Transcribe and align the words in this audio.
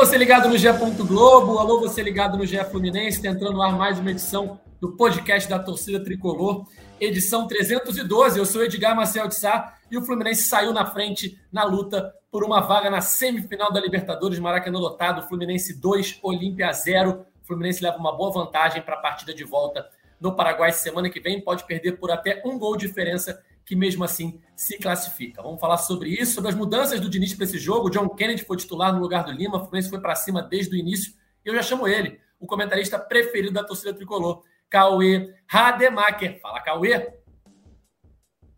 você 0.00 0.16
ligado 0.16 0.48
no 0.48 0.56
GE. 0.56 0.66
Globo, 1.06 1.58
alô, 1.58 1.78
você 1.78 2.02
ligado 2.02 2.38
no 2.38 2.46
GE 2.46 2.56
Fluminense, 2.70 3.18
está 3.18 3.28
entrando 3.28 3.52
no 3.52 3.60
ar 3.60 3.76
mais 3.76 3.98
uma 3.98 4.10
edição 4.10 4.58
do 4.80 4.96
podcast 4.96 5.46
da 5.46 5.58
torcida 5.58 6.02
tricolor, 6.02 6.66
edição 6.98 7.46
312. 7.46 8.38
Eu 8.38 8.46
sou 8.46 8.64
Edgar 8.64 8.96
Marcel 8.96 9.28
de 9.28 9.34
Sá 9.34 9.74
e 9.90 9.98
o 9.98 10.02
Fluminense 10.02 10.44
saiu 10.44 10.72
na 10.72 10.86
frente 10.86 11.38
na 11.52 11.64
luta 11.64 12.14
por 12.32 12.42
uma 12.42 12.62
vaga 12.62 12.88
na 12.88 13.02
semifinal 13.02 13.70
da 13.70 13.78
Libertadores, 13.78 14.38
Maracanã 14.38 14.78
lotado, 14.78 15.28
Fluminense 15.28 15.78
2, 15.78 16.20
Olímpia 16.22 16.72
0. 16.72 17.26
O 17.42 17.46
Fluminense 17.46 17.82
leva 17.82 17.98
uma 17.98 18.16
boa 18.16 18.32
vantagem 18.32 18.80
para 18.80 18.94
a 18.94 19.02
partida 19.02 19.34
de 19.34 19.44
volta 19.44 19.86
no 20.18 20.34
Paraguai 20.34 20.72
semana 20.72 21.10
que 21.10 21.20
vem, 21.20 21.42
pode 21.42 21.64
perder 21.64 21.98
por 21.98 22.10
até 22.10 22.40
um 22.46 22.58
gol 22.58 22.74
de 22.74 22.86
diferença 22.86 23.38
que 23.70 23.76
mesmo 23.76 24.02
assim 24.02 24.40
se 24.56 24.76
classifica. 24.78 25.40
Vamos 25.40 25.60
falar 25.60 25.76
sobre 25.76 26.08
isso, 26.08 26.34
sobre 26.34 26.50
as 26.50 26.56
mudanças 26.56 26.98
do 26.98 27.08
Diniz 27.08 27.34
para 27.34 27.44
esse 27.44 27.56
jogo. 27.56 27.86
O 27.86 27.90
John 27.90 28.08
Kennedy 28.08 28.42
foi 28.42 28.56
titular 28.56 28.92
no 28.92 28.98
lugar 28.98 29.22
do 29.22 29.30
Lima, 29.30 29.58
o 29.58 29.60
Fluminense 29.60 29.88
foi 29.88 30.00
para 30.00 30.16
cima 30.16 30.42
desde 30.42 30.74
o 30.74 30.76
início. 30.76 31.12
Eu 31.44 31.54
já 31.54 31.62
chamo 31.62 31.86
ele, 31.86 32.18
o 32.40 32.48
comentarista 32.48 32.98
preferido 32.98 33.54
da 33.54 33.62
torcida 33.62 33.94
tricolor, 33.94 34.42
Cauê 34.68 35.32
Rademacher. 35.46 36.40
Fala, 36.40 36.58
Cauê. 36.58 37.12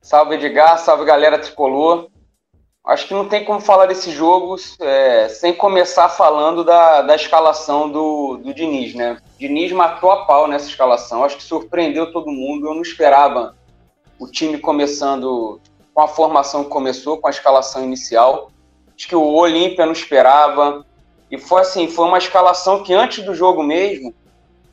Salve, 0.00 0.36
Edgar, 0.36 0.78
salve, 0.78 1.05
galera 1.05 1.38
tricolor. 1.38 2.08
Acho 2.83 3.06
que 3.06 3.12
não 3.12 3.28
tem 3.28 3.44
como 3.44 3.60
falar 3.60 3.84
desse 3.84 4.10
jogo 4.12 4.56
é, 4.80 5.28
sem 5.28 5.55
começar 5.55 6.08
falando 6.08 6.64
da, 6.64 7.02
da 7.02 7.14
escalação 7.14 7.92
do, 7.92 8.38
do 8.38 8.55
Diniz, 8.55 8.94
né? 8.94 9.19
Diniz 9.38 9.72
matou 9.72 10.10
a 10.10 10.24
pau 10.24 10.48
nessa 10.48 10.70
escalação. 10.70 11.22
Acho 11.22 11.36
que 11.36 11.42
surpreendeu 11.42 12.10
todo 12.10 12.33
mundo. 12.33 12.66
Eu 12.66 12.74
não 12.74 12.80
esperava 12.80 13.55
o 14.18 14.26
time 14.26 14.58
começando 14.58 15.60
com 15.94 16.00
a 16.00 16.08
formação 16.08 16.64
que 16.64 16.70
começou, 16.70 17.18
com 17.18 17.26
a 17.26 17.30
escalação 17.30 17.84
inicial. 17.84 18.50
Acho 18.96 19.08
que 19.08 19.16
o 19.16 19.32
Olímpia 19.34 19.84
não 19.84 19.92
esperava. 19.92 20.84
E 21.30 21.38
foi 21.38 21.62
assim, 21.62 21.88
foi 21.88 22.06
uma 22.06 22.19
escalação 22.19 22.82
que 22.82 22.92
antes 22.92 23.24
do 23.24 23.34
jogo 23.34 23.62
mesmo, 23.62 24.14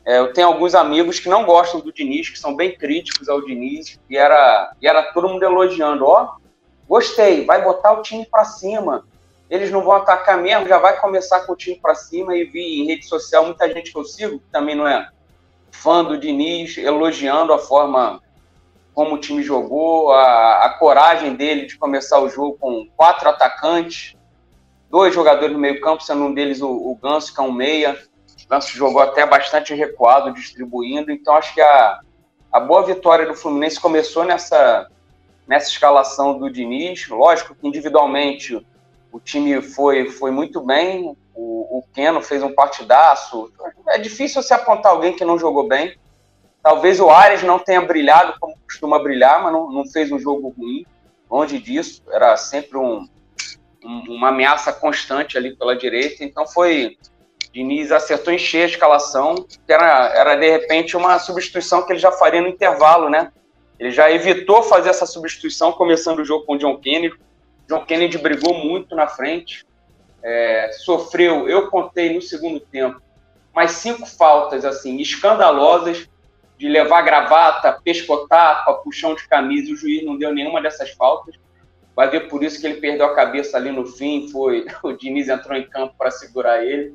é, 0.05 0.19
eu 0.19 0.33
tenho 0.33 0.47
alguns 0.47 0.75
amigos 0.75 1.19
que 1.19 1.29
não 1.29 1.45
gostam 1.45 1.79
do 1.79 1.93
Diniz, 1.93 2.29
que 2.29 2.39
são 2.39 2.55
bem 2.55 2.75
críticos 2.75 3.29
ao 3.29 3.41
Diniz, 3.41 3.99
e 4.09 4.17
era, 4.17 4.73
e 4.81 4.87
era 4.87 5.03
todo 5.13 5.29
mundo 5.29 5.43
elogiando, 5.43 6.05
ó, 6.05 6.35
gostei, 6.87 7.45
vai 7.45 7.63
botar 7.63 7.93
o 7.93 8.01
time 8.01 8.25
para 8.25 8.43
cima. 8.43 9.05
Eles 9.49 9.71
não 9.71 9.81
vão 9.81 9.93
atacar 9.93 10.37
mesmo, 10.37 10.67
já 10.67 10.77
vai 10.77 10.99
começar 10.99 11.41
com 11.41 11.53
o 11.53 11.55
time 11.55 11.79
para 11.79 11.95
cima 11.95 12.35
e 12.35 12.43
vi 12.43 12.81
em 12.81 12.85
rede 12.85 13.05
social 13.05 13.45
muita 13.45 13.71
gente 13.71 13.91
que 13.91 13.97
eu 13.97 14.03
sigo, 14.03 14.39
que 14.39 14.49
também 14.51 14.75
não 14.75 14.87
é 14.87 15.09
fã 15.71 16.03
do 16.03 16.17
Diniz, 16.17 16.77
elogiando 16.77 17.53
a 17.53 17.59
forma 17.59 18.21
como 18.93 19.15
o 19.15 19.17
time 19.17 19.41
jogou, 19.41 20.11
a, 20.11 20.65
a 20.65 20.69
coragem 20.77 21.35
dele 21.35 21.65
de 21.65 21.77
começar 21.77 22.19
o 22.19 22.29
jogo 22.29 22.57
com 22.59 22.87
quatro 22.95 23.29
atacantes, 23.29 24.15
dois 24.89 25.13
jogadores 25.13 25.53
no 25.53 25.59
meio-campo, 25.59 26.03
sendo 26.03 26.23
um 26.23 26.33
deles 26.33 26.61
o, 26.61 26.69
o 26.69 26.95
Ganso, 27.01 27.33
que 27.33 27.39
é 27.39 27.43
um 27.43 27.51
meia. 27.51 27.97
O 28.45 28.49
Ganso 28.49 28.75
jogou 28.75 29.01
até 29.01 29.25
bastante 29.25 29.73
recuado, 29.73 30.33
distribuindo. 30.33 31.11
Então, 31.11 31.35
acho 31.35 31.53
que 31.53 31.61
a, 31.61 31.99
a 32.51 32.59
boa 32.59 32.83
vitória 32.83 33.25
do 33.25 33.35
Fluminense 33.35 33.79
começou 33.79 34.23
nessa, 34.23 34.89
nessa 35.47 35.69
escalação 35.69 36.37
do 36.37 36.49
Diniz. 36.49 37.07
Lógico 37.07 37.55
que 37.55 37.67
individualmente 37.67 38.65
o 39.11 39.19
time 39.19 39.61
foi, 39.61 40.09
foi 40.09 40.31
muito 40.31 40.61
bem. 40.61 41.15
O, 41.33 41.79
o 41.79 41.83
Keno 41.93 42.21
fez 42.21 42.43
um 42.43 42.53
partidaço. 42.53 43.51
É 43.87 43.97
difícil 43.97 44.41
você 44.41 44.53
apontar 44.53 44.91
alguém 44.91 45.15
que 45.15 45.23
não 45.23 45.37
jogou 45.37 45.67
bem. 45.67 45.95
Talvez 46.61 46.99
o 46.99 47.09
Arias 47.09 47.41
não 47.41 47.57
tenha 47.57 47.81
brilhado 47.81 48.35
como 48.39 48.57
costuma 48.65 48.99
brilhar, 48.99 49.41
mas 49.41 49.53
não, 49.53 49.71
não 49.71 49.85
fez 49.85 50.11
um 50.11 50.19
jogo 50.19 50.53
ruim. 50.57 50.85
Longe 51.29 51.59
disso, 51.59 52.01
era 52.09 52.35
sempre 52.35 52.77
um, 52.77 53.07
um, 53.83 54.03
uma 54.09 54.29
ameaça 54.29 54.73
constante 54.73 55.37
ali 55.37 55.55
pela 55.55 55.75
direita. 55.75 56.23
Então 56.23 56.45
foi. 56.47 56.97
Diniz 57.51 57.91
acertou 57.91 58.31
em 58.31 58.37
cheio 58.37 58.65
a 58.65 58.67
escalação, 58.67 59.33
que 59.33 59.73
era, 59.73 60.13
era 60.15 60.35
de 60.35 60.47
repente 60.47 60.95
uma 60.95 61.17
substituição 61.17 61.83
que 61.83 61.91
ele 61.91 61.99
já 61.99 62.11
faria 62.11 62.41
no 62.41 62.47
intervalo, 62.47 63.09
né? 63.09 63.31
Ele 63.79 63.89
já 63.89 64.11
evitou 64.11 64.61
fazer 64.61 64.89
essa 64.89 65.07
substituição 65.07 65.71
começando 65.71 66.19
o 66.19 66.25
jogo 66.25 66.45
com 66.45 66.53
o 66.53 66.57
John 66.59 66.77
Kennedy. 66.77 67.15
John 67.67 67.85
Kennedy 67.85 68.19
brigou 68.19 68.53
muito 68.53 68.95
na 68.95 69.07
frente, 69.07 69.65
é, 70.21 70.71
sofreu, 70.73 71.49
eu 71.49 71.69
contei 71.69 72.13
no 72.13 72.21
segundo 72.21 72.59
tempo, 72.59 73.01
mais 73.53 73.71
cinco 73.71 74.05
faltas 74.05 74.65
assim 74.65 74.97
escandalosas 74.97 76.07
de 76.59 76.67
levar 76.67 77.01
gravata, 77.03 77.79
pescotapa, 77.81 78.73
puxão 78.83 79.15
de 79.15 79.25
camisa, 79.29 79.69
e 79.69 79.73
o 79.73 79.77
juiz 79.77 80.05
não 80.05 80.17
deu 80.17 80.33
nenhuma 80.33 80.61
dessas 80.61 80.91
faltas. 80.91 81.35
Vai 81.95 82.09
ver 82.09 82.27
por 82.27 82.43
isso 82.43 82.59
que 82.59 82.67
ele 82.67 82.81
perdeu 82.81 83.05
a 83.05 83.15
cabeça 83.15 83.55
ali 83.55 83.71
no 83.71 83.85
fim, 83.85 84.27
foi 84.29 84.65
o 84.83 84.91
Diniz 84.91 85.29
entrou 85.29 85.57
em 85.57 85.63
campo 85.63 85.95
para 85.97 86.11
segurar 86.11 86.61
ele. 86.65 86.93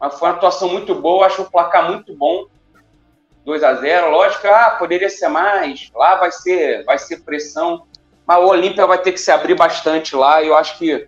Mas 0.00 0.18
foi 0.18 0.28
uma 0.28 0.36
atuação 0.36 0.70
muito 0.70 0.94
boa, 0.94 1.26
acho 1.26 1.42
o 1.42 1.50
placar 1.50 1.86
muito 1.86 2.16
bom. 2.16 2.46
2 3.44 3.62
a 3.62 3.74
0 3.74 4.10
lógico, 4.10 4.48
ah, 4.48 4.70
poderia 4.78 5.10
ser 5.10 5.28
mais, 5.28 5.90
lá 5.94 6.16
vai 6.16 6.32
ser, 6.32 6.82
vai 6.84 6.98
ser 6.98 7.22
pressão, 7.24 7.84
mas 8.26 8.38
o 8.38 8.46
Olímpia 8.46 8.86
vai 8.86 8.96
ter 8.96 9.12
que 9.12 9.20
se 9.20 9.30
abrir 9.30 9.54
bastante 9.54 10.16
lá, 10.16 10.40
e 10.40 10.46
eu 10.46 10.56
acho 10.56 10.78
que 10.78 11.06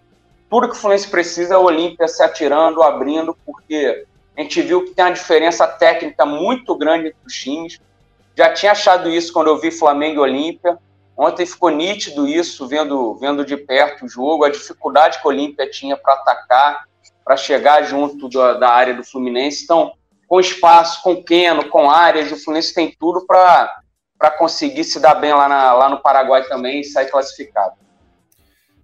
tudo 0.51 0.69
que 0.69 0.75
o 0.75 0.79
Fluminense 0.79 1.09
precisa 1.09 1.55
é 1.55 1.57
o 1.57 1.65
Olímpia 1.65 2.07
se 2.07 2.23
atirando, 2.23 2.83
abrindo, 2.83 3.35
porque 3.47 4.05
a 4.37 4.43
gente 4.43 4.61
viu 4.61 4.85
que 4.85 4.91
tem 4.91 5.05
uma 5.05 5.13
diferença 5.13 5.67
técnica 5.67 6.27
muito 6.27 6.77
grande 6.77 7.09
entre 7.09 7.19
os 7.27 7.35
times. 7.35 7.81
Já 8.37 8.53
tinha 8.53 8.73
achado 8.73 9.09
isso 9.09 9.33
quando 9.33 9.47
eu 9.47 9.59
vi 9.59 9.71
Flamengo 9.71 10.17
e 10.17 10.19
Olímpia. 10.19 10.79
Ontem 11.17 11.47
ficou 11.47 11.71
nítido 11.71 12.29
isso, 12.29 12.69
vendo, 12.69 13.15
vendo 13.15 13.43
de 13.43 13.57
perto 13.57 14.05
o 14.05 14.09
jogo, 14.09 14.45
a 14.45 14.51
dificuldade 14.51 15.19
que 15.19 15.27
o 15.27 15.31
Olímpia 15.31 15.71
tinha 15.71 15.97
para 15.97 16.13
atacar, 16.13 16.85
para 17.25 17.37
chegar 17.39 17.83
junto 17.85 18.29
da, 18.29 18.53
da, 18.55 18.69
área 18.69 18.93
do 18.93 19.03
Fluminense. 19.03 19.65
Então, 19.65 19.93
com 20.29 20.39
espaço, 20.39 21.03
com 21.03 21.23
Keno, 21.23 21.71
com 21.71 21.91
áreas, 21.91 22.31
o 22.31 22.37
Fluminense 22.37 22.75
tem 22.75 22.95
tudo 23.01 23.25
para 23.27 24.31
conseguir 24.37 24.85
se 24.85 25.01
dar 25.01 25.15
bem 25.15 25.33
lá, 25.33 25.49
na, 25.49 25.73
lá 25.73 25.89
no 25.89 26.03
Paraguai 26.03 26.45
também 26.47 26.81
e 26.81 26.85
sair 26.85 27.11
classificado. 27.11 27.86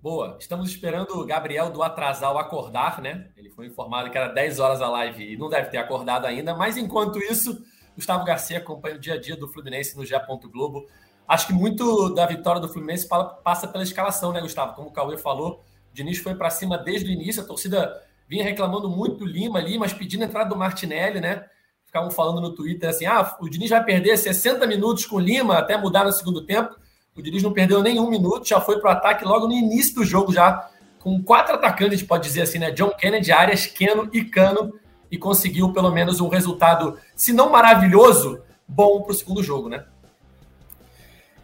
Boa, 0.02 0.36
estamos 0.40 0.68
esperando 0.68 1.16
o 1.16 1.24
Gabriel 1.24 1.70
do 1.70 1.80
Atrasal 1.80 2.36
acordar, 2.36 3.00
né? 3.00 3.28
Ele 3.36 3.48
foi 3.50 3.66
informado 3.66 4.10
que 4.10 4.18
era 4.18 4.26
10 4.26 4.58
horas 4.58 4.82
a 4.82 4.88
live 4.88 5.34
e 5.34 5.36
não 5.36 5.48
deve 5.48 5.70
ter 5.70 5.76
acordado 5.76 6.26
ainda, 6.26 6.56
mas 6.56 6.76
enquanto 6.76 7.20
isso, 7.20 7.64
Gustavo 7.94 8.24
Garcia 8.24 8.58
acompanha 8.58 8.96
o 8.96 8.98
dia 8.98 9.14
a 9.14 9.20
dia 9.20 9.36
do 9.36 9.46
Fluminense 9.46 9.96
no 9.96 10.04
GE. 10.04 10.14
Globo. 10.50 10.88
Acho 11.28 11.46
que 11.46 11.52
muito 11.52 12.12
da 12.14 12.26
vitória 12.26 12.60
do 12.60 12.68
Fluminense 12.68 13.06
passa 13.44 13.68
pela 13.68 13.84
escalação, 13.84 14.32
né, 14.32 14.40
Gustavo? 14.40 14.74
Como 14.74 14.88
o 14.88 14.92
Cauê 14.92 15.16
falou, 15.16 15.62
o 15.92 15.94
Diniz 15.94 16.18
foi 16.18 16.34
para 16.34 16.50
cima 16.50 16.76
desde 16.76 17.08
o 17.08 17.12
início, 17.12 17.40
a 17.40 17.46
torcida 17.46 18.02
vinha 18.28 18.42
reclamando 18.42 18.90
muito 18.90 19.18
do 19.18 19.24
Lima 19.24 19.60
ali, 19.60 19.78
mas 19.78 19.92
pedindo 19.92 20.24
a 20.24 20.26
entrada 20.26 20.50
do 20.50 20.56
Martinelli, 20.56 21.20
né? 21.20 21.46
Ficavam 21.86 22.10
falando 22.10 22.40
no 22.40 22.52
Twitter 22.56 22.90
assim: 22.90 23.06
ah, 23.06 23.36
o 23.40 23.48
Diniz 23.48 23.70
vai 23.70 23.84
perder 23.84 24.16
60 24.16 24.66
minutos 24.66 25.06
com 25.06 25.14
o 25.14 25.20
Lima 25.20 25.58
até 25.58 25.76
mudar 25.76 26.04
no 26.04 26.12
segundo 26.12 26.44
tempo. 26.44 26.74
O 27.14 27.22
Diniz 27.22 27.42
não 27.42 27.52
perdeu 27.52 27.82
nenhum 27.82 28.08
minuto, 28.08 28.48
já 28.48 28.60
foi 28.60 28.80
para 28.80 28.90
o 28.90 28.92
ataque 28.92 29.24
logo 29.24 29.46
no 29.46 29.52
início 29.52 29.94
do 29.94 30.04
jogo, 30.04 30.32
já 30.32 30.68
com 30.98 31.22
quatro 31.22 31.54
atacantes, 31.54 32.02
pode 32.02 32.24
dizer 32.24 32.42
assim, 32.42 32.58
né? 32.58 32.70
John 32.70 32.90
Kennedy, 32.90 33.32
Arias, 33.32 33.66
Keno 33.66 34.08
e 34.12 34.24
Cano, 34.24 34.72
e 35.10 35.18
conseguiu 35.18 35.72
pelo 35.72 35.90
menos 35.90 36.20
um 36.20 36.28
resultado, 36.28 36.96
se 37.14 37.32
não 37.32 37.50
maravilhoso, 37.50 38.40
bom 38.66 39.02
para 39.02 39.12
o 39.12 39.14
segundo 39.14 39.42
jogo, 39.42 39.68
né? 39.68 39.84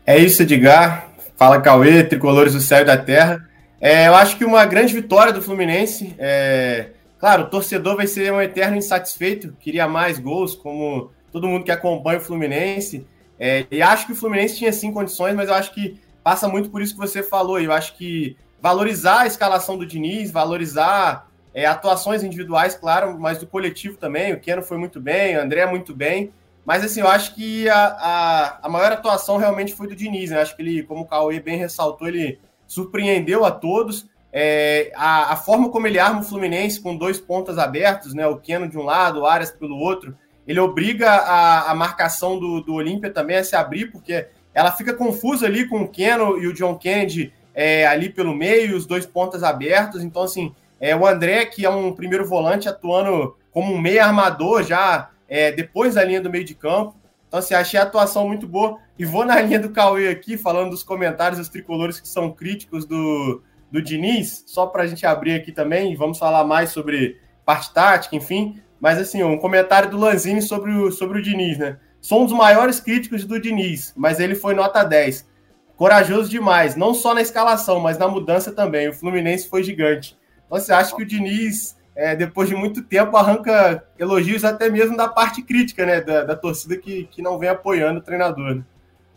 É 0.06 0.16
isso, 0.16 0.42
Edgar. 0.42 1.08
Fala, 1.36 1.60
Cauê, 1.60 2.02
tricolores 2.02 2.54
do 2.54 2.60
céu 2.60 2.80
e 2.80 2.84
da 2.84 2.96
terra. 2.96 3.46
É, 3.78 4.08
eu 4.08 4.14
acho 4.14 4.38
que 4.38 4.44
uma 4.44 4.64
grande 4.64 4.94
vitória 4.94 5.32
do 5.32 5.42
Fluminense. 5.42 6.14
É... 6.18 6.92
Claro, 7.18 7.42
o 7.42 7.50
torcedor 7.50 7.96
vai 7.96 8.06
ser 8.06 8.32
um 8.32 8.40
eterno 8.40 8.76
insatisfeito, 8.76 9.54
queria 9.60 9.86
mais 9.86 10.18
gols, 10.18 10.54
como 10.54 11.10
todo 11.30 11.48
mundo 11.48 11.64
que 11.64 11.70
acompanha 11.70 12.18
o 12.18 12.22
Fluminense. 12.22 13.06
É, 13.38 13.66
e 13.70 13.80
acho 13.80 14.06
que 14.06 14.12
o 14.12 14.16
Fluminense 14.16 14.56
tinha 14.56 14.72
sim 14.72 14.92
condições, 14.92 15.34
mas 15.34 15.48
eu 15.48 15.54
acho 15.54 15.72
que 15.72 16.00
passa 16.22 16.48
muito 16.48 16.70
por 16.70 16.82
isso 16.82 16.94
que 16.94 17.00
você 17.00 17.22
falou. 17.22 17.60
Eu 17.60 17.72
acho 17.72 17.94
que 17.96 18.36
valorizar 18.60 19.20
a 19.20 19.26
escalação 19.26 19.78
do 19.78 19.86
Diniz, 19.86 20.30
valorizar 20.30 21.28
é, 21.54 21.66
atuações 21.66 22.22
individuais, 22.22 22.74
claro, 22.74 23.18
mas 23.18 23.38
do 23.38 23.46
coletivo 23.46 23.96
também. 23.96 24.32
O 24.32 24.40
Keno 24.40 24.62
foi 24.62 24.76
muito 24.76 25.00
bem, 25.00 25.36
o 25.36 25.40
André 25.40 25.66
muito 25.66 25.94
bem. 25.94 26.32
Mas 26.64 26.84
assim, 26.84 27.00
eu 27.00 27.08
acho 27.08 27.34
que 27.34 27.68
a, 27.68 27.86
a, 27.86 28.58
a 28.66 28.68
maior 28.68 28.92
atuação 28.92 29.38
realmente 29.38 29.74
foi 29.74 29.86
do 29.86 29.96
Diniz. 29.96 30.30
Né? 30.30 30.36
Eu 30.36 30.42
acho 30.42 30.54
que 30.54 30.62
ele, 30.62 30.82
como 30.82 31.02
o 31.02 31.06
Cauê 31.06 31.40
bem 31.40 31.56
ressaltou, 31.56 32.08
ele 32.08 32.38
surpreendeu 32.66 33.44
a 33.44 33.50
todos. 33.50 34.06
É, 34.30 34.92
a, 34.94 35.32
a, 35.32 35.36
forma 35.36 35.70
como 35.70 35.86
ele 35.86 35.98
arma 35.98 36.20
o 36.20 36.22
Fluminense 36.22 36.80
com 36.80 36.94
dois 36.94 37.18
pontas 37.18 37.56
abertos, 37.56 38.12
né? 38.12 38.26
O 38.26 38.36
Keno 38.36 38.68
de 38.68 38.76
um 38.76 38.82
lado, 38.82 39.20
o 39.20 39.26
Arias 39.26 39.50
pelo 39.50 39.78
outro 39.78 40.14
ele 40.48 40.58
obriga 40.58 41.10
a, 41.10 41.70
a 41.70 41.74
marcação 41.74 42.40
do, 42.40 42.62
do 42.62 42.72
Olímpia 42.72 43.10
também 43.10 43.36
a 43.36 43.44
se 43.44 43.54
abrir, 43.54 43.92
porque 43.92 44.26
ela 44.54 44.72
fica 44.72 44.94
confusa 44.94 45.46
ali 45.46 45.68
com 45.68 45.82
o 45.82 45.88
Keno 45.88 46.38
e 46.38 46.46
o 46.46 46.54
John 46.54 46.76
Kennedy 46.76 47.32
é, 47.54 47.86
ali 47.86 48.08
pelo 48.08 48.34
meio, 48.34 48.74
os 48.74 48.86
dois 48.86 49.04
pontas 49.04 49.42
abertos. 49.42 50.02
Então, 50.02 50.22
assim, 50.22 50.54
é, 50.80 50.96
o 50.96 51.06
André, 51.06 51.44
que 51.44 51.66
é 51.66 51.70
um 51.70 51.92
primeiro 51.92 52.26
volante 52.26 52.66
atuando 52.66 53.36
como 53.52 53.74
um 53.74 53.78
meio 53.78 54.02
armador 54.02 54.62
já 54.62 55.10
é, 55.28 55.52
depois 55.52 55.96
da 55.96 56.04
linha 56.04 56.20
do 56.20 56.30
meio 56.30 56.44
de 56.44 56.54
campo. 56.54 56.96
Então, 57.26 57.40
assim, 57.40 57.52
achei 57.52 57.78
a 57.78 57.82
atuação 57.82 58.26
muito 58.26 58.46
boa. 58.46 58.78
E 58.98 59.04
vou 59.04 59.26
na 59.26 59.38
linha 59.42 59.60
do 59.60 59.68
Cauê 59.68 60.08
aqui, 60.08 60.38
falando 60.38 60.70
dos 60.70 60.82
comentários 60.82 61.38
dos 61.38 61.50
tricolores 61.50 62.00
que 62.00 62.08
são 62.08 62.32
críticos 62.32 62.86
do, 62.86 63.42
do 63.70 63.82
Diniz, 63.82 64.44
só 64.46 64.66
para 64.66 64.84
a 64.84 64.86
gente 64.86 65.04
abrir 65.04 65.34
aqui 65.34 65.52
também, 65.52 65.94
vamos 65.94 66.18
falar 66.18 66.44
mais 66.44 66.70
sobre 66.70 67.20
parte 67.44 67.72
tática, 67.72 68.16
enfim. 68.16 68.60
Mas 68.80 68.98
assim, 68.98 69.22
um 69.22 69.38
comentário 69.38 69.90
do 69.90 69.98
Lanzini 69.98 70.40
sobre 70.40 70.70
o, 70.72 70.90
sobre 70.90 71.18
o 71.18 71.22
Diniz, 71.22 71.58
né? 71.58 71.78
Sou 72.00 72.22
um 72.22 72.26
dos 72.26 72.34
maiores 72.34 72.80
críticos 72.80 73.24
do 73.24 73.40
Diniz, 73.40 73.92
mas 73.96 74.20
ele 74.20 74.34
foi 74.34 74.54
nota 74.54 74.84
10. 74.84 75.26
Corajoso 75.76 76.28
demais, 76.28 76.76
não 76.76 76.94
só 76.94 77.14
na 77.14 77.20
escalação, 77.20 77.80
mas 77.80 77.98
na 77.98 78.08
mudança 78.08 78.52
também. 78.52 78.88
O 78.88 78.92
Fluminense 78.94 79.48
foi 79.48 79.62
gigante. 79.62 80.16
Você 80.48 80.72
acha 80.72 80.94
que 80.94 81.02
o 81.02 81.06
Diniz, 81.06 81.76
é, 81.94 82.16
depois 82.16 82.48
de 82.48 82.54
muito 82.54 82.82
tempo, 82.82 83.16
arranca 83.16 83.84
elogios 83.98 84.44
até 84.44 84.68
mesmo 84.68 84.96
da 84.96 85.08
parte 85.08 85.42
crítica, 85.42 85.84
né? 85.84 86.00
Da, 86.00 86.24
da 86.24 86.36
torcida 86.36 86.76
que, 86.76 87.04
que 87.04 87.20
não 87.20 87.38
vem 87.38 87.48
apoiando 87.48 87.98
o 88.00 88.02
treinador. 88.02 88.56
Né? 88.56 88.62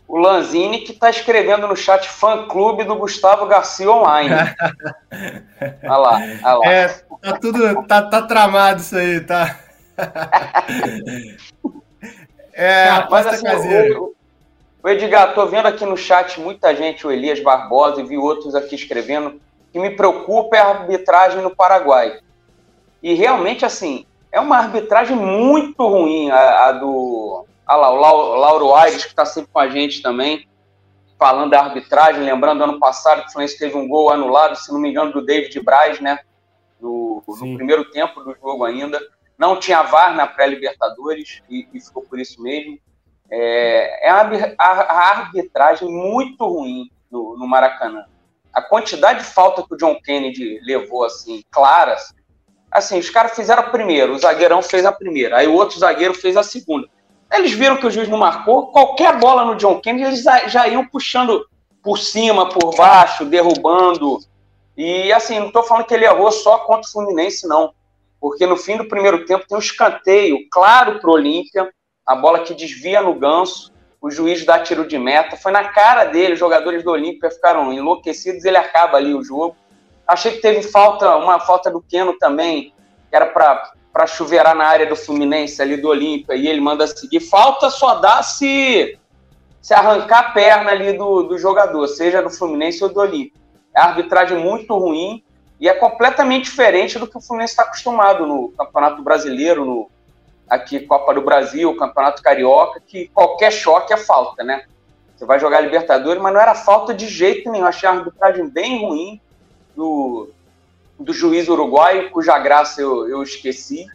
O 0.06 0.18
Lanzini 0.18 0.80
que 0.80 0.92
está 0.92 1.08
escrevendo 1.08 1.66
no 1.66 1.74
chat 1.74 2.08
fã-clube 2.08 2.84
do 2.84 2.96
Gustavo 2.96 3.46
Garcia 3.46 3.90
Online. 3.90 4.34
olha 5.84 5.96
lá, 5.96 6.20
olha 6.44 6.54
lá. 6.58 6.72
É, 6.72 7.02
tá 7.22 7.38
tudo, 7.38 7.86
tá, 7.86 8.02
tá 8.02 8.22
tramado 8.22 8.80
isso 8.80 8.96
aí, 8.96 9.20
tá? 9.20 9.58
É, 12.54 12.86
Cara, 12.86 13.08
mas 13.10 13.26
assim, 13.26 13.46
o, 13.94 14.14
o 14.82 14.88
Edgar, 14.88 15.34
tô 15.34 15.46
vendo 15.46 15.66
aqui 15.66 15.86
no 15.86 15.96
chat 15.96 16.38
muita 16.38 16.74
gente, 16.74 17.06
o 17.06 17.10
Elias 17.10 17.40
Barbosa, 17.40 18.00
e 18.00 18.04
vi 18.04 18.18
outros 18.18 18.54
aqui 18.54 18.74
escrevendo, 18.74 19.40
que 19.72 19.78
me 19.78 19.90
preocupa 19.90 20.56
é 20.56 20.60
a 20.60 20.68
arbitragem 20.68 21.40
no 21.40 21.54
Paraguai. 21.54 22.18
E 23.02 23.14
realmente, 23.14 23.64
assim, 23.64 24.04
é 24.30 24.38
uma 24.38 24.58
arbitragem 24.58 25.16
muito 25.16 25.86
ruim 25.86 26.30
a, 26.30 26.66
a 26.66 26.72
do. 26.72 27.46
Ah 27.66 27.76
lá, 27.76 27.90
o 27.90 28.34
Lauro 28.34 28.74
Aires, 28.74 29.04
que 29.04 29.10
está 29.10 29.24
sempre 29.24 29.50
com 29.50 29.58
a 29.58 29.68
gente 29.68 30.02
também, 30.02 30.46
falando 31.18 31.50
da 31.50 31.60
arbitragem, 31.60 32.22
lembrando 32.22 32.64
ano 32.64 32.78
passado 32.78 33.22
que 33.22 33.28
o 33.28 33.32
Fluminense 33.32 33.58
teve 33.58 33.76
um 33.76 33.88
gol 33.88 34.10
anulado, 34.10 34.56
se 34.56 34.70
não 34.72 34.80
me 34.80 34.90
engano, 34.90 35.12
do 35.12 35.24
David 35.24 35.58
Braz, 35.60 36.00
né? 36.00 36.18
No, 37.26 37.46
no 37.46 37.56
primeiro 37.56 37.90
tempo 37.90 38.22
do 38.22 38.34
jogo 38.40 38.64
ainda. 38.64 39.00
Não 39.38 39.58
tinha 39.58 39.82
VAR 39.82 40.14
na 40.14 40.26
pré-Libertadores 40.26 41.42
e, 41.50 41.66
e, 41.72 41.80
ficou 41.80 42.02
por 42.02 42.18
isso 42.18 42.40
mesmo. 42.40 42.78
É, 43.30 44.08
é 44.08 44.10
a, 44.10 44.20
a, 44.58 45.08
arbitragem 45.10 45.88
muito 45.88 46.44
ruim 46.46 46.90
no, 47.10 47.36
no, 47.36 47.46
Maracanã. 47.46 48.04
A 48.52 48.62
quantidade 48.62 49.20
de 49.20 49.24
falta 49.24 49.62
que 49.66 49.74
o 49.74 49.76
John 49.76 49.98
Kennedy 50.00 50.60
levou, 50.62 51.04
assim, 51.04 51.42
claras, 51.50 52.14
assim, 52.70 52.98
os 52.98 53.08
caras 53.08 53.34
fizeram 53.34 53.62
a 53.62 53.70
primeira, 53.70 54.12
o 54.12 54.18
zagueirão 54.18 54.62
fez 54.62 54.84
a 54.84 54.92
primeira, 54.92 55.38
aí 55.38 55.48
o 55.48 55.54
outro 55.54 55.78
zagueiro 55.78 56.14
fez 56.14 56.36
a 56.36 56.42
segunda. 56.42 56.86
Eles 57.32 57.52
viram 57.52 57.78
que 57.78 57.86
o 57.86 57.90
juiz 57.90 58.08
não 58.08 58.18
marcou, 58.18 58.70
qualquer 58.70 59.18
bola 59.18 59.46
no 59.46 59.56
John 59.56 59.80
Kennedy, 59.80 60.04
eles 60.04 60.22
já 60.52 60.68
iam 60.68 60.86
puxando 60.86 61.46
por 61.82 61.98
cima, 61.98 62.48
por 62.48 62.74
baixo, 62.76 63.24
derrubando. 63.24 64.18
E 64.84 65.12
assim, 65.12 65.38
não 65.38 65.46
estou 65.46 65.62
falando 65.62 65.86
que 65.86 65.94
ele 65.94 66.04
errou 66.04 66.32
só 66.32 66.58
contra 66.58 66.88
o 66.88 66.90
Fluminense, 66.90 67.46
não. 67.46 67.72
Porque 68.20 68.44
no 68.44 68.56
fim 68.56 68.76
do 68.76 68.88
primeiro 68.88 69.24
tempo 69.24 69.46
tem 69.46 69.56
um 69.56 69.60
escanteio 69.60 70.38
claro 70.50 70.98
para 70.98 71.08
o 71.08 71.12
Olímpia, 71.12 71.72
a 72.04 72.16
bola 72.16 72.40
que 72.40 72.52
desvia 72.52 73.00
no 73.00 73.14
ganso, 73.14 73.72
o 74.00 74.10
juiz 74.10 74.44
dá 74.44 74.58
tiro 74.58 74.84
de 74.84 74.98
meta, 74.98 75.36
foi 75.36 75.52
na 75.52 75.68
cara 75.68 76.06
dele, 76.06 76.32
os 76.32 76.38
jogadores 76.40 76.82
do 76.82 76.90
Olímpia 76.90 77.30
ficaram 77.30 77.72
enlouquecidos, 77.72 78.44
ele 78.44 78.56
acaba 78.56 78.96
ali 78.96 79.14
o 79.14 79.22
jogo. 79.22 79.54
Achei 80.04 80.32
que 80.32 80.42
teve 80.42 80.64
falta, 80.64 81.16
uma 81.16 81.38
falta 81.38 81.70
do 81.70 81.80
Keno 81.80 82.18
também, 82.18 82.74
que 83.08 83.14
era 83.14 83.26
para 83.26 84.06
chuveirar 84.08 84.56
na 84.56 84.64
área 84.64 84.86
do 84.86 84.96
Fluminense, 84.96 85.62
ali 85.62 85.76
do 85.76 85.90
Olímpia, 85.90 86.34
e 86.34 86.48
ele 86.48 86.60
manda 86.60 86.88
seguir. 86.88 87.20
Falta 87.20 87.70
só 87.70 88.00
dá 88.00 88.20
se, 88.20 88.98
se 89.60 89.72
arrancar 89.72 90.18
a 90.18 90.30
perna 90.32 90.72
ali 90.72 90.92
do, 90.94 91.22
do 91.22 91.38
jogador, 91.38 91.86
seja 91.86 92.20
do 92.20 92.30
Fluminense 92.30 92.82
ou 92.82 92.92
do 92.92 92.98
Olímpia. 92.98 93.41
É 93.74 93.80
arbitragem 93.80 94.38
muito 94.38 94.76
ruim, 94.76 95.22
e 95.62 95.68
é 95.68 95.74
completamente 95.74 96.46
diferente 96.46 96.98
do 96.98 97.06
que 97.06 97.16
o 97.16 97.20
Fluminense 97.20 97.52
está 97.52 97.62
acostumado 97.62 98.26
no 98.26 98.48
Campeonato 98.50 99.00
Brasileiro, 99.00 99.64
no 99.64 99.90
aqui 100.50 100.80
Copa 100.80 101.14
do 101.14 101.22
Brasil, 101.22 101.74
Campeonato 101.76 102.20
Carioca, 102.20 102.82
que 102.84 103.06
qualquer 103.14 103.52
choque 103.52 103.92
é 103.92 103.96
falta, 103.96 104.42
né? 104.42 104.64
Você 105.14 105.24
vai 105.24 105.38
jogar 105.38 105.60
Libertadores, 105.60 106.20
mas 106.20 106.34
não 106.34 106.40
era 106.40 106.56
falta 106.56 106.92
de 106.92 107.06
jeito 107.06 107.48
nenhum. 107.48 107.64
Achei 107.64 107.88
a 107.88 107.92
arbitragem 107.92 108.48
bem 108.48 108.84
ruim 108.84 109.20
do, 109.76 110.28
do 110.98 111.12
juiz 111.12 111.46
uruguaio, 111.48 112.10
cuja 112.10 112.36
graça 112.40 112.82
eu, 112.82 113.08
eu 113.08 113.22
esqueci, 113.22 113.86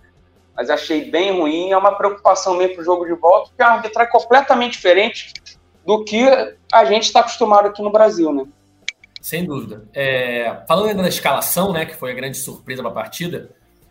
mas 0.55 0.69
achei 0.69 1.11
bem 1.11 1.37
ruim. 1.37 1.71
É 1.71 1.77
uma 1.77 1.91
preocupação 1.91 2.55
meio 2.55 2.73
para 2.73 2.81
o 2.81 2.85
jogo 2.85 3.05
de 3.05 3.13
volta, 3.13 3.49
porque 3.49 3.61
a 3.61 3.73
arbitragem 3.73 4.09
é 4.09 4.11
completamente 4.17 4.71
diferente 4.71 5.33
do 5.85 6.05
que 6.05 6.25
a 6.71 6.85
gente 6.85 7.03
está 7.03 7.19
acostumado 7.19 7.67
aqui 7.67 7.81
no 7.81 7.91
Brasil, 7.91 8.33
né? 8.33 8.45
Sem 9.27 9.43
dúvida. 9.43 9.83
É, 9.93 10.61
falando 10.65 10.87
ainda 10.87 11.03
da 11.03 11.09
escalação, 11.09 11.73
né, 11.73 11.85
que 11.85 11.93
foi 11.93 12.11
a 12.11 12.15
grande 12.15 12.37
surpresa 12.37 12.81
da 12.81 12.89
partida, 12.89 13.49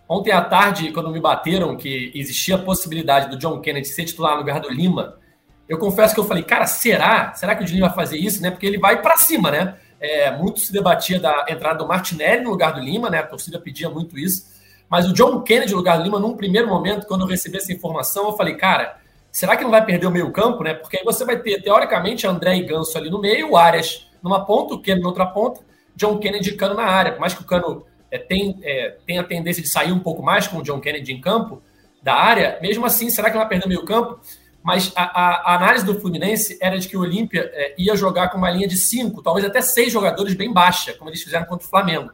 ontem 0.08 0.32
à 0.32 0.40
tarde, 0.40 0.90
quando 0.92 1.10
me 1.10 1.20
bateram 1.20 1.76
que 1.76 2.10
existia 2.14 2.54
a 2.54 2.58
possibilidade 2.58 3.28
do 3.28 3.36
John 3.36 3.60
Kennedy 3.60 3.86
ser 3.86 4.06
titular 4.06 4.32
no 4.32 4.38
lugar 4.38 4.60
do 4.60 4.70
Lima, 4.70 5.18
eu 5.68 5.76
confesso 5.76 6.14
que 6.14 6.20
eu 6.20 6.24
falei, 6.24 6.42
cara, 6.42 6.64
será? 6.64 7.34
Será 7.34 7.54
que 7.54 7.62
o 7.62 7.66
Diniz 7.66 7.82
vai 7.82 7.92
fazer 7.92 8.16
isso, 8.16 8.40
né? 8.40 8.50
Porque 8.50 8.64
ele 8.64 8.78
vai 8.78 9.02
para 9.02 9.18
cima, 9.18 9.50
né? 9.50 9.76
É, 10.00 10.34
muito 10.34 10.58
se 10.58 10.72
debatia 10.72 11.20
da 11.20 11.44
entrada 11.50 11.80
do 11.80 11.86
Martinelli 11.86 12.42
no 12.42 12.48
lugar 12.48 12.72
do 12.72 12.80
Lima, 12.80 13.10
né? 13.10 13.18
A 13.18 13.26
torcida 13.26 13.60
pedia 13.60 13.90
muito 13.90 14.18
isso. 14.18 14.46
Mas 14.88 15.06
o 15.06 15.12
John 15.12 15.42
Kennedy 15.42 15.72
no 15.72 15.76
lugar 15.76 15.98
do 15.98 16.04
Lima, 16.04 16.18
num 16.18 16.34
primeiro 16.34 16.66
momento, 16.66 17.06
quando 17.06 17.24
eu 17.24 17.26
recebi 17.26 17.58
essa 17.58 17.70
informação, 17.70 18.24
eu 18.24 18.32
falei, 18.38 18.54
cara, 18.54 18.96
será 19.30 19.54
que 19.54 19.64
não 19.64 19.70
vai 19.70 19.84
perder 19.84 20.06
o 20.06 20.10
meio 20.10 20.32
campo, 20.32 20.64
né? 20.64 20.72
Porque 20.72 20.96
aí 20.96 21.04
você 21.04 21.26
vai 21.26 21.38
ter, 21.38 21.60
teoricamente, 21.60 22.26
André 22.26 22.56
e 22.56 22.62
Ganso 22.62 22.96
ali 22.96 23.10
no 23.10 23.20
meio, 23.20 23.50
o 23.50 23.56
Arias 23.58 24.05
numa 24.28 24.44
ponta, 24.44 24.74
o 24.74 24.80
Keno 24.80 25.02
na 25.02 25.08
outra 25.08 25.26
ponta, 25.26 25.60
John 25.94 26.18
Kennedy 26.18 26.50
e 26.50 26.56
Cano 26.56 26.74
na 26.74 26.84
área. 26.84 27.12
Por 27.12 27.20
mais 27.20 27.32
que 27.32 27.42
o 27.42 27.46
Cano 27.46 27.84
é, 28.10 28.18
tem, 28.18 28.58
é, 28.62 28.96
tem 29.06 29.18
a 29.18 29.24
tendência 29.24 29.62
de 29.62 29.68
sair 29.68 29.92
um 29.92 29.98
pouco 29.98 30.22
mais 30.22 30.46
com 30.46 30.58
o 30.58 30.62
John 30.62 30.80
Kennedy 30.80 31.12
em 31.12 31.20
campo 31.20 31.62
da 32.02 32.14
área, 32.14 32.58
mesmo 32.62 32.86
assim, 32.86 33.10
será 33.10 33.30
que 33.30 33.36
vai 33.36 33.48
perder 33.48 33.66
meio 33.66 33.84
campo? 33.84 34.20
Mas 34.62 34.92
a, 34.94 35.04
a, 35.04 35.52
a, 35.52 35.56
análise 35.56 35.84
do 35.84 35.98
Fluminense 35.98 36.58
era 36.60 36.78
de 36.78 36.88
que 36.88 36.96
o 36.96 37.00
Olímpia 37.00 37.50
é, 37.52 37.74
ia 37.78 37.96
jogar 37.96 38.28
com 38.28 38.38
uma 38.38 38.50
linha 38.50 38.68
de 38.68 38.76
cinco, 38.76 39.22
talvez 39.22 39.46
até 39.46 39.60
seis 39.60 39.92
jogadores 39.92 40.34
bem 40.34 40.52
baixa, 40.52 40.92
como 40.94 41.08
eles 41.10 41.22
fizeram 41.22 41.46
contra 41.46 41.66
o 41.66 41.70
Flamengo. 41.70 42.10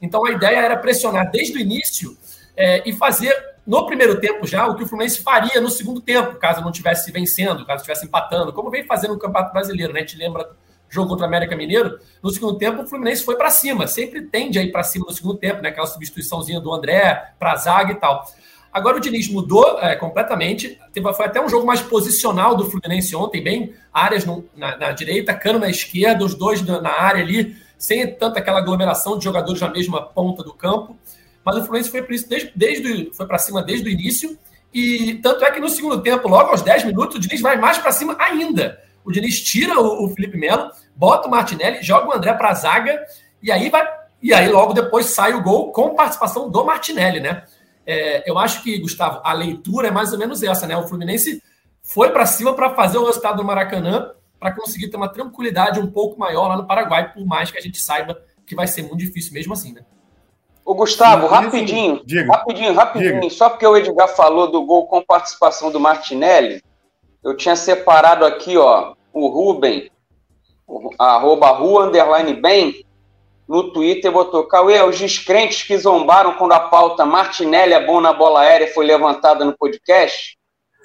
Então 0.00 0.24
a 0.24 0.30
ideia 0.30 0.58
era 0.58 0.76
pressionar 0.76 1.30
desde 1.30 1.58
o 1.58 1.60
início 1.60 2.16
é, 2.56 2.88
e 2.88 2.92
fazer 2.92 3.34
no 3.66 3.84
primeiro 3.84 4.20
tempo 4.20 4.46
já 4.46 4.66
o 4.66 4.76
que 4.76 4.84
o 4.84 4.86
Fluminense 4.86 5.20
faria 5.22 5.60
no 5.60 5.68
segundo 5.68 6.00
tempo, 6.00 6.36
caso 6.36 6.60
não 6.60 6.70
estivesse 6.70 7.12
vencendo, 7.12 7.66
caso 7.66 7.82
estivesse 7.82 8.06
empatando, 8.06 8.52
como 8.52 8.70
vem 8.70 8.84
fazendo 8.84 9.14
no 9.14 9.18
Campeonato 9.18 9.52
Brasileiro, 9.52 9.92
né? 9.92 10.00
A 10.00 10.02
gente 10.02 10.16
lembra 10.16 10.48
jogo 10.88 11.10
contra 11.10 11.24
o 11.24 11.28
América 11.28 11.54
Mineiro, 11.54 11.98
no 12.22 12.30
segundo 12.30 12.56
tempo 12.56 12.82
o 12.82 12.86
Fluminense 12.86 13.22
foi 13.22 13.36
para 13.36 13.50
cima, 13.50 13.86
sempre 13.86 14.22
tende 14.22 14.58
a 14.58 14.62
ir 14.62 14.72
para 14.72 14.82
cima 14.82 15.06
no 15.06 15.12
segundo 15.12 15.36
tempo, 15.36 15.62
né? 15.62 15.68
Aquela 15.68 15.86
substituiçãozinha 15.86 16.60
do 16.60 16.72
André 16.72 17.32
para 17.38 17.56
zaga 17.56 17.92
e 17.92 17.96
tal. 17.96 18.24
Agora 18.72 18.98
o 18.98 19.00
Diniz 19.00 19.28
mudou 19.28 19.78
é, 19.80 19.96
completamente, 19.96 20.78
teve, 20.92 21.12
foi 21.14 21.26
até 21.26 21.40
um 21.40 21.48
jogo 21.48 21.66
mais 21.66 21.80
posicional 21.80 22.54
do 22.54 22.70
Fluminense 22.70 23.16
ontem, 23.16 23.42
bem 23.42 23.74
áreas 23.92 24.24
no, 24.24 24.44
na, 24.54 24.76
na, 24.76 24.92
direita, 24.92 25.34
Cano 25.34 25.58
na 25.58 25.70
esquerda, 25.70 26.24
os 26.24 26.34
dois 26.34 26.62
na, 26.62 26.80
na, 26.80 26.90
área 26.90 27.22
ali, 27.22 27.56
sem 27.78 28.06
tanta 28.14 28.38
aquela 28.38 28.58
aglomeração 28.58 29.18
de 29.18 29.24
jogadores 29.24 29.60
na 29.60 29.70
mesma 29.70 30.02
ponta 30.02 30.42
do 30.42 30.52
campo. 30.52 30.96
Mas 31.44 31.56
o 31.56 31.62
Fluminense 31.62 31.90
foi 31.90 32.02
para 32.02 32.14
desde, 32.28 32.52
desde 32.54 33.10
foi 33.14 33.26
para 33.26 33.38
cima 33.38 33.62
desde 33.62 33.88
o 33.88 33.90
início, 33.90 34.38
e 34.72 35.14
tanto 35.22 35.44
é 35.44 35.50
que 35.50 35.60
no 35.60 35.68
segundo 35.70 36.02
tempo, 36.02 36.28
logo 36.28 36.50
aos 36.50 36.60
10 36.60 36.84
minutos, 36.84 37.16
o 37.16 37.18
Diniz 37.18 37.40
vai 37.40 37.56
mais 37.56 37.78
para 37.78 37.90
cima 37.90 38.16
ainda 38.18 38.78
o 39.08 39.12
Diniz 39.12 39.40
tira 39.40 39.80
o, 39.80 40.04
o 40.04 40.08
Felipe 40.10 40.36
Melo, 40.36 40.70
bota 40.94 41.26
o 41.26 41.30
Martinelli, 41.30 41.82
joga 41.82 42.08
o 42.08 42.12
André 42.12 42.34
para 42.34 42.50
a 42.50 42.54
zaga, 42.54 43.02
e 43.42 43.50
aí 43.50 43.70
vai. 43.70 43.88
E 44.22 44.34
aí 44.34 44.48
logo 44.48 44.74
depois 44.74 45.06
sai 45.06 45.32
o 45.32 45.42
gol 45.42 45.72
com 45.72 45.94
participação 45.94 46.50
do 46.50 46.62
Martinelli, 46.62 47.18
né? 47.18 47.44
É, 47.86 48.30
eu 48.30 48.38
acho 48.38 48.62
que, 48.62 48.78
Gustavo, 48.78 49.22
a 49.24 49.32
leitura 49.32 49.88
é 49.88 49.90
mais 49.90 50.12
ou 50.12 50.18
menos 50.18 50.42
essa, 50.42 50.66
né? 50.66 50.76
O 50.76 50.86
Fluminense 50.86 51.42
foi 51.82 52.10
para 52.10 52.26
cima 52.26 52.52
para 52.52 52.74
fazer 52.74 52.98
o 52.98 53.06
resultado 53.06 53.38
do 53.38 53.44
Maracanã, 53.44 54.10
para 54.38 54.52
conseguir 54.52 54.88
ter 54.88 54.98
uma 54.98 55.08
tranquilidade 55.08 55.80
um 55.80 55.90
pouco 55.90 56.20
maior 56.20 56.48
lá 56.48 56.56
no 56.58 56.66
Paraguai, 56.66 57.10
por 57.14 57.24
mais 57.24 57.50
que 57.50 57.56
a 57.56 57.62
gente 57.62 57.80
saiba 57.80 58.20
que 58.44 58.54
vai 58.54 58.66
ser 58.66 58.82
muito 58.82 58.98
difícil 58.98 59.32
mesmo 59.32 59.54
assim, 59.54 59.72
né? 59.72 59.80
Ô, 60.66 60.74
Gustavo, 60.74 61.28
rapidinho, 61.28 62.02
rapidinho, 62.28 62.74
rapidinho, 62.74 63.20
Diga. 63.20 63.30
só 63.30 63.48
porque 63.48 63.66
o 63.66 63.74
Edgar 63.74 64.08
falou 64.08 64.50
do 64.50 64.62
gol 64.66 64.86
com 64.86 65.02
participação 65.02 65.70
do 65.70 65.80
Martinelli, 65.80 66.62
eu 67.24 67.34
tinha 67.34 67.56
separado 67.56 68.26
aqui, 68.26 68.58
ó, 68.58 68.94
o 69.18 69.28
Ruben, 69.28 69.90
arroba 70.98 71.50
rua, 71.50 71.86
underline 71.86 72.34
bem, 72.34 72.84
no 73.48 73.72
Twitter 73.72 74.12
botou, 74.12 74.44
Cauê, 74.44 74.82
os 74.82 74.98
descrentes 74.98 75.62
que 75.62 75.78
zombaram 75.78 76.34
quando 76.34 76.52
a 76.52 76.60
pauta 76.60 77.06
Martinelli 77.06 77.72
é 77.72 77.84
bom 77.84 78.00
na 78.00 78.12
bola 78.12 78.40
aérea 78.40 78.72
foi 78.74 78.84
levantada 78.84 79.44
no 79.44 79.56
podcast, 79.56 80.36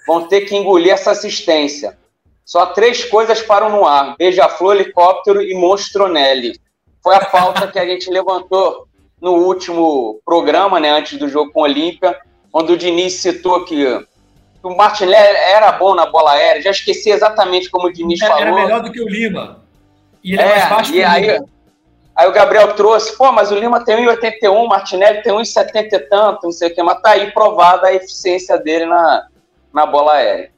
vão 0.07 0.27
ter 0.27 0.41
que 0.41 0.55
engolir 0.55 0.93
essa 0.93 1.11
assistência. 1.11 1.97
Só 2.45 2.67
três 2.67 3.03
coisas 3.03 3.41
param 3.41 3.69
no 3.69 3.85
ar, 3.85 4.15
beija-flor, 4.17 4.75
helicóptero 4.75 5.41
e 5.41 5.53
monstronelli. 5.53 6.57
Foi 7.01 7.15
a 7.15 7.25
pauta 7.25 7.67
que 7.67 7.79
a 7.79 7.85
gente 7.85 8.09
levantou 8.09 8.87
no 9.21 9.33
último 9.33 10.21
programa, 10.25 10.79
né, 10.79 10.89
antes 10.91 11.17
do 11.17 11.27
jogo 11.27 11.51
com 11.51 11.61
o 11.61 11.63
Olímpia, 11.63 12.17
quando 12.51 12.71
o 12.71 12.77
Diniz 12.77 13.13
citou 13.13 13.65
que 13.65 14.05
o 14.63 14.75
Martinelli 14.75 15.15
era 15.15 15.71
bom 15.73 15.93
na 15.93 16.05
bola 16.05 16.31
aérea, 16.31 16.61
já 16.61 16.71
esqueci 16.71 17.11
exatamente 17.11 17.69
como 17.69 17.87
o 17.87 17.93
Diniz 17.93 18.21
era, 18.21 18.33
falou. 18.33 18.47
Era 18.47 18.55
melhor 18.55 18.81
do 18.81 18.91
que 18.91 19.01
o 19.01 19.07
Lima. 19.07 19.61
E 20.23 20.33
ele 20.33 20.41
é, 20.41 20.45
é 20.45 20.47
mais 20.47 20.69
baixo 20.69 20.95
e 20.95 21.03
aí, 21.03 21.39
Aí 22.15 22.27
o 22.27 22.31
Gabriel 22.31 22.73
trouxe, 22.75 23.17
pô, 23.17 23.31
mas 23.31 23.51
o 23.51 23.55
Lima 23.55 23.83
tem 23.83 23.97
1,81, 24.05 24.51
o 24.51 24.67
Martinelli 24.67 25.23
tem 25.23 25.33
1,70 25.33 25.93
e 25.93 25.99
tanto, 25.99 26.43
não 26.43 26.51
sei 26.51 26.69
o 26.69 26.75
que, 26.75 26.83
mas 26.83 27.01
tá 27.01 27.11
aí 27.11 27.31
provada 27.31 27.87
a 27.87 27.93
eficiência 27.93 28.57
dele 28.57 28.85
na, 28.85 29.27
na 29.73 29.85
bola 29.85 30.13
aérea. 30.13 30.51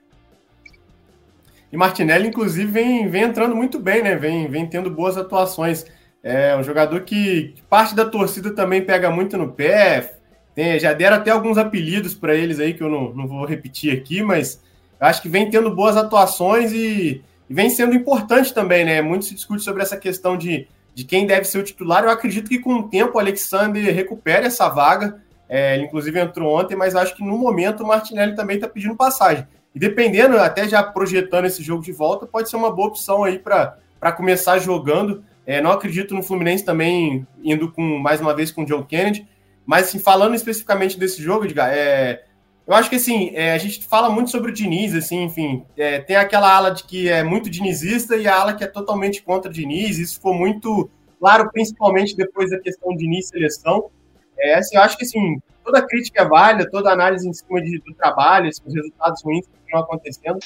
E 1.72 1.78
Martinelli, 1.78 2.28
inclusive, 2.28 2.70
vem, 2.70 3.08
vem 3.08 3.24
entrando 3.24 3.56
muito 3.56 3.80
bem, 3.80 4.04
né? 4.04 4.16
Vem, 4.16 4.48
vem 4.48 4.68
tendo 4.68 4.90
boas 4.90 5.18
atuações. 5.18 5.86
É 6.22 6.56
um 6.58 6.64
jogador 6.64 7.02
que, 7.02 7.54
que 7.56 7.62
parte 7.64 7.96
da 7.96 8.06
torcida 8.06 8.54
também 8.54 8.82
pega 8.82 9.10
muito 9.10 9.38
no 9.38 9.52
pé. 9.52 10.15
Tem, 10.56 10.80
já 10.80 10.94
deram 10.94 11.18
até 11.18 11.32
alguns 11.32 11.58
apelidos 11.58 12.16
para 12.16 12.34
eles 12.34 12.60
aí 12.60 12.74
que 12.74 12.82
eu 12.82 12.90
não, 12.90 13.14
não 13.14 13.28
vou 13.28 13.46
repetir 13.46 13.96
aqui, 13.96 14.24
mas 14.24 14.64
acho 15.00 15.22
que 15.22 15.30
vem 15.30 15.50
tendo 15.50 15.70
boas 15.76 15.98
atuações 15.98 16.72
e, 16.72 17.22
e 17.50 17.54
vem 17.54 17.70
sendo 17.70 17.94
importante 17.94 18.54
também, 18.54 18.86
né? 18.86 19.02
Muito 19.02 19.26
se 19.26 19.36
discute 19.36 19.62
sobre 19.62 19.84
essa 19.84 19.98
questão 19.98 20.38
de 20.38 20.68
de 20.96 21.04
quem 21.04 21.28
deve 21.28 21.44
ser 21.44 21.60
o 21.60 21.64
titular. 21.64 22.06
Eu 22.06 22.10
acredito 22.10 22.50
que 22.50 22.58
com 22.58 22.76
o 22.76 22.84
tempo 22.84 23.18
o 23.18 23.20
Alexander 23.20 23.94
recupere 23.94 24.48
essa 24.48 24.70
vaga. 24.70 25.22
É, 25.48 25.76
ele 25.76 25.84
inclusive 25.84 26.18
entrou 26.18 26.58
ontem, 26.58 26.76
mas 26.76 26.96
acho 26.96 27.16
que 27.16 27.24
no 27.24 27.38
momento 27.38 27.84
o 27.84 27.88
Martinelli 27.88 28.34
também 28.34 28.56
está 28.56 28.68
pedindo 28.68 28.96
passagem. 28.96 29.46
E 29.76 29.78
dependendo, 29.78 30.40
até 30.40 30.68
já 30.68 30.82
projetando 30.82 31.46
esse 31.46 31.62
jogo 31.62 31.84
de 31.84 31.92
volta, 31.92 32.26
pode 32.26 32.50
ser 32.50 32.56
uma 32.56 32.72
boa 32.72 32.88
opção 32.88 33.26
aí 33.26 33.38
para 33.38 33.78
começar 34.16 34.58
jogando. 34.58 35.24
É, 35.46 35.62
não 35.62 35.70
acredito 35.70 36.16
no 36.16 36.24
Fluminense 36.24 36.64
também 36.64 37.28
indo 37.44 37.70
com 37.72 38.00
mais 38.00 38.22
uma 38.22 38.34
vez 38.34 38.52
com 38.52 38.64
o 38.64 38.68
Joe 38.68 38.86
Kennedy. 38.86 39.28
Mas 39.66 39.88
assim, 39.88 40.00
falando 40.00 40.36
especificamente 40.36 41.00
desse 41.00 41.22
jogo, 41.22 41.46
Edgar, 41.46 41.70
é, 41.72 42.24
eu 42.68 42.74
acho 42.74 42.90
que 42.90 42.96
assim, 42.96 43.32
é, 43.34 43.54
a 43.54 43.58
gente 43.58 43.86
fala 43.86 44.10
muito 44.10 44.30
sobre 44.30 44.52
o 44.52 44.54
Diniz, 44.54 44.94
assim, 44.94 45.24
enfim, 45.24 45.66
é, 45.78 46.00
tem 46.00 46.16
aquela 46.16 46.56
ala 46.56 46.72
de 46.72 46.84
que 46.84 47.10
é 47.10 47.24
muito 47.24 47.50
dinizista 47.50 48.16
e 48.16 48.28
a 48.28 48.40
ala 48.40 48.54
que 48.54 48.64
é 48.64 48.68
totalmente 48.68 49.22
contra 49.24 49.50
o 49.50 49.54
Diniz, 49.54 49.98
isso 49.98 50.16
ficou 50.16 50.34
muito 50.34 50.90
claro, 51.20 51.50
principalmente 51.52 52.16
depois 52.16 52.50
da 52.50 52.60
questão 52.60 52.96
Diniz 52.96 53.28
seleção. 53.28 53.90
É, 54.38 54.56
assim, 54.56 54.76
eu 54.76 54.82
acho 54.82 54.98
que 54.98 55.06
assim, 55.06 55.40
toda 55.64 55.86
crítica 55.86 56.24
é 56.24 56.28
válida, 56.28 56.70
toda 56.70 56.92
análise 56.92 57.28
em 57.28 57.34
cima 57.34 57.62
de, 57.62 57.80
do 57.80 57.94
trabalho, 57.94 58.50
os 58.50 58.74
resultados 58.74 59.24
ruins 59.24 59.46
que 59.48 59.54
estão 59.66 59.80
acontecendo, 59.82 60.40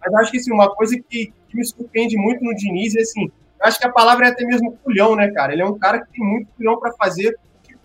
mas 0.00 0.12
eu 0.12 0.18
acho 0.18 0.30
que 0.30 0.38
assim, 0.38 0.52
uma 0.52 0.74
coisa 0.74 0.96
que, 1.08 1.32
que 1.48 1.56
me 1.56 1.64
surpreende 1.64 2.16
muito 2.16 2.44
no 2.44 2.54
Diniz 2.54 2.96
é 2.96 3.00
assim, 3.00 3.24
eu 3.26 3.66
acho 3.66 3.78
que 3.78 3.86
a 3.86 3.92
palavra 3.92 4.26
é 4.26 4.30
até 4.30 4.44
mesmo 4.44 4.76
culhão, 4.82 5.14
né, 5.14 5.30
cara? 5.30 5.52
Ele 5.52 5.62
é 5.62 5.66
um 5.66 5.78
cara 5.78 6.04
que 6.04 6.12
tem 6.12 6.26
muito 6.26 6.48
culhão 6.56 6.78
para 6.78 6.92
fazer, 6.94 7.38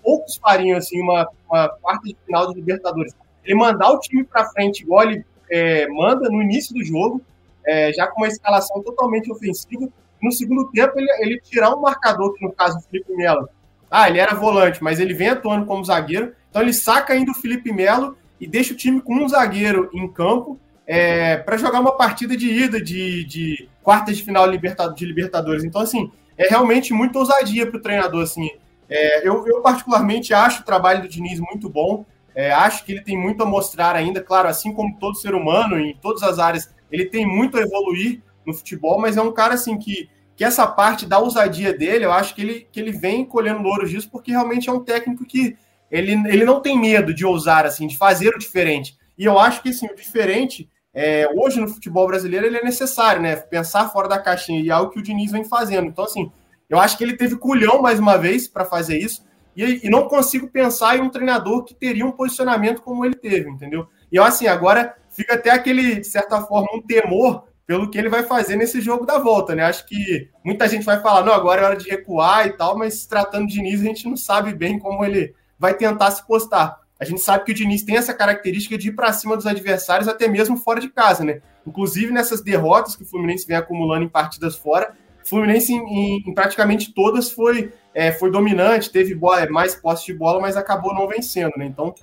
poucos 0.07 0.37
fariam, 0.37 0.77
assim, 0.77 1.01
uma, 1.01 1.27
uma 1.49 1.67
quarta 1.67 2.07
de 2.07 2.15
final 2.25 2.47
de 2.47 2.55
Libertadores 2.55 3.13
ele 3.43 3.55
mandar 3.55 3.89
o 3.91 3.99
time 3.99 4.23
para 4.23 4.45
frente, 4.49 4.83
igual 4.83 5.03
ele 5.03 5.25
é, 5.49 5.87
manda 5.87 6.29
no 6.29 6.41
início 6.41 6.73
do 6.73 6.83
jogo, 6.83 7.21
é, 7.65 7.91
já 7.93 8.07
com 8.07 8.21
uma 8.21 8.27
escalação 8.27 8.81
totalmente 8.83 9.31
ofensiva. 9.31 9.87
No 10.21 10.31
segundo 10.31 10.69
tempo, 10.71 10.93
ele, 10.97 11.09
ele 11.19 11.41
tirar 11.41 11.73
um 11.73 11.81
marcador, 11.81 12.33
que 12.33 12.45
no 12.45 12.51
caso 12.51 12.77
o 12.77 12.81
Felipe 12.81 13.15
Melo, 13.15 13.47
ah, 13.89 14.09
ele 14.09 14.19
era 14.19 14.35
volante, 14.35 14.83
mas 14.83 14.99
ele 14.99 15.13
vem 15.13 15.29
atuando 15.29 15.65
como 15.65 15.83
zagueiro, 15.83 16.33
então 16.49 16.61
ele 16.61 16.73
saca 16.73 17.13
ainda 17.13 17.31
o 17.31 17.35
Felipe 17.35 17.71
Melo 17.71 18.17
e 18.39 18.45
deixa 18.45 18.73
o 18.73 18.77
time 18.77 18.99
com 19.01 19.15
um 19.15 19.29
zagueiro 19.29 19.89
em 19.93 20.07
campo 20.11 20.59
é, 20.85 21.37
para 21.37 21.57
jogar 21.57 21.79
uma 21.79 21.93
partida 21.93 22.35
de 22.35 22.49
ida 22.49 22.81
de, 22.81 23.23
de 23.23 23.69
quartas 23.81 24.17
de 24.17 24.23
final 24.23 24.45
de 24.45 25.05
Libertadores. 25.05 25.63
Então, 25.63 25.81
assim, 25.81 26.11
é 26.37 26.49
realmente 26.49 26.93
muita 26.93 27.19
ousadia 27.19 27.65
para 27.65 27.77
o 27.77 27.81
treinador. 27.81 28.23
Assim. 28.23 28.49
É, 28.89 29.27
eu, 29.27 29.45
eu, 29.47 29.61
particularmente, 29.61 30.33
acho 30.33 30.61
o 30.61 30.65
trabalho 30.65 31.01
do 31.01 31.09
Diniz 31.09 31.39
muito 31.39 31.69
bom. 31.69 32.05
É, 32.33 32.51
acho 32.51 32.85
que 32.85 32.91
ele 32.91 33.01
tem 33.01 33.17
muito 33.17 33.41
a 33.41 33.45
mostrar 33.45 33.95
ainda, 33.95 34.21
claro, 34.21 34.47
assim 34.47 34.71
como 34.73 34.97
todo 34.99 35.17
ser 35.17 35.33
humano, 35.33 35.79
em 35.79 35.95
todas 35.95 36.21
as 36.21 36.37
áreas, 36.37 36.73
ele 36.91 37.05
tem 37.05 37.25
muito 37.25 37.57
a 37.57 37.61
evoluir 37.61 38.21
no 38.45 38.53
futebol, 38.53 38.99
mas 38.99 39.17
é 39.17 39.21
um 39.21 39.31
cara 39.31 39.55
assim 39.55 39.77
que, 39.77 40.09
que 40.35 40.43
essa 40.43 40.67
parte 40.67 41.05
da 41.05 41.17
ousadia 41.17 41.73
dele, 41.73 42.05
eu 42.05 42.13
acho 42.13 42.35
que 42.35 42.41
ele, 42.41 42.67
que 42.71 42.79
ele 42.79 42.91
vem 42.91 43.25
colhendo 43.25 43.63
louros 43.63 43.89
disso, 43.89 44.09
porque 44.11 44.31
realmente 44.31 44.69
é 44.69 44.71
um 44.71 44.83
técnico 44.83 45.25
que 45.25 45.57
ele, 45.89 46.13
ele 46.27 46.45
não 46.45 46.61
tem 46.61 46.79
medo 46.79 47.13
de 47.13 47.25
ousar, 47.25 47.65
assim, 47.65 47.87
de 47.87 47.97
fazer 47.97 48.29
o 48.29 48.39
diferente. 48.39 48.95
E 49.17 49.25
eu 49.25 49.39
acho 49.39 49.61
que 49.63 49.69
assim, 49.69 49.87
o 49.87 49.95
diferente, 49.95 50.69
é, 50.93 51.27
hoje 51.35 51.59
no 51.59 51.67
futebol 51.67 52.05
brasileiro, 52.07 52.45
ele 52.45 52.57
é 52.57 52.63
necessário, 52.63 53.21
né? 53.21 53.35
Pensar 53.35 53.89
fora 53.89 54.07
da 54.07 54.19
caixinha, 54.19 54.61
e 54.61 54.69
é 54.69 54.73
algo 54.73 54.91
que 54.91 54.99
o 54.99 55.03
Diniz 55.03 55.31
vem 55.31 55.43
fazendo. 55.43 55.87
Então, 55.87 56.05
assim, 56.05 56.31
eu 56.69 56.79
acho 56.79 56.97
que 56.97 57.03
ele 57.03 57.15
teve 57.15 57.35
culhão 57.37 57.81
mais 57.81 57.99
uma 57.99 58.17
vez 58.17 58.47
para 58.47 58.65
fazer 58.65 58.97
isso. 58.97 59.25
E, 59.55 59.87
e, 59.87 59.89
não 59.89 60.07
consigo 60.07 60.47
pensar 60.47 60.97
em 60.97 61.01
um 61.01 61.09
treinador 61.09 61.63
que 61.63 61.73
teria 61.73 62.05
um 62.05 62.11
posicionamento 62.11 62.81
como 62.81 63.03
ele 63.03 63.15
teve, 63.15 63.49
entendeu? 63.49 63.87
E 64.11 64.19
assim, 64.19 64.45
agora 64.45 64.95
fica 65.09 65.33
até 65.33 65.49
aquele, 65.49 65.95
de 65.95 66.07
certa 66.07 66.41
forma, 66.41 66.67
um 66.75 66.81
temor 66.81 67.47
pelo 67.65 67.89
que 67.89 67.97
ele 67.97 68.07
vai 68.07 68.23
fazer 68.23 68.55
nesse 68.55 68.79
jogo 68.79 69.05
da 69.05 69.17
volta, 69.17 69.55
né? 69.55 69.63
Acho 69.63 69.85
que 69.85 70.29
muita 70.43 70.67
gente 70.69 70.85
vai 70.85 71.01
falar, 71.01 71.25
não, 71.25 71.33
agora 71.33 71.61
é 71.61 71.65
hora 71.65 71.75
de 71.75 71.89
recuar 71.89 72.45
e 72.45 72.51
tal, 72.51 72.77
mas 72.77 73.05
tratando 73.07 73.47
de 73.47 73.55
Diniz, 73.55 73.81
a 73.81 73.85
gente 73.85 74.07
não 74.07 74.15
sabe 74.15 74.53
bem 74.53 74.77
como 74.77 75.03
ele 75.03 75.33
vai 75.57 75.73
tentar 75.73 76.11
se 76.11 76.25
postar. 76.25 76.79
A 76.99 77.03
gente 77.03 77.21
sabe 77.21 77.43
que 77.43 77.51
o 77.51 77.55
Diniz 77.55 77.83
tem 77.83 77.97
essa 77.97 78.13
característica 78.13 78.77
de 78.77 78.89
ir 78.89 78.91
para 78.93 79.11
cima 79.11 79.35
dos 79.35 79.45
adversários, 79.45 80.07
até 80.07 80.27
mesmo 80.27 80.55
fora 80.55 80.79
de 80.79 80.89
casa, 80.89 81.23
né? 81.23 81.41
Inclusive 81.65 82.11
nessas 82.11 82.41
derrotas 82.41 82.95
que 82.95 83.03
o 83.03 83.05
Fluminense 83.05 83.45
vem 83.45 83.57
acumulando 83.57 84.05
em 84.05 84.09
partidas 84.09 84.55
fora, 84.55 84.95
Fluminense 85.27 85.73
em, 85.73 86.23
em, 86.25 86.33
praticamente 86.33 86.93
todas 86.93 87.31
foi 87.31 87.71
é, 87.93 88.11
foi 88.11 88.31
dominante, 88.31 88.91
teve 88.91 89.15
bola, 89.15 89.41
é, 89.41 89.49
mais 89.49 89.75
posse 89.75 90.05
de 90.05 90.13
bola, 90.13 90.39
mas 90.39 90.55
acabou 90.55 90.93
não 90.93 91.07
vencendo, 91.07 91.53
né? 91.57 91.65
Então, 91.65 91.93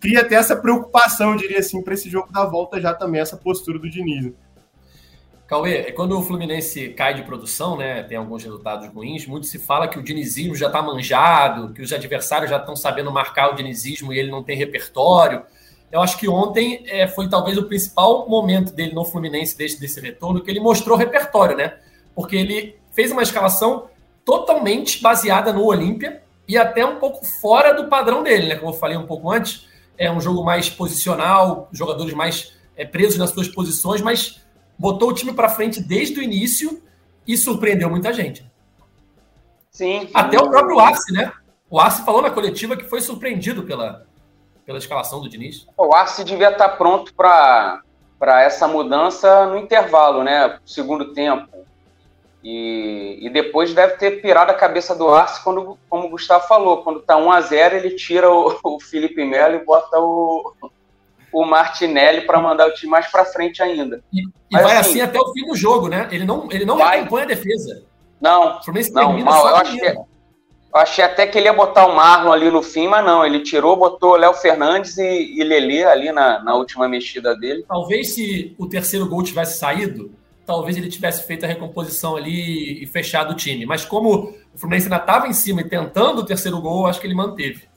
cria 0.00 0.20
até 0.20 0.36
essa 0.36 0.54
preocupação, 0.54 1.32
eu 1.32 1.36
diria 1.36 1.58
assim, 1.58 1.82
para 1.82 1.94
esse 1.94 2.08
jogo 2.08 2.32
da 2.32 2.44
volta 2.44 2.80
já 2.80 2.94
também, 2.94 3.20
essa 3.20 3.36
postura 3.36 3.78
do 3.78 3.90
Diniz. 3.90 4.32
Cauê, 5.46 5.92
quando 5.92 6.18
o 6.18 6.22
Fluminense 6.22 6.88
cai 6.90 7.14
de 7.14 7.22
produção, 7.22 7.76
né, 7.76 8.02
tem 8.02 8.16
alguns 8.16 8.42
resultados 8.42 8.88
ruins, 8.88 9.26
muito 9.26 9.46
se 9.46 9.58
fala 9.58 9.86
que 9.86 9.98
o 9.98 10.02
dinizismo 10.02 10.56
já 10.56 10.68
está 10.68 10.80
manjado, 10.80 11.74
que 11.74 11.82
os 11.82 11.92
adversários 11.92 12.48
já 12.48 12.56
estão 12.56 12.74
sabendo 12.74 13.12
marcar 13.12 13.52
o 13.52 13.54
dinizismo 13.54 14.12
e 14.12 14.18
ele 14.18 14.30
não 14.30 14.42
tem 14.42 14.56
repertório. 14.56 15.42
Eu 15.92 16.00
acho 16.00 16.16
que 16.16 16.26
ontem 16.26 16.82
é, 16.86 17.06
foi 17.06 17.28
talvez 17.28 17.58
o 17.58 17.68
principal 17.68 18.26
momento 18.28 18.72
dele 18.72 18.94
no 18.94 19.04
Fluminense 19.04 19.56
desde 19.56 19.78
desse 19.78 20.00
retorno, 20.00 20.40
que 20.40 20.50
ele 20.50 20.60
mostrou 20.60 20.96
repertório, 20.96 21.56
né? 21.56 21.74
Porque 22.14 22.36
ele 22.36 22.78
fez 22.92 23.10
uma 23.10 23.22
escalação 23.22 23.88
totalmente 24.24 25.02
baseada 25.02 25.52
no 25.52 25.64
Olímpia 25.64 26.22
e 26.46 26.56
até 26.56 26.84
um 26.84 26.96
pouco 26.96 27.24
fora 27.40 27.72
do 27.72 27.88
padrão 27.88 28.22
dele, 28.22 28.48
né? 28.48 28.56
Como 28.56 28.70
eu 28.70 28.78
falei 28.78 28.96
um 28.96 29.06
pouco 29.06 29.30
antes, 29.30 29.66
é 29.96 30.10
um 30.10 30.20
jogo 30.20 30.44
mais 30.44 30.68
posicional, 30.68 31.68
jogadores 31.72 32.14
mais 32.14 32.56
é, 32.76 32.84
presos 32.84 33.18
nas 33.18 33.30
suas 33.30 33.48
posições, 33.48 34.00
mas 34.00 34.44
botou 34.78 35.10
o 35.10 35.14
time 35.14 35.32
para 35.32 35.48
frente 35.48 35.82
desde 35.82 36.18
o 36.18 36.22
início 36.22 36.82
e 37.26 37.36
surpreendeu 37.36 37.88
muita 37.88 38.12
gente. 38.12 38.44
Sim. 39.70 40.08
Até 40.14 40.38
o 40.38 40.48
próprio 40.48 40.78
Arce, 40.78 41.12
né? 41.12 41.32
O 41.68 41.80
Arce 41.80 42.04
falou 42.04 42.22
na 42.22 42.30
coletiva 42.30 42.76
que 42.76 42.84
foi 42.84 43.00
surpreendido 43.00 43.64
pela, 43.64 44.06
pela 44.64 44.78
escalação 44.78 45.20
do 45.20 45.28
Diniz. 45.28 45.66
O 45.76 45.94
Arce 45.94 46.22
devia 46.22 46.50
estar 46.50 46.70
pronto 46.70 47.12
para 47.14 47.82
essa 48.42 48.68
mudança 48.68 49.46
no 49.46 49.58
intervalo, 49.58 50.22
né? 50.22 50.58
Segundo 50.64 51.12
tempo. 51.12 51.48
E, 52.44 53.20
e, 53.22 53.30
depois 53.30 53.72
deve 53.72 53.94
ter 53.94 54.20
pirado 54.20 54.50
a 54.50 54.54
cabeça 54.54 54.94
do 54.94 55.08
Arce, 55.08 55.42
quando, 55.42 55.78
como 55.88 56.06
o 56.06 56.10
Gustavo 56.10 56.46
falou, 56.46 56.82
quando 56.82 57.00
tá 57.00 57.16
1 57.16 57.32
a 57.32 57.40
0 57.40 57.76
ele 57.76 57.90
tira 57.92 58.30
o, 58.30 58.58
o 58.62 58.78
Felipe 58.78 59.24
Melo 59.24 59.54
e 59.54 59.64
bota 59.64 59.98
o, 59.98 60.52
o 61.32 61.44
Martinelli 61.46 62.20
para 62.26 62.38
mandar 62.38 62.68
o 62.68 62.74
time 62.74 62.90
mais 62.90 63.06
para 63.06 63.24
frente 63.24 63.62
ainda. 63.62 64.04
E, 64.12 64.20
e 64.20 64.62
vai 64.62 64.76
assim, 64.76 64.90
assim, 64.90 65.00
até 65.00 65.18
o 65.18 65.32
fim 65.32 65.46
do 65.46 65.56
jogo, 65.56 65.88
né? 65.88 66.06
Ele 66.12 66.26
não, 66.26 66.46
ele 66.52 66.66
não 66.66 66.76
vai, 66.76 66.98
recompõe 66.98 67.22
a 67.22 67.26
defesa. 67.26 67.82
Não, 68.20 68.60
não 68.92 69.18
mal. 69.20 69.48
Eu 69.48 69.56
achei, 69.56 69.88
eu 69.88 70.80
achei 70.80 71.04
até 71.04 71.26
que 71.26 71.38
ele 71.38 71.46
ia 71.46 71.52
botar 71.52 71.86
o 71.86 71.96
Marlon 71.96 72.30
ali 72.30 72.50
no 72.50 72.62
fim, 72.62 72.88
mas 72.88 73.04
não. 73.04 73.24
Ele 73.24 73.40
tirou, 73.40 73.74
botou 73.74 74.16
Léo 74.16 74.34
Fernandes 74.34 74.98
e, 74.98 75.38
e 75.38 75.42
Lelê 75.42 75.84
ali 75.84 76.12
na, 76.12 76.42
na 76.42 76.54
última 76.54 76.86
mexida 76.88 77.34
dele. 77.34 77.64
Talvez 77.66 78.14
se 78.14 78.54
o 78.58 78.66
terceiro 78.66 79.08
gol 79.08 79.22
tivesse 79.22 79.58
saído, 79.58 80.12
talvez 80.46 80.76
ele 80.76 80.88
tivesse 80.88 81.26
feito 81.26 81.44
a 81.44 81.48
recomposição 81.48 82.16
ali 82.16 82.82
e 82.82 82.86
fechado 82.86 83.32
o 83.32 83.36
time. 83.36 83.66
Mas 83.66 83.84
como 83.84 84.34
o 84.54 84.58
Fluminense 84.58 84.86
ainda 84.86 84.96
estava 84.96 85.26
em 85.26 85.32
cima 85.32 85.60
e 85.60 85.68
tentando 85.68 86.20
o 86.20 86.24
terceiro 86.24 86.60
gol, 86.60 86.86
acho 86.86 87.00
que 87.00 87.06
ele 87.06 87.14
manteve. 87.14 87.68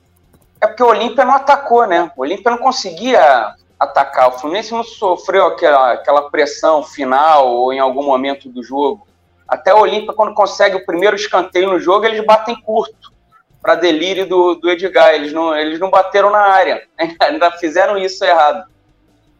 É 0.59 0.67
porque 0.67 0.83
o 0.83 0.88
Olímpia 0.88 1.24
não 1.24 1.33
atacou, 1.33 1.86
né? 1.86 2.12
O 2.15 2.21
Olímpia 2.21 2.51
não 2.51 2.57
conseguia 2.57 3.53
atacar. 3.79 4.29
O 4.29 4.39
Fluminense 4.39 4.71
não 4.71 4.83
sofreu 4.83 5.45
aquela, 5.45 5.93
aquela 5.93 6.29
pressão 6.29 6.83
final 6.83 7.47
ou 7.47 7.71
em 7.71 7.79
algum 7.79 8.03
momento 8.03 8.50
do 8.50 8.63
jogo. 8.63 9.07
Até 9.47 9.74
o 9.74 9.79
Olímpia, 9.79 10.13
quando 10.13 10.33
consegue 10.33 10.75
o 10.75 10.86
primeiro 10.86 11.15
escanteio 11.15 11.69
no 11.69 11.79
jogo, 11.79 12.05
eles 12.05 12.25
batem 12.25 12.59
curto 12.62 13.13
para 13.62 13.75
delírio 13.75 14.27
do, 14.27 14.55
do 14.55 14.69
Edgar. 14.69 15.13
Eles 15.13 15.31
não, 15.31 15.55
eles 15.55 15.79
não 15.79 15.89
bateram 15.89 16.31
na 16.31 16.39
área. 16.39 16.83
Ainda 17.21 17.51
fizeram 17.51 17.97
isso 17.97 18.25
errado. 18.25 18.67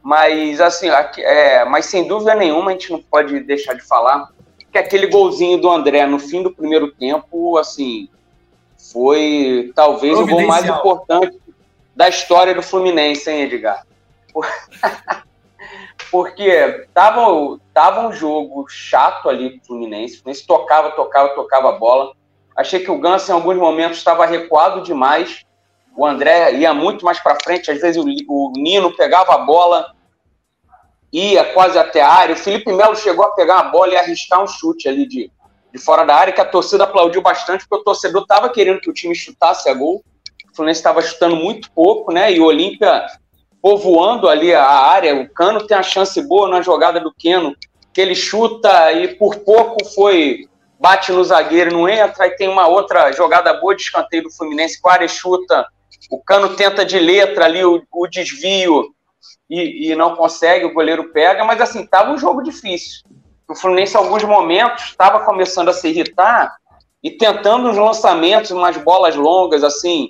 Mas, 0.08 0.62
assim, 0.62 0.88
é, 1.18 1.66
mas 1.66 1.88
sem 1.88 2.08
dúvida 2.08 2.34
nenhuma 2.34 2.72
a 2.72 2.74
gente 2.76 2.94
não 2.94 3.02
pode 3.02 3.42
deixar 3.42 3.74
de 3.74 3.82
falar 3.82 4.30
que 4.72 4.78
aquele 4.78 5.08
golzinho 5.08 5.60
do 5.60 5.70
André 5.70 6.06
no 6.06 6.18
fim 6.18 6.42
do 6.42 6.50
primeiro 6.50 6.94
tempo, 6.94 7.58
assim, 7.58 8.08
foi 8.90 9.70
talvez 9.76 10.18
o 10.18 10.26
gol 10.26 10.48
mais 10.48 10.64
importante 10.64 11.38
da 11.94 12.08
história 12.08 12.56
do 12.56 12.64
Fluminense, 12.64 13.30
hein, 13.30 13.42
Edgar? 13.42 13.86
Porque 16.10 16.88
tava, 16.94 17.60
tava 17.74 18.08
um 18.08 18.14
jogo 18.14 18.66
chato 18.70 19.28
ali 19.28 19.58
pro 19.58 19.68
Fluminense. 19.68 20.16
O 20.16 20.22
Fluminense 20.22 20.48
tocava, 20.48 20.92
tocava, 20.92 21.36
tocava 21.36 21.68
a 21.72 21.78
bola. 21.78 22.14
Achei 22.56 22.80
que 22.80 22.90
o 22.90 22.98
Ganso, 22.98 23.30
em 23.30 23.34
alguns 23.34 23.58
momentos, 23.58 23.98
estava 23.98 24.26
recuado 24.26 24.84
demais. 24.84 25.44
O 25.98 26.06
André 26.06 26.54
ia 26.54 26.74
muito 26.74 27.04
mais 27.04 27.20
para 27.20 27.38
frente. 27.44 27.70
Às 27.70 27.82
vezes 27.82 28.02
o, 28.02 28.08
o, 28.30 28.54
Nino 28.56 28.96
pegava 28.96 29.34
a 29.34 29.40
bola, 29.40 29.97
ia 31.12 31.54
quase 31.54 31.78
até 31.78 32.02
a 32.02 32.12
área. 32.12 32.36
O 32.36 32.38
Felipe 32.38 32.72
Melo 32.72 32.96
chegou 32.96 33.26
a 33.26 33.32
pegar 33.32 33.60
a 33.60 33.64
bola 33.64 33.94
e 33.94 33.98
arriscar 33.98 34.44
um 34.44 34.48
chute 34.48 34.88
ali 34.88 35.08
de, 35.08 35.32
de 35.74 35.80
fora 35.80 36.04
da 36.04 36.16
área, 36.16 36.34
que 36.34 36.42
a 36.42 36.46
torcida 36.46 36.84
aplaudiu 36.84 37.22
bastante, 37.22 37.66
porque 37.68 37.82
o 37.82 37.86
torcedor 37.86 38.24
estava 38.24 38.50
querendo 38.50 38.80
que 38.80 38.90
o 38.90 38.94
time 38.94 39.16
chutasse 39.16 39.70
a 39.70 39.74
gol. 39.74 40.04
O 40.52 40.56
Fluminense 40.56 40.80
estava 40.80 41.02
chutando 41.02 41.36
muito 41.36 41.72
pouco, 41.72 42.12
né? 42.12 42.32
E 42.32 42.40
o 42.40 42.46
Olímpia 42.46 43.06
povoando 43.62 44.28
ali 44.28 44.54
a 44.54 44.66
área. 44.68 45.16
O 45.16 45.30
Cano 45.30 45.66
tem 45.66 45.78
a 45.78 45.84
chance 45.84 46.22
boa 46.28 46.48
na 46.48 46.62
jogada 46.62 47.00
do 47.00 47.14
Keno, 47.14 47.56
que 47.94 48.02
ele 48.02 48.16
chuta 48.16 48.92
e 48.92 49.16
por 49.16 49.38
pouco 49.38 49.86
foi 49.86 50.48
bate 50.80 51.12
no 51.12 51.24
zagueiro, 51.24 51.74
não 51.74 51.90
entra. 51.90 52.26
Aí 52.26 52.32
tem 52.32 52.48
uma 52.48 52.68
outra 52.68 53.12
jogada 53.12 53.54
boa 53.54 53.76
de 53.76 53.82
escanteio 53.84 54.24
do 54.24 54.32
Fluminense, 54.32 54.80
Ares 54.86 55.12
chuta, 55.12 55.68
o 56.10 56.22
Cano 56.22 56.56
tenta 56.56 56.86
de 56.86 57.00
letra 57.00 57.46
ali 57.46 57.64
o, 57.64 57.84
o 57.92 58.08
desvio 58.08 58.94
e, 59.50 59.92
e, 59.92 59.96
não 59.96 60.16
consegue, 60.16 60.66
o 60.66 60.74
goleiro 60.74 61.12
pega, 61.12 61.44
mas 61.46 61.62
assim, 61.62 61.84
estava 61.84 62.12
um 62.12 62.18
jogo 62.18 62.42
difícil. 62.42 63.02
O 63.48 63.56
Fluminense, 63.56 63.96
em 63.96 63.98
alguns 63.98 64.24
momentos, 64.24 64.86
estava 64.86 65.22
começando 65.22 65.70
a 65.70 65.74
se 65.74 65.88
irritar 65.88 66.56
e 67.02 67.12
tentando 67.12 67.70
uns 67.70 67.78
lançamentos, 67.78 68.52
umas 68.52 68.76
bolas 68.78 69.16
longas, 69.16 69.64
assim, 69.64 70.10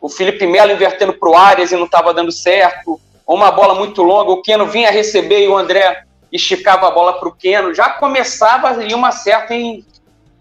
o 0.00 0.08
Felipe 0.08 0.46
Melo 0.46 0.72
invertendo 0.72 1.12
para 1.12 1.28
o 1.28 1.36
Arias 1.36 1.72
e 1.72 1.76
não 1.76 1.84
estava 1.84 2.14
dando 2.14 2.32
certo, 2.32 2.98
ou 3.26 3.36
uma 3.36 3.50
bola 3.50 3.74
muito 3.74 4.02
longa, 4.02 4.32
o 4.32 4.42
Keno 4.42 4.66
vinha 4.66 4.90
receber 4.90 5.44
e 5.44 5.48
o 5.48 5.56
André 5.56 6.04
esticava 6.32 6.88
a 6.88 6.90
bola 6.90 7.18
para 7.18 7.28
o 7.28 7.34
Keno, 7.34 7.74
já 7.74 7.90
começava 7.90 8.68
ali 8.68 8.94
uma 8.94 9.12
certa 9.12 9.54
em, 9.54 9.84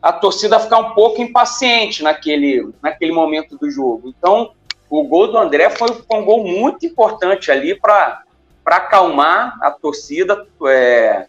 a 0.02 0.14
torcida 0.14 0.60
ficar 0.60 0.78
um 0.78 0.94
pouco 0.94 1.22
impaciente 1.22 2.02
naquele, 2.04 2.70
naquele 2.82 3.12
momento 3.12 3.58
do 3.58 3.70
jogo. 3.70 4.08
Então, 4.08 4.52
o 4.90 5.04
gol 5.04 5.28
do 5.28 5.38
André 5.38 5.70
foi, 5.70 5.88
um 6.12 6.26
gol 6.26 6.44
muito 6.44 6.86
importante 6.86 7.52
ali 7.52 7.76
para 7.76 8.24
acalmar 8.66 9.58
a 9.62 9.70
torcida, 9.70 10.46
é, 10.68 11.28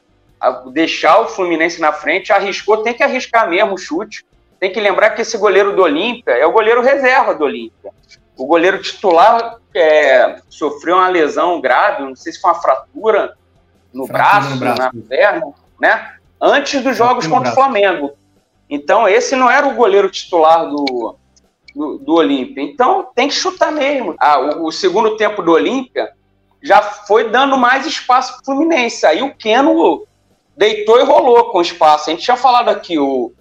deixar 0.73 1.21
o 1.21 1.29
Fluminense 1.29 1.81
na 1.81 1.93
frente, 1.93 2.33
arriscou, 2.33 2.79
tem 2.79 2.95
que 2.95 3.03
arriscar 3.03 3.49
mesmo 3.49 3.75
o 3.75 3.79
chute. 3.79 4.25
Tem 4.59 4.73
que 4.73 4.81
lembrar 4.81 5.11
que 5.11 5.23
esse 5.23 5.39
goleiro 5.39 5.75
do 5.75 5.83
Olímpia 5.83 6.33
é 6.33 6.47
o 6.47 6.53
goleiro 6.53 6.83
reserva 6.83 7.35
do 7.35 7.45
Olímpia. 7.45 7.91
O 8.37 8.47
goleiro 8.47 8.81
titular 8.81 9.57
é, 9.75 10.37
sofreu 10.49 10.97
uma 10.97 11.09
lesão 11.09 11.61
grave, 11.61 12.03
não 12.03 12.17
sei 12.17 12.33
se 12.33 12.41
foi 12.41 12.51
uma 12.51 12.61
fratura 12.61 13.37
no, 13.93 14.07
fratura 14.07 14.41
braço, 14.41 14.51
no 14.51 14.57
braço, 14.59 14.83
na 14.83 15.03
perna, 15.09 15.53
né? 15.81 16.15
Antes 16.41 16.83
dos 16.83 16.97
jogos 16.97 17.27
contra 17.27 17.53
o 17.53 17.55
Flamengo. 17.55 18.13
Então, 18.69 19.09
esse 19.09 19.35
não 19.35 19.51
era 19.51 19.67
o 19.67 19.75
goleiro 19.75 20.11
titular 20.11 20.69
do, 20.69 21.17
do, 21.75 21.99
do 21.99 22.15
Olímpia. 22.15 22.63
Então, 22.63 23.09
tem 23.15 23.29
que 23.29 23.35
chutar 23.35 23.73
mesmo. 23.73 24.15
Ah, 24.19 24.39
o, 24.39 24.67
o, 24.67 24.73
segundo 24.73 25.17
tempo 25.17 25.43
do 25.43 25.53
Olímpia 25.53 26.11
já 26.63 26.83
foi 26.83 27.29
dando 27.29 27.57
mais 27.57 27.87
espaço 27.87 28.33
para 28.33 28.43
o 28.43 28.45
Fluminense. 28.45 29.07
Aí 29.07 29.23
o 29.23 29.35
Keno 29.35 30.07
deitou 30.57 30.99
e 30.99 31.05
rolou 31.05 31.51
com 31.51 31.61
espaço. 31.61 32.11
A 32.11 32.13
gente 32.13 32.25
tinha 32.25 32.37
falado 32.37 32.69
aqui, 32.69 32.99
o 32.99 33.33